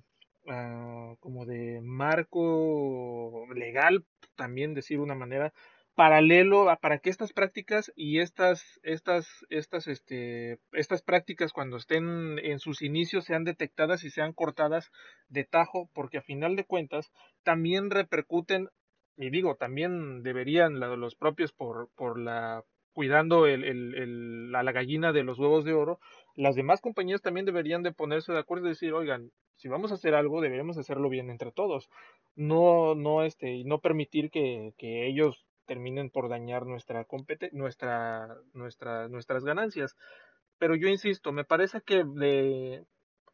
ah, 0.50 1.14
como 1.20 1.46
de 1.46 1.80
marco 1.82 3.46
legal, 3.54 4.04
también 4.36 4.74
decir 4.74 5.00
una 5.00 5.14
manera, 5.14 5.52
paralelo 5.94 6.66
para 6.80 6.98
que 6.98 7.10
estas 7.10 7.34
prácticas 7.34 7.92
y 7.94 8.20
estas 8.20 8.80
estas 8.82 9.28
estas 9.50 9.86
este 9.86 10.58
estas 10.72 11.02
prácticas 11.02 11.52
cuando 11.52 11.76
estén 11.76 12.38
en 12.38 12.58
sus 12.58 12.80
inicios 12.80 13.24
sean 13.24 13.44
detectadas 13.44 14.04
y 14.04 14.10
sean 14.10 14.32
cortadas 14.32 14.90
de 15.28 15.44
tajo 15.44 15.90
porque 15.92 16.16
a 16.16 16.22
final 16.22 16.56
de 16.56 16.64
cuentas 16.64 17.12
también 17.42 17.90
repercuten 17.90 18.70
y 19.18 19.28
digo 19.28 19.56
también 19.56 20.22
deberían 20.22 20.80
los 20.80 21.16
propios 21.16 21.52
por 21.52 21.90
por 21.96 22.18
la 22.18 22.64
cuidando 22.92 23.46
el, 23.46 23.64
el, 23.64 23.94
el, 23.94 24.54
a 24.54 24.62
la 24.62 24.72
gallina 24.72 25.12
de 25.12 25.22
los 25.22 25.38
huevos 25.38 25.64
de 25.64 25.74
oro 25.74 26.00
las 26.40 26.56
demás 26.56 26.80
compañías 26.80 27.20
también 27.20 27.44
deberían 27.44 27.82
de 27.82 27.92
ponerse 27.92 28.32
de 28.32 28.38
acuerdo 28.38 28.66
y 28.66 28.70
decir, 28.70 28.94
oigan, 28.94 29.30
si 29.56 29.68
vamos 29.68 29.90
a 29.90 29.94
hacer 29.94 30.14
algo, 30.14 30.40
deberíamos 30.40 30.78
hacerlo 30.78 31.10
bien 31.10 31.28
entre 31.28 31.52
todos. 31.52 31.90
No, 32.34 32.94
no, 32.94 33.22
este, 33.24 33.52
y 33.52 33.64
no 33.64 33.80
permitir 33.80 34.30
que, 34.30 34.72
que 34.78 35.06
ellos 35.06 35.44
terminen 35.66 36.08
por 36.08 36.30
dañar 36.30 36.64
nuestra, 36.64 37.06
nuestra, 37.52 38.38
nuestra, 38.54 39.08
nuestras 39.08 39.44
ganancias. 39.44 39.96
Pero 40.58 40.74
yo 40.76 40.88
insisto, 40.88 41.30
me 41.30 41.44
parece 41.44 41.82
que 41.82 42.82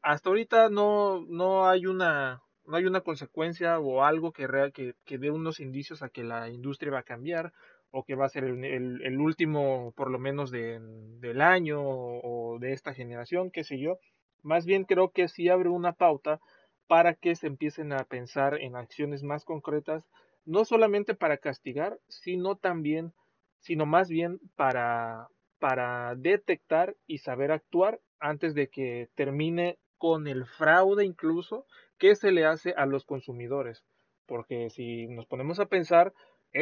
hasta 0.03 0.29
ahorita 0.29 0.69
no, 0.69 1.25
no 1.29 1.69
hay 1.69 1.87
una, 1.87 2.43
no 2.65 2.77
hay 2.77 2.87
una 2.87 3.03
consecuencia 3.03 3.79
o 3.79 4.03
algo 4.03 4.33
que, 4.33 4.49
que, 4.75 4.95
que 5.05 5.19
dé 5.19 5.31
unos 5.31 5.61
indicios 5.61 6.03
a 6.03 6.09
que 6.09 6.25
la 6.25 6.51
industria 6.51 6.93
va 6.93 7.01
a 7.01 7.05
cambiar 7.05 7.53
o 7.91 8.05
que 8.05 8.15
va 8.15 8.27
a 8.27 8.31
ser 8.31 8.45
el, 8.45 8.65
el, 9.03 9.21
último 9.21 9.93
por 9.97 10.11
lo 10.11 10.19
menos 10.19 10.51
de, 10.51 10.79
del 11.21 11.41
año 11.41 11.81
o, 11.83 12.59
de 12.59 12.73
esta 12.73 12.95
generación, 12.95 13.51
qué 13.51 13.65
sé 13.65 13.79
yo. 13.79 13.99
Más 14.43 14.67
bien 14.67 14.85
creo 14.85 15.11
que 15.11 15.29
sí 15.29 15.49
abre 15.49 15.69
una 15.69 15.93
pauta 15.93 16.41
para 16.87 17.15
que 17.15 17.35
se 17.35 17.47
empiecen 17.47 17.93
a 17.93 18.05
pensar 18.05 18.61
en 18.61 18.77
acciones 18.77 19.23
más 19.23 19.45
concretas, 19.45 20.05
no 20.45 20.65
solamente 20.65 21.15
para 21.15 21.39
castigar, 21.39 21.99
sino 22.09 22.57
también, 22.57 23.13
sino 23.61 23.87
más 23.87 24.09
bien 24.09 24.39
para, 24.55 25.29
para 25.59 26.15
detectar 26.17 26.97
y 27.07 27.19
saber 27.19 27.51
actuar 27.51 28.01
antes 28.21 28.55
de 28.55 28.69
que 28.69 29.09
termine 29.15 29.79
con 29.99 30.29
el 30.29 30.47
fraude 30.47 31.05
incluso 31.05 31.67
que 31.99 32.15
se 32.15 32.31
le 32.31 32.45
hace 32.45 32.73
a 32.77 32.87
los 32.87 33.05
consumidores. 33.05 33.85
Porque 34.27 34.71
si 34.71 35.07
nos 35.07 35.27
ponemos 35.27 35.61
a 35.61 35.67
pensar, 35.67 36.13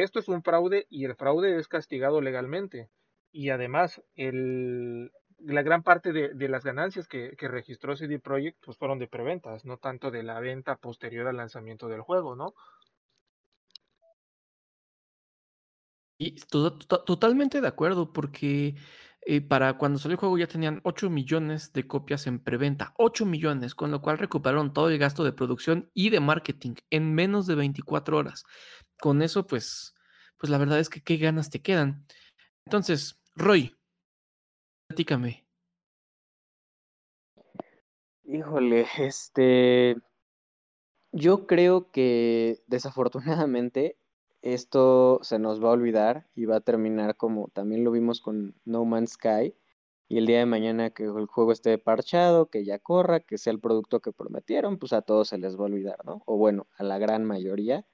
esto 0.03 0.19
es 0.19 0.27
un 0.27 0.43
fraude 0.43 0.87
y 0.89 1.05
el 1.05 1.15
fraude 1.15 1.57
es 1.57 1.67
castigado 1.67 2.21
legalmente. 2.21 2.89
Y 3.31 3.49
además, 3.49 4.01
el, 4.15 5.11
la 5.39 5.61
gran 5.61 5.83
parte 5.83 6.13
de, 6.13 6.33
las 6.49 6.63
ganancias 6.63 7.07
que, 7.07 7.35
registró 7.47 7.95
CD 7.95 8.19
Projekt 8.19 8.57
pues 8.63 8.77
fueron 8.77 8.99
de 8.99 9.07
preventas, 9.07 9.65
no 9.65 9.77
tanto 9.77 10.11
de 10.11 10.23
la 10.23 10.39
venta 10.39 10.77
posterior 10.77 11.27
al 11.27 11.37
lanzamiento 11.37 11.87
del 11.87 12.01
juego, 12.01 12.35
¿no? 12.35 12.53
Y 16.17 16.35
to- 16.35 16.77
to- 16.77 17.03
totalmente 17.03 17.59
de 17.59 17.67
acuerdo, 17.67 18.13
porque 18.13 18.75
eh, 19.27 19.41
para 19.41 19.77
cuando 19.79 19.97
salió 19.97 20.13
el 20.13 20.19
juego 20.19 20.37
ya 20.37 20.45
tenían 20.45 20.81
8 20.83 21.09
millones 21.09 21.73
de 21.73 21.87
copias 21.87 22.27
en 22.27 22.39
preventa, 22.39 22.93
8 22.97 23.25
millones, 23.25 23.73
con 23.73 23.89
lo 23.89 23.99
cual 23.99 24.19
recuperaron 24.19 24.71
todo 24.71 24.89
el 24.89 24.99
gasto 24.99 25.23
de 25.23 25.33
producción 25.33 25.89
y 25.95 26.11
de 26.11 26.19
marketing 26.19 26.75
en 26.91 27.13
menos 27.15 27.47
de 27.47 27.55
24 27.55 28.17
horas. 28.17 28.43
Con 28.99 29.23
eso, 29.23 29.47
pues, 29.47 29.95
pues 30.37 30.51
la 30.51 30.59
verdad 30.59 30.79
es 30.79 30.89
que 30.89 31.01
qué 31.01 31.17
ganas 31.17 31.49
te 31.49 31.61
quedan. 31.61 32.05
Entonces, 32.67 33.19
Roy, 33.35 33.75
platícame. 34.87 35.43
Híjole, 38.25 38.85
este, 38.99 39.95
yo 41.11 41.47
creo 41.47 41.89
que 41.89 42.61
desafortunadamente 42.67 43.97
esto 44.45 45.19
se 45.23 45.39
nos 45.39 45.63
va 45.63 45.69
a 45.69 45.73
olvidar 45.73 46.27
y 46.35 46.45
va 46.45 46.57
a 46.57 46.61
terminar 46.61 47.17
como 47.17 47.49
también 47.49 47.83
lo 47.83 47.91
vimos 47.91 48.21
con 48.21 48.55
No 48.63 48.85
Man's 48.85 49.13
Sky 49.13 49.55
y 50.07 50.19
el 50.19 50.27
día 50.27 50.39
de 50.39 50.45
mañana 50.45 50.91
que 50.91 51.03
el 51.05 51.25
juego 51.25 51.51
esté 51.51 51.79
parchado, 51.79 52.49
que 52.51 52.63
ya 52.63 52.77
corra, 52.77 53.21
que 53.21 53.39
sea 53.39 53.51
el 53.51 53.59
producto 53.59 54.01
que 54.01 54.11
prometieron, 54.11 54.77
pues 54.77 54.93
a 54.93 55.01
todos 55.01 55.29
se 55.29 55.39
les 55.39 55.57
va 55.57 55.61
a 55.61 55.65
olvidar, 55.65 56.05
¿no? 56.05 56.21
O 56.27 56.37
bueno, 56.37 56.67
a 56.77 56.83
la 56.83 56.99
gran 56.99 57.25
mayoría. 57.25 57.85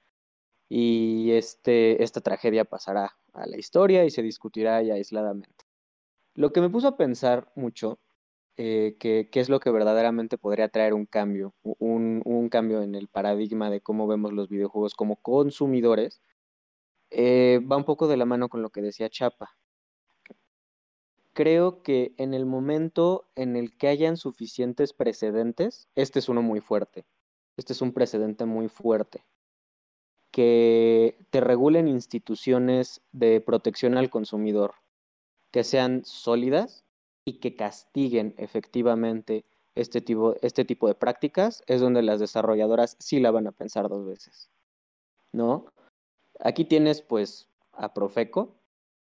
Y 0.68 1.32
este, 1.32 2.02
esta 2.02 2.20
tragedia 2.20 2.64
pasará 2.66 3.16
a 3.32 3.46
la 3.46 3.56
historia 3.56 4.04
y 4.04 4.10
se 4.10 4.22
discutirá 4.22 4.82
ya 4.82 4.94
aisladamente. 4.94 5.64
Lo 6.34 6.52
que 6.52 6.60
me 6.60 6.70
puso 6.70 6.88
a 6.88 6.96
pensar 6.98 7.50
mucho 7.56 7.98
eh, 8.58 8.96
que, 9.00 9.30
qué 9.30 9.40
es 9.40 9.48
lo 9.48 9.60
que 9.60 9.70
verdaderamente 9.70 10.36
podría 10.36 10.68
traer 10.68 10.92
un 10.92 11.06
cambio, 11.06 11.54
un, 11.62 12.20
un, 12.26 12.48
cambio 12.50 12.82
en 12.82 12.94
el 12.94 13.08
paradigma 13.08 13.70
de 13.70 13.80
cómo 13.80 14.06
vemos 14.06 14.32
los 14.34 14.48
videojuegos 14.50 14.94
como 14.94 15.16
consumidores, 15.16 16.20
eh, 17.14 17.60
va 17.60 17.76
un 17.76 17.84
poco 17.84 18.08
de 18.08 18.16
la 18.16 18.24
mano 18.24 18.48
con 18.48 18.62
lo 18.62 18.70
que 18.70 18.82
decía 18.82 19.10
Chapa. 19.10 19.56
Creo 21.34 21.82
que 21.82 22.14
en 22.18 22.34
el 22.34 22.44
momento 22.46 23.26
en 23.36 23.56
el 23.56 23.76
que 23.76 23.88
hayan 23.88 24.16
suficientes 24.16 24.92
precedentes, 24.92 25.88
este 25.94 26.18
es 26.18 26.28
uno 26.28 26.42
muy 26.42 26.60
fuerte, 26.60 27.06
este 27.56 27.72
es 27.72 27.80
un 27.80 27.92
precedente 27.92 28.44
muy 28.44 28.68
fuerte, 28.68 29.24
que 30.30 31.16
te 31.30 31.40
regulen 31.40 31.88
instituciones 31.88 33.02
de 33.12 33.40
protección 33.40 33.96
al 33.96 34.10
consumidor, 34.10 34.74
que 35.50 35.64
sean 35.64 36.04
sólidas 36.04 36.84
y 37.24 37.40
que 37.40 37.56
castiguen 37.56 38.34
efectivamente 38.38 39.44
este 39.74 40.00
tipo, 40.00 40.34
este 40.42 40.64
tipo 40.64 40.88
de 40.88 40.94
prácticas, 40.94 41.62
es 41.66 41.80
donde 41.80 42.02
las 42.02 42.20
desarrolladoras 42.20 42.96
sí 42.98 43.20
la 43.20 43.30
van 43.30 43.46
a 43.46 43.52
pensar 43.52 43.88
dos 43.88 44.06
veces. 44.06 44.50
¿No? 45.32 45.72
Aquí 46.44 46.64
tienes 46.64 47.02
pues 47.02 47.48
a 47.72 47.94
Profeco, 47.94 48.56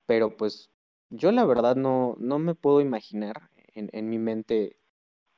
pero 0.06 0.36
pues 0.36 0.70
yo 1.08 1.32
la 1.32 1.44
verdad 1.44 1.74
no, 1.74 2.16
no 2.18 2.38
me 2.38 2.54
puedo 2.54 2.80
imaginar 2.80 3.50
en, 3.74 3.88
en 3.92 4.08
mi 4.10 4.18
mente 4.18 4.76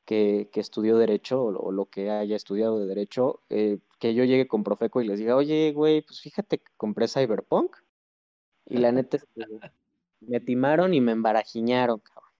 que, 0.04 0.50
que, 0.52 0.60
estudió 0.60 0.98
Derecho 0.98 1.42
o, 1.42 1.56
o, 1.56 1.70
lo 1.70 1.86
que 1.86 2.10
haya 2.10 2.34
estudiado 2.34 2.80
de 2.80 2.86
Derecho, 2.86 3.40
eh, 3.50 3.78
que 4.00 4.14
yo 4.14 4.24
llegue 4.24 4.48
con 4.48 4.64
Profeco 4.64 5.00
y 5.00 5.06
les 5.06 5.20
diga, 5.20 5.36
oye, 5.36 5.72
güey, 5.72 6.02
pues 6.02 6.20
fíjate 6.20 6.58
que 6.58 6.72
compré 6.76 7.06
Cyberpunk 7.06 7.76
y 8.66 8.78
la 8.78 8.90
neta 8.90 9.18
es 9.18 9.24
que 9.34 9.46
me 10.20 10.40
timaron 10.40 10.94
y 10.94 11.00
me 11.00 11.12
embarajiñaron, 11.12 12.00
cabrón. 12.00 12.30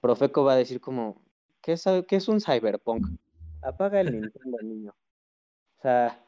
Profeco 0.00 0.44
va 0.44 0.52
a 0.52 0.56
decir 0.56 0.80
como, 0.80 1.22
¿qué 1.62 1.72
es, 1.72 1.84
qué 2.06 2.16
es 2.16 2.28
un 2.28 2.40
cyberpunk? 2.40 3.06
Apaga 3.62 4.00
el 4.00 4.12
Nintendo, 4.12 4.58
niño. 4.62 4.94
O 5.78 5.82
sea, 5.82 6.22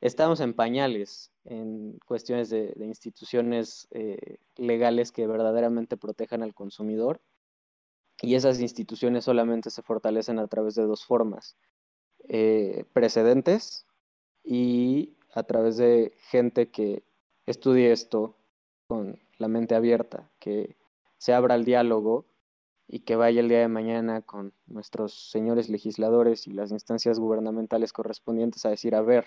estamos 0.00 0.40
en 0.40 0.54
pañales 0.54 1.31
en 1.44 1.98
cuestiones 2.06 2.50
de, 2.50 2.74
instituciones 2.78 3.88
eh, 3.90 4.38
legales 4.56 5.12
que 5.12 5.26
verdaderamente 5.26 5.96
protejan 5.96 6.42
al 6.42 6.54
consumidor. 6.54 7.20
Y 8.20 8.36
esas 8.36 8.60
instituciones 8.60 9.24
solamente 9.24 9.70
se 9.70 9.82
fortalecen 9.82 10.38
a 10.38 10.46
través 10.46 10.74
de 10.74 10.84
dos 10.84 11.04
formas. 11.04 11.56
Eh, 12.28 12.84
precedentes 12.92 13.84
y 14.44 15.16
a 15.34 15.42
través 15.42 15.76
de 15.76 16.12
gente 16.30 16.70
que 16.70 17.02
estudie 17.46 17.90
esto 17.90 18.36
con 18.86 19.18
la 19.38 19.48
mente 19.48 19.74
abierta, 19.74 20.30
que 20.38 20.76
se 21.18 21.32
abra 21.32 21.56
el 21.56 21.64
diálogo 21.64 22.26
y 22.86 23.00
que 23.00 23.16
vaya 23.16 23.40
el 23.40 23.48
día 23.48 23.60
de 23.60 23.68
mañana 23.68 24.22
con 24.22 24.52
nuestros 24.66 25.30
señores 25.30 25.68
legisladores 25.68 26.46
y 26.46 26.52
las 26.52 26.70
instancias 26.70 27.18
gubernamentales 27.18 27.92
correspondientes 27.92 28.66
a 28.66 28.70
decir, 28.70 28.94
a 28.94 29.02
ver, 29.02 29.26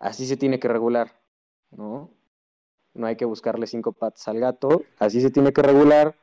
así 0.00 0.26
se 0.26 0.36
tiene 0.36 0.58
que 0.58 0.66
regular, 0.66 1.20
¿no? 1.70 2.10
No 2.92 3.06
hay 3.06 3.14
que 3.14 3.24
buscarle 3.24 3.68
cinco 3.68 3.92
patas 3.92 4.26
al 4.26 4.40
gato, 4.40 4.82
así 4.98 5.20
se 5.20 5.30
tiene 5.30 5.52
que 5.52 5.62
regular. 5.62 6.16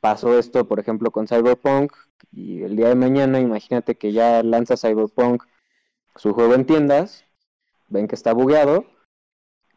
Pasó 0.00 0.36
esto, 0.36 0.66
por 0.66 0.80
ejemplo, 0.80 1.12
con 1.12 1.28
Cyberpunk 1.28 1.92
y 2.32 2.62
el 2.62 2.74
día 2.74 2.88
de 2.88 2.96
mañana, 2.96 3.38
imagínate 3.38 3.96
que 3.96 4.12
ya 4.12 4.42
lanza 4.42 4.76
Cyberpunk 4.76 5.44
su 6.16 6.32
juego 6.32 6.54
en 6.54 6.66
tiendas, 6.66 7.24
ven 7.88 8.08
que 8.08 8.16
está 8.16 8.32
bugueado, 8.32 8.84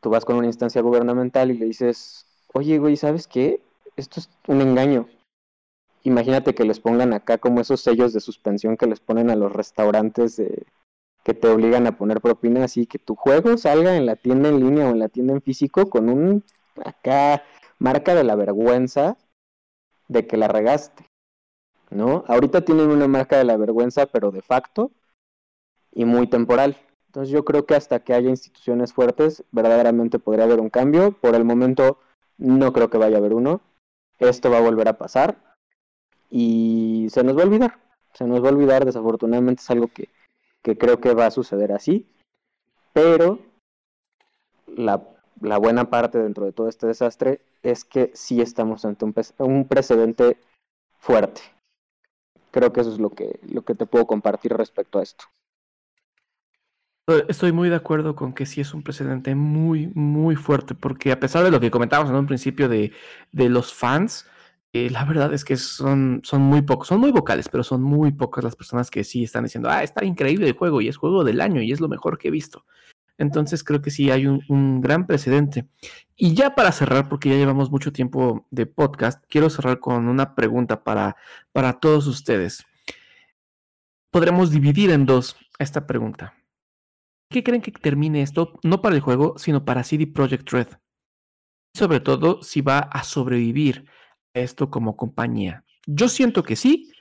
tú 0.01 0.09
vas 0.09 0.25
con 0.25 0.38
una 0.38 0.47
instancia 0.47 0.81
gubernamental 0.81 1.51
y 1.51 1.57
le 1.59 1.67
dices, 1.67 2.25
oye, 2.53 2.79
güey, 2.79 2.97
¿sabes 2.97 3.27
qué? 3.27 3.61
Esto 3.95 4.19
es 4.19 4.29
un 4.47 4.61
engaño 4.61 5.07
imagínate 6.05 6.53
que 6.53 6.63
les 6.63 6.79
pongan 6.79 7.13
acá 7.13 7.39
como 7.39 7.59
esos 7.59 7.81
sellos 7.81 8.13
de 8.13 8.21
suspensión 8.21 8.77
que 8.77 8.86
les 8.86 8.99
ponen 8.99 9.29
a 9.31 9.36
los 9.36 9.51
restaurantes 9.51 10.38
de, 10.38 10.65
que 11.26 11.34
te 11.34 11.47
obligan 11.49 11.88
a 11.88 11.97
poner 11.97 12.21
propina 12.21 12.63
así 12.63 12.86
que 12.86 12.99
tu 12.99 13.15
juego 13.15 13.57
salga 13.57 13.97
en 13.97 14.05
la 14.05 14.15
tienda 14.15 14.47
en 14.47 14.59
línea 14.59 14.88
o 14.88 14.91
en 14.91 14.99
la 14.99 15.09
tienda 15.09 15.34
en 15.34 15.41
físico 15.41 15.89
con 15.89 16.07
un 16.07 16.43
acá 16.86 17.43
marca 17.80 18.13
de 18.13 18.23
la 18.23 18.36
vergüenza 18.36 19.17
de 20.07 20.28
que 20.28 20.38
la 20.38 20.47
regaste, 20.47 21.03
¿no? 21.89 22.23
Ahorita 22.28 22.61
tienen 22.61 22.91
una 22.91 23.07
marca 23.07 23.39
de 23.39 23.43
la 23.43 23.57
vergüenza 23.57 24.05
pero 24.05 24.30
de 24.30 24.43
facto 24.43 24.91
y 25.91 26.05
muy 26.05 26.28
temporal. 26.28 26.78
Entonces 27.07 27.34
yo 27.34 27.43
creo 27.43 27.65
que 27.65 27.73
hasta 27.73 28.01
que 28.01 28.13
haya 28.13 28.30
instituciones 28.30 28.93
fuertes 28.93 29.43
verdaderamente 29.51 30.19
podría 30.19 30.43
haber 30.43 30.59
un 30.59 30.69
cambio. 30.69 31.13
Por 31.13 31.34
el 31.34 31.43
momento 31.43 31.97
no 32.38 32.71
creo 32.71 32.91
que 32.91 32.99
vaya 32.99 33.15
a 33.15 33.19
haber 33.19 33.34
uno. 33.34 33.61
Esto 34.19 34.51
va 34.51 34.59
a 34.59 34.61
volver 34.61 34.89
a 34.89 34.97
pasar 34.99 35.57
y 36.30 37.07
se 37.09 37.23
nos 37.23 37.36
va 37.36 37.41
a 37.41 37.45
olvidar. 37.45 37.80
Se 38.13 38.26
nos 38.26 38.43
va 38.43 38.49
a 38.49 38.51
olvidar, 38.51 38.86
desafortunadamente 38.86 39.61
es 39.61 39.69
algo 39.71 39.88
que, 39.88 40.09
que 40.66 40.80
creo 40.80 40.99
que 40.99 41.13
va 41.13 41.28
a 41.28 41.32
suceder 41.32 41.72
así, 41.72 42.07
pero 42.91 43.38
la, 44.66 44.99
buena 45.59 45.91
parte 45.91 46.18
dentro 46.18 46.43
de 46.43 46.53
todo 46.53 46.68
este 46.68 46.88
desastre 46.88 47.39
es 47.61 47.86
que 47.86 48.09
sí 48.16 48.41
estamos 48.41 48.84
ante 48.84 49.05
un, 49.05 49.13
un 49.38 49.68
precedente 49.68 50.39
fuerte. 50.97 51.41
Creo 52.49 52.74
que 52.74 52.82
eso 52.82 52.91
es 52.91 52.97
lo 52.97 53.11
que, 53.11 53.39
lo 53.47 53.61
que 53.61 53.76
te 53.76 53.86
puedo 53.86 54.07
compartir 54.07 54.57
respecto 54.57 54.97
a 54.97 55.03
esto. 55.03 55.26
Estoy 57.28 57.51
muy 57.51 57.70
de 57.70 57.76
acuerdo 57.76 58.16
con 58.16 58.34
que 58.34 58.47
sí 58.47 58.59
es 58.61 58.74
un 58.74 58.82
precedente 58.82 59.36
muy, 59.36 59.91
muy 59.93 60.36
fuerte, 60.36 60.74
porque 60.74 61.11
a 61.11 61.20
pesar 61.20 61.43
de 61.43 61.51
lo 61.51 61.59
que 61.59 61.70
comentábamos 61.70 62.09
en 62.09 62.18
un 62.18 62.26
principio 62.26 62.68
de, 62.70 62.91
de 63.32 63.49
los 63.49 63.72
fans, 63.72 64.28
eh, 64.76 64.89
la 64.89 65.05
verdad 65.05 65.34
es 65.34 65.45
que 65.45 65.55
son, 65.55 66.19
son 66.26 66.41
muy 66.41 66.61
pocos, 66.61 66.89
son 66.89 66.99
muy 66.99 67.11
vocales, 67.11 67.47
pero 67.47 67.63
son 67.63 67.82
muy 67.82 68.11
pocas 68.11 68.43
las 68.43 68.57
personas 68.57 68.91
que 68.91 69.05
sí 69.05 69.23
están 69.23 69.45
diciendo, 69.45 69.69
ah, 69.69 69.84
está 69.84 70.03
increíble 70.03 70.49
el 70.49 70.57
juego 70.57 70.82
y 70.82 70.89
es 70.89 70.97
juego 70.97 71.23
del 71.23 71.39
año 71.39 71.61
y 71.61 71.71
es 71.71 71.80
lo 71.80 71.88
mejor 71.88 72.17
que 72.17 72.28
he 72.28 72.32
visto. 72.32 72.65
Entonces 73.17 73.63
creo 73.63 73.82
que 73.82 73.89
sí 73.89 74.11
hay 74.11 74.28
un, 74.28 74.82
gran 74.82 75.07
precedente. 75.07 75.69
Y 76.17 76.34
ya 76.34 76.55
para 76.55 76.73
cerrar, 76.73 77.07
porque 77.07 77.30
ya 77.30 77.36
llevamos 77.38 77.71
mucho 77.71 77.93
tiempo 77.93 78.45
de 78.51 78.65
podcast, 78.65 79.23
quiero 79.30 79.49
cerrar 79.49 79.80
con 79.80 80.09
una 80.09 80.36
pregunta 80.36 80.84
para, 80.84 81.15
para 81.53 81.80
todos 81.80 82.05
ustedes. 82.07 82.65
Podremos 84.11 84.51
dividir 84.51 84.91
en 84.91 85.05
dos 85.05 85.38
esta 85.57 85.88
pregunta. 85.88 86.34
¿Qué 87.30 87.45
creen 87.45 87.61
que 87.61 87.71
termine 87.71 88.23
esto? 88.23 88.59
No 88.61 88.82
para 88.82 88.95
el 88.95 89.01
juego, 89.01 89.36
sino 89.38 89.63
para 89.63 89.86
CD 89.86 90.05
Projekt 90.05 90.51
Red. 90.51 90.67
Sobre 91.73 92.01
todo 92.01 92.43
si 92.43 92.59
va 92.59 92.80
a 92.80 93.05
sobrevivir 93.05 93.86
esto 94.36 94.69
como 94.69 94.95
compañía. 94.95 95.63
Yo 95.88 96.09
siento 96.09 96.43
que 96.43 96.55
sí, 96.55 96.91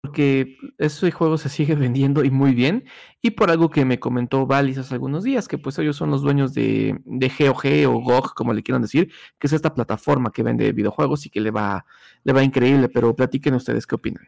porque 0.00 0.56
ese 0.78 1.10
juego 1.10 1.36
se 1.36 1.48
sigue 1.48 1.74
vendiendo 1.74 2.24
y 2.24 2.30
muy 2.30 2.54
bien, 2.54 2.84
y 3.20 3.32
por 3.32 3.50
algo 3.50 3.70
que 3.70 3.84
me 3.84 3.98
comentó 3.98 4.46
Valis 4.46 4.78
hace 4.78 4.94
algunos 4.94 5.24
días, 5.24 5.48
que 5.48 5.58
pues 5.58 5.78
ellos 5.78 5.96
son 5.96 6.10
los 6.10 6.22
dueños 6.22 6.54
de, 6.54 6.98
de 7.04 7.28
GOG 7.28 7.88
o 7.88 8.00
GOG, 8.00 8.34
como 8.34 8.52
le 8.52 8.62
quieran 8.62 8.82
decir, 8.82 9.12
que 9.38 9.48
es 9.48 9.52
esta 9.52 9.74
plataforma 9.74 10.32
que 10.32 10.42
vende 10.42 10.72
videojuegos 10.72 11.26
y 11.26 11.30
que 11.30 11.40
le 11.40 11.50
va, 11.50 11.84
le 12.24 12.32
va 12.32 12.42
increíble, 12.42 12.88
pero 12.88 13.14
platiquen 13.16 13.54
ustedes 13.54 13.86
qué 13.86 13.94
opinan. 13.96 14.26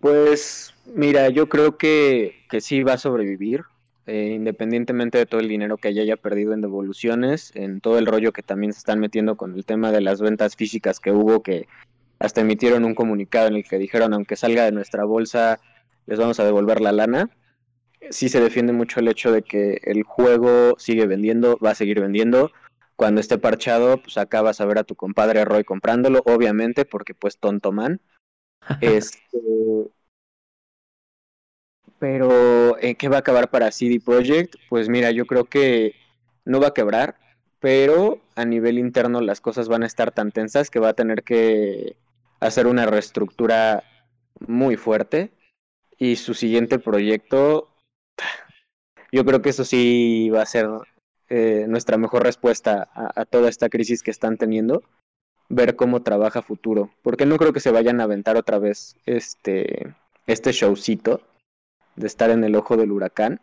Pues 0.00 0.72
mira, 0.94 1.30
yo 1.30 1.48
creo 1.48 1.78
que, 1.78 2.44
que 2.48 2.60
sí 2.60 2.82
va 2.82 2.92
a 2.92 2.98
sobrevivir, 2.98 3.64
eh, 4.06 4.32
independientemente 4.34 5.18
de 5.18 5.26
todo 5.26 5.40
el 5.40 5.48
dinero 5.48 5.78
que 5.78 5.88
haya 5.88 6.16
perdido 6.16 6.52
en 6.52 6.60
devoluciones, 6.60 7.50
en 7.56 7.80
todo 7.80 7.98
el 7.98 8.06
rollo 8.06 8.32
que 8.32 8.42
también 8.42 8.72
se 8.72 8.78
están 8.78 9.00
metiendo 9.00 9.36
con 9.36 9.54
el 9.54 9.64
tema 9.64 9.90
de 9.90 10.00
las 10.00 10.20
ventas 10.20 10.54
físicas 10.54 11.00
que 11.00 11.10
hubo, 11.10 11.42
que 11.42 11.66
hasta 12.20 12.40
emitieron 12.40 12.84
un 12.84 12.94
comunicado 12.94 13.48
en 13.48 13.56
el 13.56 13.64
que 13.64 13.78
dijeron, 13.78 14.14
aunque 14.14 14.36
salga 14.36 14.64
de 14.64 14.72
nuestra 14.72 15.04
bolsa, 15.04 15.58
les 16.06 16.18
vamos 16.18 16.38
a 16.38 16.44
devolver 16.44 16.80
la 16.80 16.92
lana. 16.92 17.30
sí 18.10 18.28
se 18.28 18.40
defiende 18.40 18.72
mucho 18.72 19.00
el 19.00 19.08
hecho 19.08 19.32
de 19.32 19.42
que 19.42 19.80
el 19.82 20.04
juego 20.04 20.76
sigue 20.78 21.06
vendiendo, 21.06 21.58
va 21.58 21.70
a 21.70 21.74
seguir 21.74 22.00
vendiendo. 22.00 22.52
Cuando 22.94 23.20
esté 23.20 23.38
parchado, 23.38 23.98
pues 24.00 24.16
acabas 24.18 24.60
a 24.60 24.66
ver 24.66 24.78
a 24.78 24.84
tu 24.84 24.94
compadre 24.94 25.44
Roy 25.44 25.64
comprándolo, 25.64 26.22
obviamente, 26.26 26.84
porque 26.84 27.14
pues 27.14 27.38
tonto 27.38 27.72
man. 27.72 28.00
este, 28.80 29.38
pero 31.98 32.78
¿en 32.80 32.94
qué 32.96 33.08
va 33.08 33.16
a 33.16 33.20
acabar 33.20 33.50
para 33.50 33.72
CD 33.72 34.00
Projekt? 34.00 34.56
Pues 34.68 34.88
mira, 34.88 35.10
yo 35.10 35.26
creo 35.26 35.44
que 35.44 35.94
no 36.44 36.60
va 36.60 36.68
a 36.68 36.74
quebrar, 36.74 37.16
pero 37.60 38.20
a 38.34 38.44
nivel 38.44 38.78
interno 38.78 39.20
las 39.20 39.40
cosas 39.40 39.68
van 39.68 39.82
a 39.82 39.86
estar 39.86 40.12
tan 40.12 40.32
tensas 40.32 40.70
que 40.70 40.78
va 40.78 40.90
a 40.90 40.94
tener 40.94 41.22
que 41.22 41.96
hacer 42.40 42.66
una 42.66 42.86
reestructura 42.86 43.82
muy 44.46 44.76
fuerte 44.76 45.32
y 45.98 46.16
su 46.16 46.34
siguiente 46.34 46.78
proyecto, 46.78 47.70
yo 49.10 49.24
creo 49.24 49.40
que 49.40 49.50
eso 49.50 49.64
sí 49.64 50.28
va 50.30 50.42
a 50.42 50.46
ser 50.46 50.68
eh, 51.30 51.64
nuestra 51.68 51.96
mejor 51.96 52.22
respuesta 52.22 52.88
a, 52.92 53.20
a, 53.20 53.24
toda 53.24 53.48
esta 53.48 53.70
crisis 53.70 54.02
que 54.02 54.10
están 54.10 54.36
teniendo, 54.36 54.82
ver 55.48 55.76
cómo 55.76 56.02
trabaja 56.02 56.42
futuro, 56.42 56.90
porque 57.02 57.24
no 57.24 57.38
creo 57.38 57.52
que 57.54 57.60
se 57.60 57.70
vayan 57.70 58.00
a 58.00 58.04
aventar 58.04 58.36
otra 58.36 58.58
vez 58.58 58.96
este, 59.06 59.94
este 60.26 60.52
showcito 60.52 61.22
de 61.96 62.06
estar 62.06 62.30
en 62.30 62.44
el 62.44 62.54
ojo 62.54 62.76
del 62.76 62.92
huracán, 62.92 63.40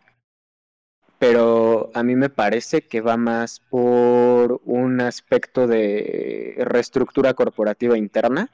pero 1.24 1.90
a 1.94 2.04
mí 2.04 2.16
me 2.16 2.30
parece 2.30 2.82
que 2.82 3.00
va 3.00 3.16
más 3.16 3.62
por 3.62 4.60
un 4.66 5.00
aspecto 5.00 5.68
de 5.68 6.56
reestructura 6.60 7.34
corporativa 7.34 7.98
interna. 7.98 8.52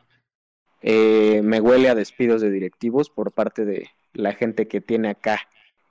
Eh, 0.81 1.41
me 1.43 1.61
huele 1.61 1.89
a 1.89 1.95
despidos 1.95 2.41
de 2.41 2.51
directivos 2.51 3.09
por 3.09 3.31
parte 3.31 3.65
de 3.65 3.89
la 4.13 4.33
gente 4.33 4.67
que 4.67 4.81
tiene 4.81 5.09
acá 5.09 5.39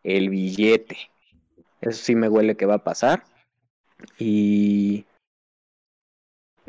el 0.05 0.31
billete. 0.31 0.97
Eso 1.81 2.01
sí 2.01 2.15
me 2.15 2.29
huele 2.29 2.57
que 2.57 2.67
va 2.67 2.75
a 2.75 2.85
pasar. 2.85 3.25
Y, 4.17 5.05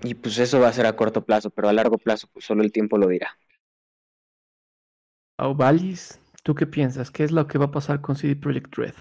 y 0.01 0.15
pues 0.15 0.39
eso 0.39 0.59
va 0.59 0.69
a 0.69 0.73
ser 0.73 0.87
a 0.87 0.95
corto 0.95 1.23
plazo, 1.23 1.51
pero 1.51 1.69
a 1.69 1.73
largo 1.73 1.99
plazo 1.99 2.27
pues 2.33 2.45
solo 2.45 2.63
el 2.63 2.71
tiempo 2.71 2.97
lo 2.97 3.07
dirá. 3.07 3.37
¿Tú 6.49 6.55
qué 6.55 6.65
piensas? 6.65 7.11
¿Qué 7.11 7.23
es 7.23 7.31
lo 7.31 7.45
que 7.45 7.59
va 7.59 7.65
a 7.65 7.71
pasar 7.71 8.01
con 8.01 8.15
CD 8.15 8.35
Projekt 8.35 8.75
Red? 8.75 8.95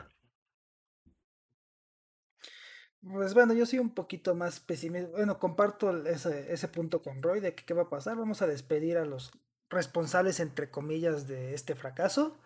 Pues 3.00 3.32
bueno, 3.32 3.54
yo 3.54 3.64
soy 3.64 3.78
un 3.78 3.94
poquito 3.94 4.34
más 4.34 4.60
pesimista. 4.60 5.08
Bueno, 5.12 5.38
comparto 5.38 6.06
ese, 6.06 6.52
ese 6.52 6.68
punto 6.68 7.00
con 7.00 7.22
Roy 7.22 7.40
de 7.40 7.54
que 7.54 7.64
qué 7.64 7.72
va 7.72 7.84
a 7.84 7.88
pasar. 7.88 8.18
Vamos 8.18 8.42
a 8.42 8.46
despedir 8.46 8.98
a 8.98 9.06
los 9.06 9.32
responsables, 9.70 10.40
entre 10.40 10.70
comillas, 10.70 11.26
de 11.26 11.54
este 11.54 11.74
fracaso. 11.74 12.36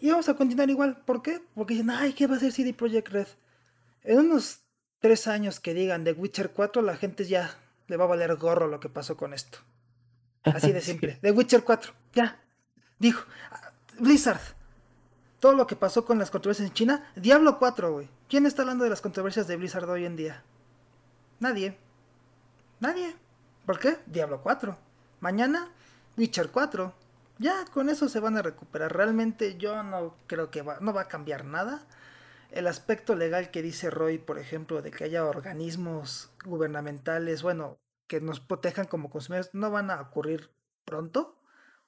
Y 0.00 0.10
vamos 0.10 0.28
a 0.28 0.34
continuar 0.34 0.68
igual. 0.68 1.04
¿Por 1.04 1.22
qué? 1.22 1.40
Porque 1.54 1.74
dicen, 1.74 1.90
ay, 1.90 2.12
¿qué 2.12 2.26
va 2.26 2.34
a 2.34 2.36
hacer 2.38 2.50
CD 2.50 2.74
Projekt 2.74 3.10
Red? 3.10 3.28
En 4.02 4.18
unos 4.18 4.62
tres 4.98 5.28
años 5.28 5.60
que 5.60 5.74
digan 5.74 6.02
de 6.02 6.10
Witcher 6.10 6.50
4, 6.50 6.82
la 6.82 6.96
gente 6.96 7.24
ya 7.24 7.56
le 7.86 7.96
va 7.96 8.06
a 8.06 8.08
valer 8.08 8.34
gorro 8.34 8.66
lo 8.66 8.80
que 8.80 8.88
pasó 8.88 9.16
con 9.16 9.32
esto. 9.32 9.58
Así 10.42 10.72
de 10.72 10.80
simple. 10.80 11.20
De 11.22 11.30
Witcher 11.30 11.62
4, 11.62 11.92
ya. 12.14 12.42
Dijo, 12.98 13.24
Blizzard. 13.98 14.40
Todo 15.40 15.52
lo 15.52 15.66
que 15.66 15.76
pasó 15.76 16.04
con 16.04 16.18
las 16.18 16.30
controversias 16.30 16.68
en 16.68 16.74
China. 16.74 17.12
Diablo 17.14 17.58
4, 17.58 17.92
güey. 17.92 18.08
¿Quién 18.28 18.46
está 18.46 18.62
hablando 18.62 18.84
de 18.84 18.90
las 18.90 19.00
controversias 19.00 19.46
de 19.46 19.56
Blizzard 19.56 19.88
hoy 19.88 20.04
en 20.04 20.16
día? 20.16 20.42
Nadie. 21.40 21.78
Nadie. 22.80 23.14
¿Por 23.64 23.78
qué? 23.78 23.98
Diablo 24.06 24.40
4. 24.42 24.76
Mañana, 25.20 25.68
Witcher 26.16 26.50
4. 26.50 26.92
Ya, 27.38 27.64
con 27.72 27.88
eso 27.88 28.08
se 28.08 28.18
van 28.18 28.36
a 28.36 28.42
recuperar. 28.42 28.94
Realmente 28.94 29.56
yo 29.56 29.82
no 29.84 30.14
creo 30.26 30.50
que 30.50 30.62
va, 30.62 30.78
no 30.80 30.92
va 30.92 31.02
a 31.02 31.08
cambiar 31.08 31.44
nada. 31.44 31.82
El 32.50 32.66
aspecto 32.66 33.14
legal 33.14 33.50
que 33.50 33.62
dice 33.62 33.90
Roy, 33.90 34.18
por 34.18 34.38
ejemplo, 34.38 34.82
de 34.82 34.90
que 34.90 35.04
haya 35.04 35.24
organismos 35.24 36.30
gubernamentales, 36.44 37.42
bueno, 37.42 37.78
que 38.08 38.20
nos 38.20 38.40
protejan 38.40 38.86
como 38.86 39.10
consumidores, 39.10 39.50
no 39.52 39.70
van 39.70 39.90
a 39.90 40.00
ocurrir 40.00 40.50
pronto, 40.84 41.36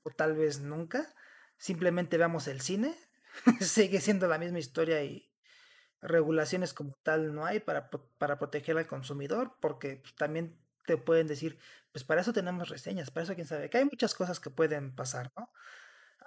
o 0.03 0.11
tal 0.11 0.37
vez 0.37 0.61
nunca 0.61 1.13
simplemente 1.61 2.17
veamos 2.17 2.49
el 2.49 2.61
cine, 2.61 2.97
sigue 3.61 4.01
siendo 4.01 4.27
la 4.27 4.39
misma 4.39 4.59
historia 4.59 5.05
y 5.05 5.31
regulaciones 6.03 6.73
como 6.73 6.97
tal 7.03 7.35
no 7.35 7.45
hay 7.45 7.61
para, 7.61 7.91
para 7.91 8.39
proteger 8.39 8.79
al 8.79 8.87
consumidor, 8.87 9.57
porque 9.61 10.03
también 10.17 10.59
te 10.87 10.97
pueden 10.97 11.27
decir, 11.27 11.59
pues 11.93 12.03
para 12.03 12.23
eso 12.23 12.33
tenemos 12.33 12.71
reseñas, 12.71 13.11
para 13.11 13.25
eso 13.25 13.35
quién 13.35 13.47
sabe, 13.47 13.69
que 13.69 13.79
hay 13.79 13.85
muchas 13.85 14.15
cosas 14.15 14.41
que 14.41 14.51
pueden 14.51 14.95
pasar, 14.97 15.31
¿no? 15.37 15.53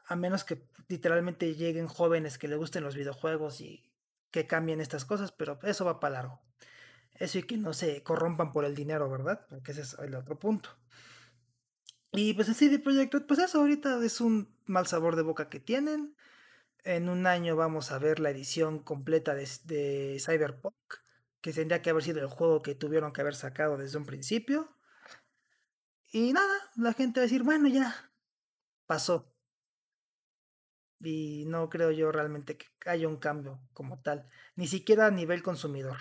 A 0.05 0.15
menos 0.15 0.43
que 0.43 0.67
literalmente 0.87 1.55
lleguen 1.55 1.87
jóvenes 1.87 2.37
que 2.37 2.47
les 2.47 2.57
gusten 2.57 2.83
los 2.83 2.95
videojuegos 2.95 3.59
y 3.61 3.89
que 4.31 4.45
cambien 4.45 4.81
estas 4.81 5.05
cosas, 5.05 5.31
pero 5.31 5.59
eso 5.63 5.85
va 5.85 5.99
para 5.99 6.15
largo. 6.15 6.41
Eso 7.15 7.39
y 7.39 7.43
que 7.43 7.57
no 7.57 7.73
se 7.73 8.03
corrompan 8.03 8.51
por 8.51 8.65
el 8.65 8.75
dinero, 8.75 9.09
¿verdad? 9.09 9.45
Porque 9.49 9.71
ese 9.71 9.81
es 9.81 9.97
el 9.99 10.13
otro 10.15 10.37
punto. 10.37 10.69
Y 12.13 12.33
pues 12.35 12.47
así 12.47 12.69
de 12.69 12.77
Project 12.79 13.25
pues 13.27 13.39
eso 13.39 13.59
ahorita 13.59 14.03
es 14.05 14.21
un 14.21 14.55
mal 14.65 14.85
sabor 14.85 15.15
de 15.15 15.23
boca 15.23 15.49
que 15.49 15.59
tienen. 15.59 16.15
En 16.83 17.09
un 17.09 17.25
año 17.25 17.55
vamos 17.55 17.91
a 17.91 17.97
ver 17.97 18.19
la 18.19 18.29
edición 18.29 18.79
completa 18.79 19.33
de, 19.33 19.49
de 19.63 20.19
Cyberpunk, 20.19 20.75
que 21.41 21.53
tendría 21.53 21.81
que 21.81 21.89
haber 21.89 22.03
sido 22.03 22.21
el 22.21 22.27
juego 22.27 22.61
que 22.61 22.75
tuvieron 22.75 23.13
que 23.13 23.21
haber 23.21 23.35
sacado 23.35 23.77
desde 23.77 23.97
un 23.97 24.05
principio. 24.05 24.77
Y 26.11 26.33
nada, 26.33 26.53
la 26.75 26.93
gente 26.93 27.19
va 27.19 27.23
a 27.23 27.25
decir, 27.25 27.41
bueno, 27.43 27.67
ya 27.67 28.11
pasó. 28.85 29.33
Y 30.99 31.45
no 31.47 31.69
creo 31.69 31.91
yo 31.91 32.11
realmente 32.11 32.57
que 32.57 32.67
haya 32.85 33.07
un 33.07 33.17
cambio 33.17 33.59
como 33.73 34.01
tal, 34.01 34.29
ni 34.55 34.67
siquiera 34.67 35.07
a 35.07 35.11
nivel 35.11 35.41
consumidor 35.41 35.97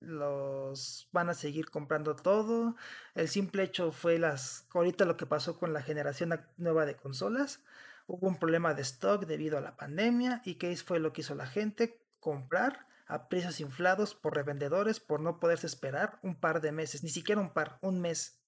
los 0.00 1.08
van 1.12 1.28
a 1.28 1.34
seguir 1.34 1.70
comprando 1.70 2.16
todo. 2.16 2.76
El 3.14 3.28
simple 3.28 3.62
hecho 3.62 3.92
fue 3.92 4.18
las 4.18 4.66
ahorita 4.72 5.04
lo 5.04 5.16
que 5.16 5.26
pasó 5.26 5.58
con 5.58 5.72
la 5.72 5.82
generación 5.82 6.40
nueva 6.56 6.86
de 6.86 6.96
consolas. 6.96 7.62
Hubo 8.06 8.26
un 8.26 8.38
problema 8.38 8.74
de 8.74 8.82
stock 8.82 9.26
debido 9.26 9.58
a 9.58 9.60
la 9.60 9.76
pandemia 9.76 10.42
y 10.44 10.56
qué 10.56 10.74
fue 10.76 10.98
lo 10.98 11.12
que 11.12 11.20
hizo 11.20 11.34
la 11.34 11.46
gente 11.46 12.02
comprar 12.18 12.86
a 13.06 13.28
precios 13.28 13.60
inflados 13.60 14.14
por 14.14 14.34
revendedores 14.34 15.00
por 15.00 15.20
no 15.20 15.38
poderse 15.40 15.66
esperar 15.66 16.18
un 16.22 16.36
par 16.36 16.60
de 16.60 16.72
meses, 16.72 17.02
ni 17.02 17.10
siquiera 17.10 17.40
un 17.40 17.52
par, 17.52 17.78
un 17.82 18.00
mes. 18.00 18.40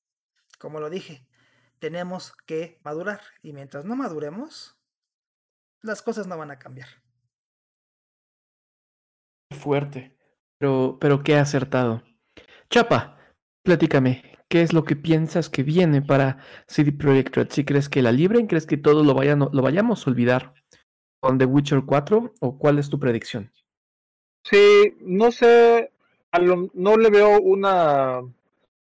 Como 0.58 0.80
lo 0.80 0.88
dije, 0.88 1.26
tenemos 1.78 2.32
que 2.46 2.80
madurar 2.84 3.20
y 3.42 3.52
mientras 3.52 3.84
no 3.84 3.96
maduremos, 3.96 4.78
las 5.80 6.00
cosas 6.00 6.26
no 6.26 6.38
van 6.38 6.52
a 6.52 6.58
cambiar. 6.58 6.88
Fuerte. 9.50 10.16
Pero, 10.62 10.96
pero 11.00 11.24
qué 11.24 11.34
acertado. 11.34 12.04
Chapa, 12.70 13.18
platícame, 13.64 14.38
¿qué 14.48 14.62
es 14.62 14.72
lo 14.72 14.84
que 14.84 14.94
piensas 14.94 15.50
que 15.50 15.64
viene 15.64 16.02
para 16.02 16.38
CD 16.68 16.92
Projekt 16.92 17.36
Red? 17.36 17.48
¿Si 17.50 17.64
crees 17.64 17.88
que 17.88 18.00
la 18.00 18.12
libren? 18.12 18.46
¿Crees 18.46 18.64
que 18.64 18.76
todo 18.76 19.02
lo, 19.02 19.12
vayan, 19.12 19.40
vayamos 19.40 20.06
a 20.06 20.10
olvidar 20.10 20.54
con 21.18 21.36
The 21.36 21.46
Witcher 21.46 21.82
4? 21.84 22.34
¿O 22.40 22.58
cuál 22.58 22.78
es 22.78 22.88
tu 22.88 23.00
predicción? 23.00 23.50
Sí, 24.44 24.94
no 25.00 25.32
sé, 25.32 25.90
no 26.74 26.96
le 26.96 27.10
veo 27.10 27.40
una, 27.40 28.20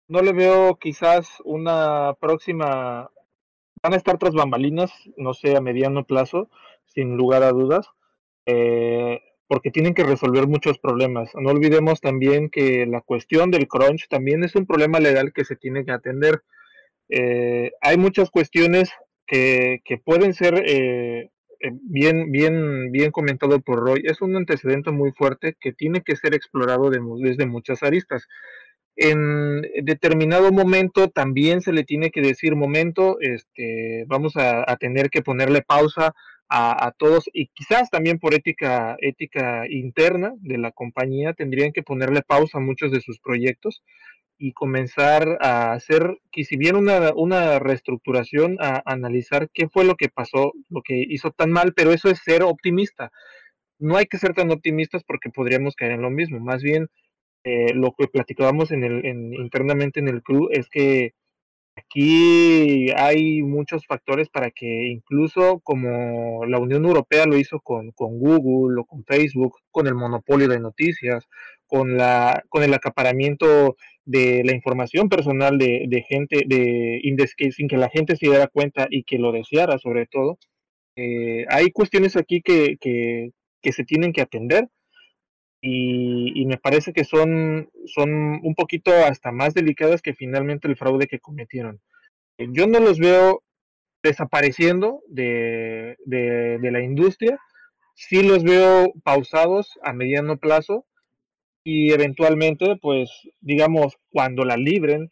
no 0.08 0.22
le 0.22 0.32
veo 0.32 0.76
quizás 0.76 1.42
una 1.44 2.14
próxima, 2.18 3.10
van 3.82 3.92
a 3.92 3.96
estar 3.96 4.16
tras 4.16 4.32
bambalinas, 4.32 4.90
no 5.18 5.34
sé, 5.34 5.54
a 5.54 5.60
mediano 5.60 6.06
plazo, 6.06 6.48
sin 6.86 7.18
lugar 7.18 7.42
a 7.42 7.52
dudas. 7.52 7.86
Eh, 8.46 9.20
porque 9.48 9.70
tienen 9.70 9.94
que 9.94 10.04
resolver 10.04 10.46
muchos 10.46 10.78
problemas. 10.78 11.30
No 11.34 11.50
olvidemos 11.50 12.00
también 12.00 12.50
que 12.50 12.86
la 12.86 13.00
cuestión 13.00 13.50
del 13.50 13.68
crunch 13.68 14.08
también 14.08 14.42
es 14.42 14.54
un 14.56 14.66
problema 14.66 14.98
legal 14.98 15.32
que 15.32 15.44
se 15.44 15.56
tiene 15.56 15.84
que 15.84 15.92
atender. 15.92 16.42
Eh, 17.08 17.72
hay 17.80 17.96
muchas 17.96 18.30
cuestiones 18.30 18.90
que, 19.26 19.82
que 19.84 19.98
pueden 19.98 20.34
ser 20.34 20.62
eh, 20.66 21.30
eh, 21.60 21.70
bien, 21.82 22.32
bien, 22.32 22.90
bien 22.90 23.12
comentado 23.12 23.60
por 23.60 23.80
Roy. 23.80 24.02
Es 24.04 24.20
un 24.20 24.36
antecedente 24.36 24.90
muy 24.90 25.12
fuerte 25.12 25.56
que 25.60 25.72
tiene 25.72 26.02
que 26.02 26.16
ser 26.16 26.34
explorado 26.34 26.90
desde 26.90 27.46
muchas 27.46 27.82
aristas. 27.82 28.26
En 28.96 29.62
determinado 29.82 30.50
momento 30.52 31.08
también 31.08 31.60
se 31.60 31.72
le 31.72 31.84
tiene 31.84 32.10
que 32.10 32.22
decir 32.22 32.56
momento, 32.56 33.18
este, 33.20 34.04
vamos 34.08 34.36
a, 34.36 34.64
a 34.70 34.76
tener 34.76 35.10
que 35.10 35.20
ponerle 35.22 35.60
pausa 35.60 36.14
a, 36.48 36.92
todos 36.96 37.28
y 37.32 37.48
quizás 37.48 37.90
también 37.90 38.18
por 38.18 38.34
ética, 38.34 38.96
ética 39.00 39.64
interna 39.68 40.32
de 40.36 40.58
la 40.58 40.70
compañía 40.70 41.32
tendrían 41.32 41.72
que 41.72 41.82
ponerle 41.82 42.22
pausa 42.22 42.58
a 42.58 42.60
muchos 42.60 42.92
de 42.92 43.00
sus 43.00 43.18
proyectos 43.18 43.82
y 44.38 44.52
comenzar 44.52 45.38
a 45.40 45.72
hacer, 45.72 46.18
que 46.30 46.44
bien 46.58 46.76
una, 46.76 47.12
una 47.14 47.58
reestructuración, 47.58 48.58
a, 48.60 48.82
analizar 48.84 49.48
qué 49.52 49.68
fue 49.68 49.84
lo 49.84 49.96
que 49.96 50.08
pasó, 50.08 50.52
lo 50.68 50.82
que 50.82 51.04
hizo 51.08 51.30
tan 51.30 51.50
mal, 51.50 51.72
pero 51.74 51.92
eso 51.92 52.10
es 52.10 52.20
ser 52.22 52.42
optimista. 52.42 53.10
No 53.78 53.96
hay 53.96 54.06
que 54.06 54.18
ser 54.18 54.34
tan 54.34 54.50
optimistas 54.50 55.04
porque 55.04 55.30
podríamos 55.30 55.74
caer 55.74 55.92
en 55.92 56.02
lo 56.02 56.10
mismo. 56.10 56.38
Más 56.40 56.62
bien, 56.62 56.88
eh, 57.44 57.72
lo 57.74 57.92
que 57.96 58.08
platicábamos 58.08 58.72
en 58.72 58.84
el, 58.84 59.06
en, 59.06 59.34
internamente 59.34 60.00
en 60.00 60.08
el 60.08 60.22
club 60.22 60.48
es 60.52 60.68
que 60.68 61.14
Aquí 61.76 62.90
hay 62.96 63.42
muchos 63.42 63.86
factores 63.86 64.30
para 64.30 64.50
que 64.50 64.86
incluso 64.88 65.60
como 65.60 66.46
la 66.46 66.58
Unión 66.58 66.84
Europea 66.86 67.26
lo 67.26 67.36
hizo 67.36 67.60
con, 67.60 67.92
Google 67.94 68.80
o 68.80 68.84
con 68.84 69.04
Facebook, 69.04 69.56
con 69.70 69.86
el 69.86 69.94
monopolio 69.94 70.48
de 70.48 70.58
noticias, 70.58 71.24
con, 71.66 71.96
la, 71.98 72.42
con 72.48 72.62
el 72.62 72.72
acaparamiento 72.72 73.76
de 74.06 74.42
la 74.44 74.54
información 74.54 75.08
personal 75.10 75.58
de, 75.58 75.84
de 75.88 76.02
gente, 76.02 76.44
de, 76.46 77.00
sin 77.50 77.68
que 77.68 77.76
la 77.76 77.90
gente 77.90 78.16
se 78.16 78.26
diera 78.26 78.46
cuenta 78.46 78.86
y 78.88 79.04
que 79.04 79.18
lo 79.18 79.30
deseara 79.32 79.78
sobre 79.78 80.06
todo, 80.06 80.38
eh, 80.96 81.44
hay 81.50 81.70
cuestiones 81.72 82.16
aquí 82.16 82.40
que, 82.40 82.78
se 83.62 83.84
tienen 83.84 84.12
que 84.12 84.22
atender 84.22 84.68
y, 85.60 86.40
y, 86.40 86.46
me 86.46 86.58
parece 86.58 86.92
que 86.92 87.04
son, 87.04 87.70
son 87.86 88.10
un 88.42 88.54
poquito 88.54 88.92
hasta 88.92 89.32
más 89.32 89.54
delicadas 89.54 90.02
que 90.02 90.14
finalmente 90.14 90.68
el 90.68 90.76
fraude 90.76 91.06
que 91.06 91.18
cometieron. 91.18 91.80
Yo 92.38 92.66
no 92.66 92.78
los 92.78 92.98
veo 92.98 93.42
desapareciendo 94.02 95.02
de, 95.08 95.96
de, 96.04 96.58
de 96.58 96.70
la 96.70 96.82
industria, 96.82 97.40
sí 97.94 98.22
los 98.22 98.44
veo 98.44 98.92
pausados 99.02 99.78
a 99.82 99.92
mediano 99.92 100.36
plazo 100.36 100.84
y 101.64 101.92
eventualmente, 101.92 102.76
pues, 102.80 103.10
digamos, 103.40 103.96
cuando 104.10 104.44
la 104.44 104.56
libren, 104.56 105.10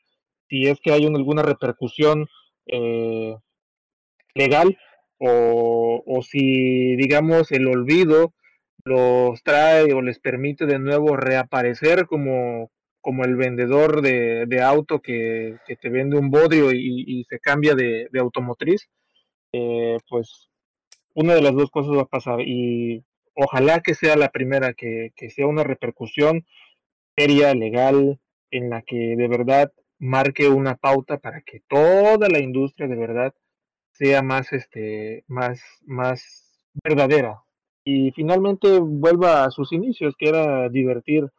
si 0.48 0.68
es 0.68 0.78
que 0.80 0.92
hay 0.92 1.04
alguna 1.04 1.42
repercusión 1.42 2.28
eh, 2.66 3.34
legal 4.34 4.78
o, 5.18 6.02
o, 6.06 6.22
si, 6.22 6.94
digamos, 6.96 7.50
el 7.50 7.66
olvido 7.66 8.34
los 8.84 9.42
trae 9.42 9.92
o 9.92 10.02
les 10.02 10.18
permite 10.18 10.66
de 10.66 10.78
nuevo 10.78 11.16
reaparecer 11.16 12.06
como, 12.06 12.70
como 13.00 13.24
el 13.24 13.36
vendedor 13.36 14.02
de, 14.02 14.46
de 14.46 14.62
auto 14.62 15.00
que, 15.00 15.58
que, 15.66 15.76
te 15.76 15.88
vende 15.88 16.18
un 16.18 16.30
bodrio 16.30 16.72
y, 16.72 17.04
y 17.06 17.24
se 17.24 17.38
cambia 17.40 17.74
de, 17.74 18.08
de 18.10 18.20
automotriz, 18.20 18.88
eh, 19.52 19.98
pues 20.08 20.48
una 21.14 21.34
de 21.34 21.42
las 21.42 21.54
dos 21.54 21.70
cosas 21.70 21.96
va 21.96 22.02
a 22.02 22.06
pasar. 22.06 22.40
Y 22.40 23.04
ojalá 23.34 23.80
que 23.80 23.94
sea 23.94 24.16
la 24.16 24.30
primera, 24.30 24.74
que, 24.74 25.12
que 25.16 25.30
sea 25.30 25.46
una 25.46 25.64
repercusión 25.64 26.46
seria, 27.16 27.54
legal, 27.54 28.20
en 28.50 28.70
la 28.70 28.82
que 28.82 29.16
de 29.16 29.28
verdad 29.28 29.72
marque 29.98 30.48
una 30.48 30.76
pauta 30.76 31.18
para 31.18 31.40
que 31.42 31.60
toda 31.68 32.28
la 32.28 32.40
industria 32.40 32.88
de 32.88 32.96
verdad 32.96 33.34
sea 33.92 34.22
más, 34.22 34.52
este, 34.52 35.24
más, 35.28 35.60
más 35.86 36.60
verdadera 36.82 37.43
y 37.84 38.10
finalmente 38.12 38.78
vuelva 38.80 39.44
a 39.44 39.50
sus 39.50 39.72
inicios, 39.72 40.14
que 40.18 40.28
era 40.28 40.68
divertir 40.68 41.30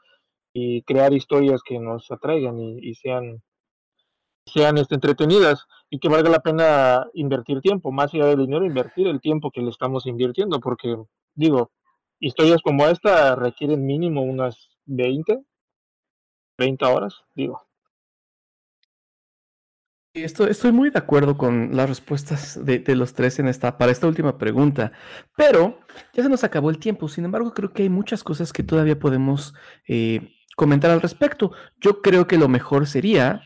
y 0.53 0.83
crear 0.83 1.13
historias 1.13 1.61
que 1.63 1.79
nos 1.79 2.09
atraigan 2.11 2.59
y, 2.59 2.93
sean 2.95 3.41
sean 4.47 4.77
este, 4.77 4.93
entretenidas 4.95 5.65
y 5.89 5.99
que 5.99 6.07
valga 6.07 6.29
la 6.29 6.39
pena 6.39 7.07
invertir 7.15 7.61
tiempo, 7.61 7.91
más 7.91 8.13
allá 8.13 8.27
del 8.27 8.45
dinero, 8.45 8.63
invertir 8.63 9.07
el 9.07 9.19
tiempo 9.19 9.49
que 9.51 9.61
le 9.61 9.71
estamos 9.71 10.05
invirtiendo, 10.05 10.59
porque 10.59 10.95
digo, 11.33 11.71
historias 12.19 12.61
como 12.61 12.85
esta 12.85 13.35
requieren 13.35 13.85
mínimo 13.85 14.21
unas 14.21 14.69
20, 14.85 15.43
30 16.57 16.89
horas, 16.89 17.23
digo. 17.33 17.65
Estoy, 20.15 20.71
muy 20.71 20.91
de 20.91 20.99
acuerdo 20.99 21.37
con 21.37 21.75
las 21.75 21.89
respuestas 21.89 22.57
de, 22.63 22.81
los 22.95 23.13
tres 23.13 23.37
en 23.39 23.49
esta, 23.49 23.77
para 23.77 23.91
esta 23.91 24.07
última 24.07 24.37
pregunta, 24.37 24.93
pero 25.35 25.81
ya 26.13 26.23
se 26.23 26.29
nos 26.29 26.45
acabó 26.45 26.69
el 26.69 26.77
tiempo. 26.77 27.09
Sin 27.09 27.25
embargo, 27.25 27.53
creo 27.53 27.73
que 27.73 27.83
hay 27.83 27.89
muchas 27.89 28.23
cosas 28.23 28.53
que 28.53 28.63
todavía 28.63 28.97
podemos 28.97 29.53
eh, 29.89 30.31
comentar 30.55 30.89
al 30.89 31.01
respecto. 31.01 31.51
Yo 31.81 32.01
creo 32.01 32.27
que 32.27 32.37
lo 32.37 32.47
mejor 32.47 32.87
sería 32.87 33.41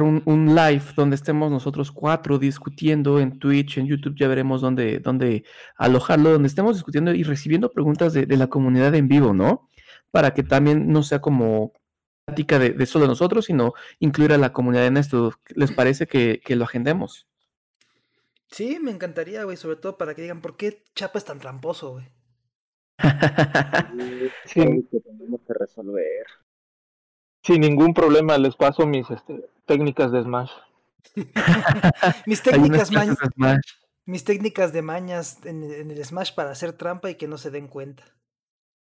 un, 0.00 0.22
un, 0.24 0.54
live 0.54 0.84
donde 0.96 1.16
estemos 1.16 1.50
nosotros 1.50 1.92
cuatro 1.92 2.38
discutiendo 2.38 3.20
en 3.20 3.38
Twitch, 3.38 3.76
en 3.76 3.86
YouTube, 3.86 4.16
ya 4.16 4.26
veremos 4.26 4.62
dónde, 4.62 5.00
dónde 5.00 5.44
alojarlo, 5.76 6.30
donde 6.30 6.48
estemos 6.48 6.76
discutiendo 6.76 7.12
y 7.12 7.24
recibiendo 7.24 7.70
preguntas 7.70 8.14
de 8.14 8.36
la 8.38 8.46
comunidad 8.46 8.94
en 8.94 9.06
vivo, 9.06 9.34
¿no? 9.34 9.68
Para 10.10 10.32
que 10.32 10.42
también 10.42 10.88
no 10.90 11.02
sea 11.02 11.20
como 11.20 11.72
plática 12.30 12.58
de, 12.58 12.70
de, 12.70 12.86
solo 12.86 13.06
nosotros, 13.06 13.46
sino 13.46 13.74
incluir 13.98 14.32
a 14.32 14.38
la 14.38 14.52
comunidad 14.52 14.86
en 14.86 14.96
esto. 14.96 15.32
¿Les 15.48 15.72
parece 15.72 16.06
que, 16.06 16.40
que 16.44 16.56
lo 16.56 16.64
agendemos? 16.64 17.26
Sí, 18.50 18.78
me 18.80 18.90
encantaría, 18.90 19.44
güey, 19.44 19.56
sobre 19.56 19.76
todo 19.76 19.96
para 19.96 20.14
que 20.14 20.22
digan, 20.22 20.40
¿por 20.40 20.56
qué 20.56 20.82
Chapa 20.94 21.18
es 21.18 21.24
tan 21.24 21.38
tramposo, 21.38 21.92
güey? 21.92 22.08
sí, 24.46 24.88
que 24.90 25.00
tenemos 25.00 25.40
que 25.46 25.54
resolver. 25.54 26.26
Sin 27.42 27.60
ningún 27.60 27.94
problema 27.94 28.36
les 28.38 28.56
paso 28.56 28.86
mis 28.86 29.08
este, 29.10 29.48
técnicas 29.66 30.12
de 30.12 30.22
Smash. 30.22 30.52
mis 32.26 32.42
técnicas 32.42 32.90
mañas. 32.90 33.18
Mis 34.04 34.24
técnicas 34.24 34.72
de 34.72 34.82
mañas 34.82 35.38
en, 35.44 35.62
en, 35.62 35.90
el 35.90 36.04
Smash 36.04 36.34
para 36.34 36.50
hacer 36.50 36.72
trampa 36.72 37.10
y 37.10 37.14
que 37.14 37.28
no 37.28 37.38
se 37.38 37.50
den 37.50 37.68
cuenta. 37.68 38.02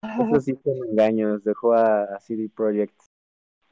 Eso 0.02 0.40
sí 0.40 0.58
son 0.64 0.74
engaños. 0.90 1.44
Dejó 1.44 1.72
a, 1.74 2.02
a 2.02 2.20
CD 2.20 2.50
Projekt 2.54 3.00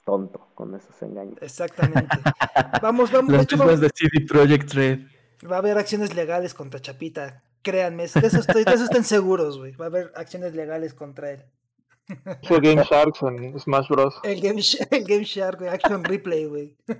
tonto 0.05 0.49
con 0.55 0.75
esos 0.75 1.01
engaños. 1.03 1.39
Exactamente. 1.41 2.17
Vamos, 2.83 3.13
vamos. 3.13 3.31
Las 3.31 3.41
de, 3.41 3.45
hecho, 3.45 3.57
vamos... 3.57 3.81
de 3.81 3.91
CD 3.95 4.27
Projekt 4.27 4.73
Red. 4.73 5.01
Va 5.49 5.57
a 5.57 5.59
haber 5.59 5.79
acciones 5.79 6.15
legales 6.15 6.55
contra 6.55 6.81
Chapita. 6.81 7.43
Créanme, 7.63 8.09
de 8.09 8.27
eso, 8.27 8.39
estoy, 8.39 8.65
de 8.65 8.73
eso 8.73 8.85
estén 8.85 9.05
seguros, 9.05 9.59
güey. 9.59 9.73
Va 9.77 9.85
a 9.85 9.89
haber 9.89 10.13
acciones 10.17 10.55
legales 10.55 10.95
contra 10.95 11.31
él. 11.31 11.45
Fue 12.43 12.61
Game 12.61 12.83
Sharks 12.83 13.23
en 13.23 13.59
Smash 13.59 13.89
Bros. 13.89 14.15
El 14.25 14.41
Game, 14.41 14.61
el 14.91 15.05
Game 15.05 15.25
Shark, 15.25 15.59
güey. 15.59 15.71
Action 15.71 16.05
Replay, 16.05 16.45
güey. 16.47 16.77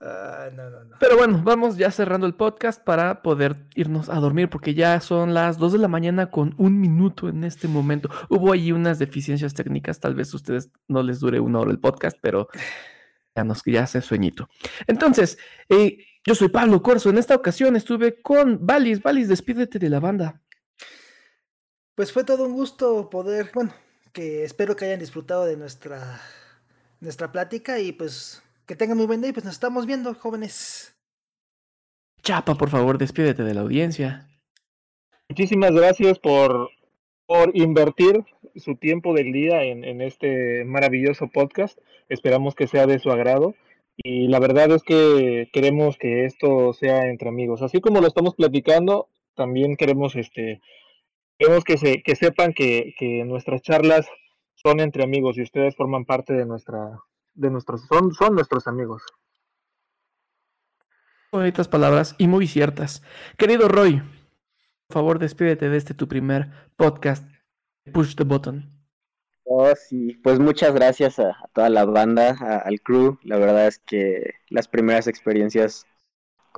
ah, 0.00 0.50
no, 0.54 0.70
no, 0.70 0.84
no. 0.84 0.96
Pero 1.00 1.16
bueno, 1.16 1.40
vamos 1.42 1.76
ya 1.76 1.90
cerrando 1.90 2.26
el 2.26 2.34
podcast 2.34 2.82
para 2.82 3.22
poder 3.22 3.56
irnos 3.74 4.08
a 4.08 4.16
dormir 4.16 4.48
porque 4.50 4.74
ya 4.74 5.00
son 5.00 5.34
las 5.34 5.58
2 5.58 5.72
de 5.72 5.78
la 5.78 5.88
mañana 5.88 6.30
con 6.30 6.54
un 6.58 6.80
minuto 6.80 7.28
en 7.28 7.44
este 7.44 7.66
momento. 7.68 8.10
Hubo 8.28 8.52
ahí 8.52 8.72
unas 8.72 8.98
deficiencias 8.98 9.54
técnicas, 9.54 10.00
tal 10.00 10.14
vez 10.14 10.32
a 10.32 10.36
ustedes 10.36 10.70
no 10.86 11.02
les 11.02 11.20
dure 11.20 11.40
una 11.40 11.60
hora 11.60 11.70
el 11.70 11.80
podcast, 11.80 12.18
pero 12.20 12.48
ya 13.34 13.44
nos 13.44 13.62
ya 13.64 13.84
hace 13.84 14.02
sueñito. 14.02 14.48
Entonces, 14.86 15.38
eh, 15.68 15.98
yo 16.24 16.34
soy 16.34 16.48
Pablo 16.48 16.82
Corso. 16.82 17.08
En 17.10 17.18
esta 17.18 17.34
ocasión 17.34 17.76
estuve 17.76 18.20
con 18.20 18.66
Valis. 18.66 19.02
Valis, 19.02 19.28
despídete 19.28 19.78
de 19.78 19.88
la 19.88 20.00
banda. 20.00 20.42
Pues 21.98 22.12
fue 22.12 22.22
todo 22.22 22.46
un 22.46 22.52
gusto 22.52 23.10
poder, 23.10 23.50
bueno, 23.52 23.72
que 24.12 24.44
espero 24.44 24.76
que 24.76 24.84
hayan 24.84 25.00
disfrutado 25.00 25.46
de 25.46 25.56
nuestra, 25.56 26.20
nuestra 27.00 27.32
plática 27.32 27.80
y 27.80 27.90
pues 27.90 28.40
que 28.66 28.76
tengan 28.76 28.98
muy 28.98 29.06
buen 29.06 29.20
día 29.20 29.30
y 29.30 29.32
pues 29.32 29.44
nos 29.44 29.54
estamos 29.54 29.84
viendo, 29.84 30.14
jóvenes. 30.14 30.94
Chapa, 32.22 32.54
por 32.54 32.70
favor, 32.70 32.98
despídete 32.98 33.42
de 33.42 33.52
la 33.52 33.62
audiencia. 33.62 34.28
Muchísimas 35.28 35.72
gracias 35.72 36.20
por, 36.20 36.70
por 37.26 37.50
invertir 37.56 38.24
su 38.54 38.76
tiempo 38.76 39.12
del 39.12 39.32
día 39.32 39.64
en, 39.64 39.82
en 39.82 40.00
este 40.00 40.64
maravilloso 40.64 41.26
podcast. 41.26 41.80
Esperamos 42.08 42.54
que 42.54 42.68
sea 42.68 42.86
de 42.86 43.00
su 43.00 43.10
agrado. 43.10 43.56
Y 43.96 44.28
la 44.28 44.38
verdad 44.38 44.70
es 44.70 44.84
que 44.84 45.48
queremos 45.52 45.96
que 45.98 46.26
esto 46.26 46.72
sea 46.74 47.08
entre 47.08 47.28
amigos. 47.28 47.60
Así 47.62 47.80
como 47.80 48.00
lo 48.00 48.06
estamos 48.06 48.36
platicando, 48.36 49.08
también 49.34 49.74
queremos 49.74 50.14
este 50.14 50.60
queremos 51.38 51.64
que, 51.64 51.78
se, 51.78 52.02
que 52.02 52.16
sepan 52.16 52.52
que, 52.52 52.94
que, 52.98 53.24
nuestras 53.24 53.62
charlas 53.62 54.06
son 54.54 54.80
entre 54.80 55.04
amigos 55.04 55.38
y 55.38 55.42
ustedes 55.42 55.76
forman 55.76 56.04
parte 56.04 56.32
de 56.32 56.44
nuestra, 56.44 56.98
de 57.34 57.50
nuestros, 57.50 57.86
son, 57.86 58.12
son 58.12 58.34
nuestros 58.34 58.66
amigos. 58.66 59.02
Bonitas 61.30 61.68
palabras 61.68 62.14
y 62.18 62.26
muy 62.26 62.46
ciertas. 62.46 63.02
Querido 63.36 63.68
Roy, 63.68 64.02
por 64.88 64.94
favor 64.94 65.18
despídete 65.18 65.68
de 65.68 65.76
este 65.76 65.94
tu 65.94 66.08
primer 66.08 66.48
podcast, 66.76 67.28
Push 67.92 68.16
the 68.16 68.24
Button. 68.24 68.74
Oh, 69.44 69.72
sí, 69.74 70.14
pues 70.22 70.38
muchas 70.38 70.74
gracias 70.74 71.18
a, 71.18 71.30
a 71.30 71.48
toda 71.54 71.70
la 71.70 71.84
banda, 71.84 72.36
a, 72.40 72.58
al 72.58 72.80
crew. 72.80 73.18
La 73.22 73.38
verdad 73.38 73.66
es 73.66 73.78
que 73.78 74.34
las 74.48 74.68
primeras 74.68 75.06
experiencias 75.06 75.86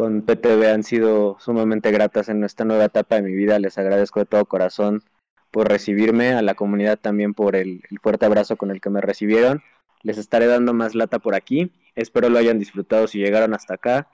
con 0.01 0.22
PTV 0.22 0.72
han 0.72 0.82
sido 0.82 1.36
sumamente 1.40 1.90
gratas 1.90 2.30
en 2.30 2.42
esta 2.42 2.64
nueva 2.64 2.86
etapa 2.86 3.16
de 3.16 3.22
mi 3.22 3.32
vida. 3.32 3.59
Les 3.59 3.76
agradezco 3.76 4.20
de 4.20 4.24
todo 4.24 4.46
corazón 4.46 5.03
por 5.51 5.68
recibirme, 5.68 6.32
a 6.32 6.40
la 6.40 6.55
comunidad 6.55 6.98
también 6.98 7.34
por 7.34 7.55
el, 7.55 7.82
fuerte 8.01 8.24
abrazo 8.24 8.57
con 8.57 8.70
el 8.70 8.80
que 8.80 8.88
me 8.88 9.03
recibieron. 9.03 9.62
Les 10.03 10.16
estaré 10.16 10.46
dando 10.46 10.72
más 10.72 10.94
lata 10.94 11.18
por 11.18 11.34
aquí. 11.34 11.70
Espero 11.96 12.30
lo 12.30 12.38
hayan 12.38 12.59
disfrutado 12.59 13.09
si 13.09 13.18
llegaron 13.18 13.53
hasta 13.53 13.74
acá. 13.74 14.09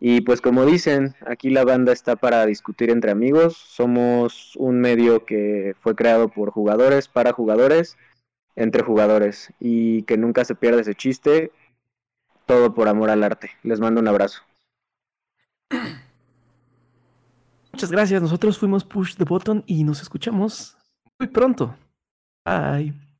Y 0.00 0.20
pues 0.20 0.42
como 0.42 0.66
dicen, 0.66 1.14
aquí 1.26 1.48
la 1.48 1.64
banda 1.64 1.94
está 1.94 2.16
para 2.16 2.44
discutir 2.44 2.90
entre 2.90 3.10
amigos. 3.10 3.56
Somos 3.56 4.54
un 4.56 4.80
medio 4.80 5.24
que 5.24 5.74
fue 5.80 5.96
creado 5.96 6.28
por 6.28 6.50
jugadores, 6.50 7.08
para 7.08 7.32
jugadores, 7.32 7.96
entre 8.54 8.82
jugadores. 8.82 9.50
Y 9.60 10.02
que 10.02 10.18
nunca 10.18 10.44
se 10.44 10.54
pierda 10.54 10.82
ese 10.82 10.94
chiste. 10.94 11.52
Todo 12.44 12.74
por 12.74 12.86
amor 12.88 13.08
al 13.08 13.24
arte. 13.24 13.52
Les 13.62 13.80
mando 13.80 13.98
un 14.02 14.08
abrazo. 14.08 14.42
Muchas 17.72 17.90
gracias. 17.90 18.22
Nosotros 18.22 18.58
fuimos 18.58 18.84
Push 18.84 19.16
the 19.16 19.24
Button 19.24 19.64
y 19.66 19.84
nos 19.84 20.02
escuchamos 20.02 20.76
muy 21.18 21.28
pronto. 21.28 21.74
Bye. 22.44 23.11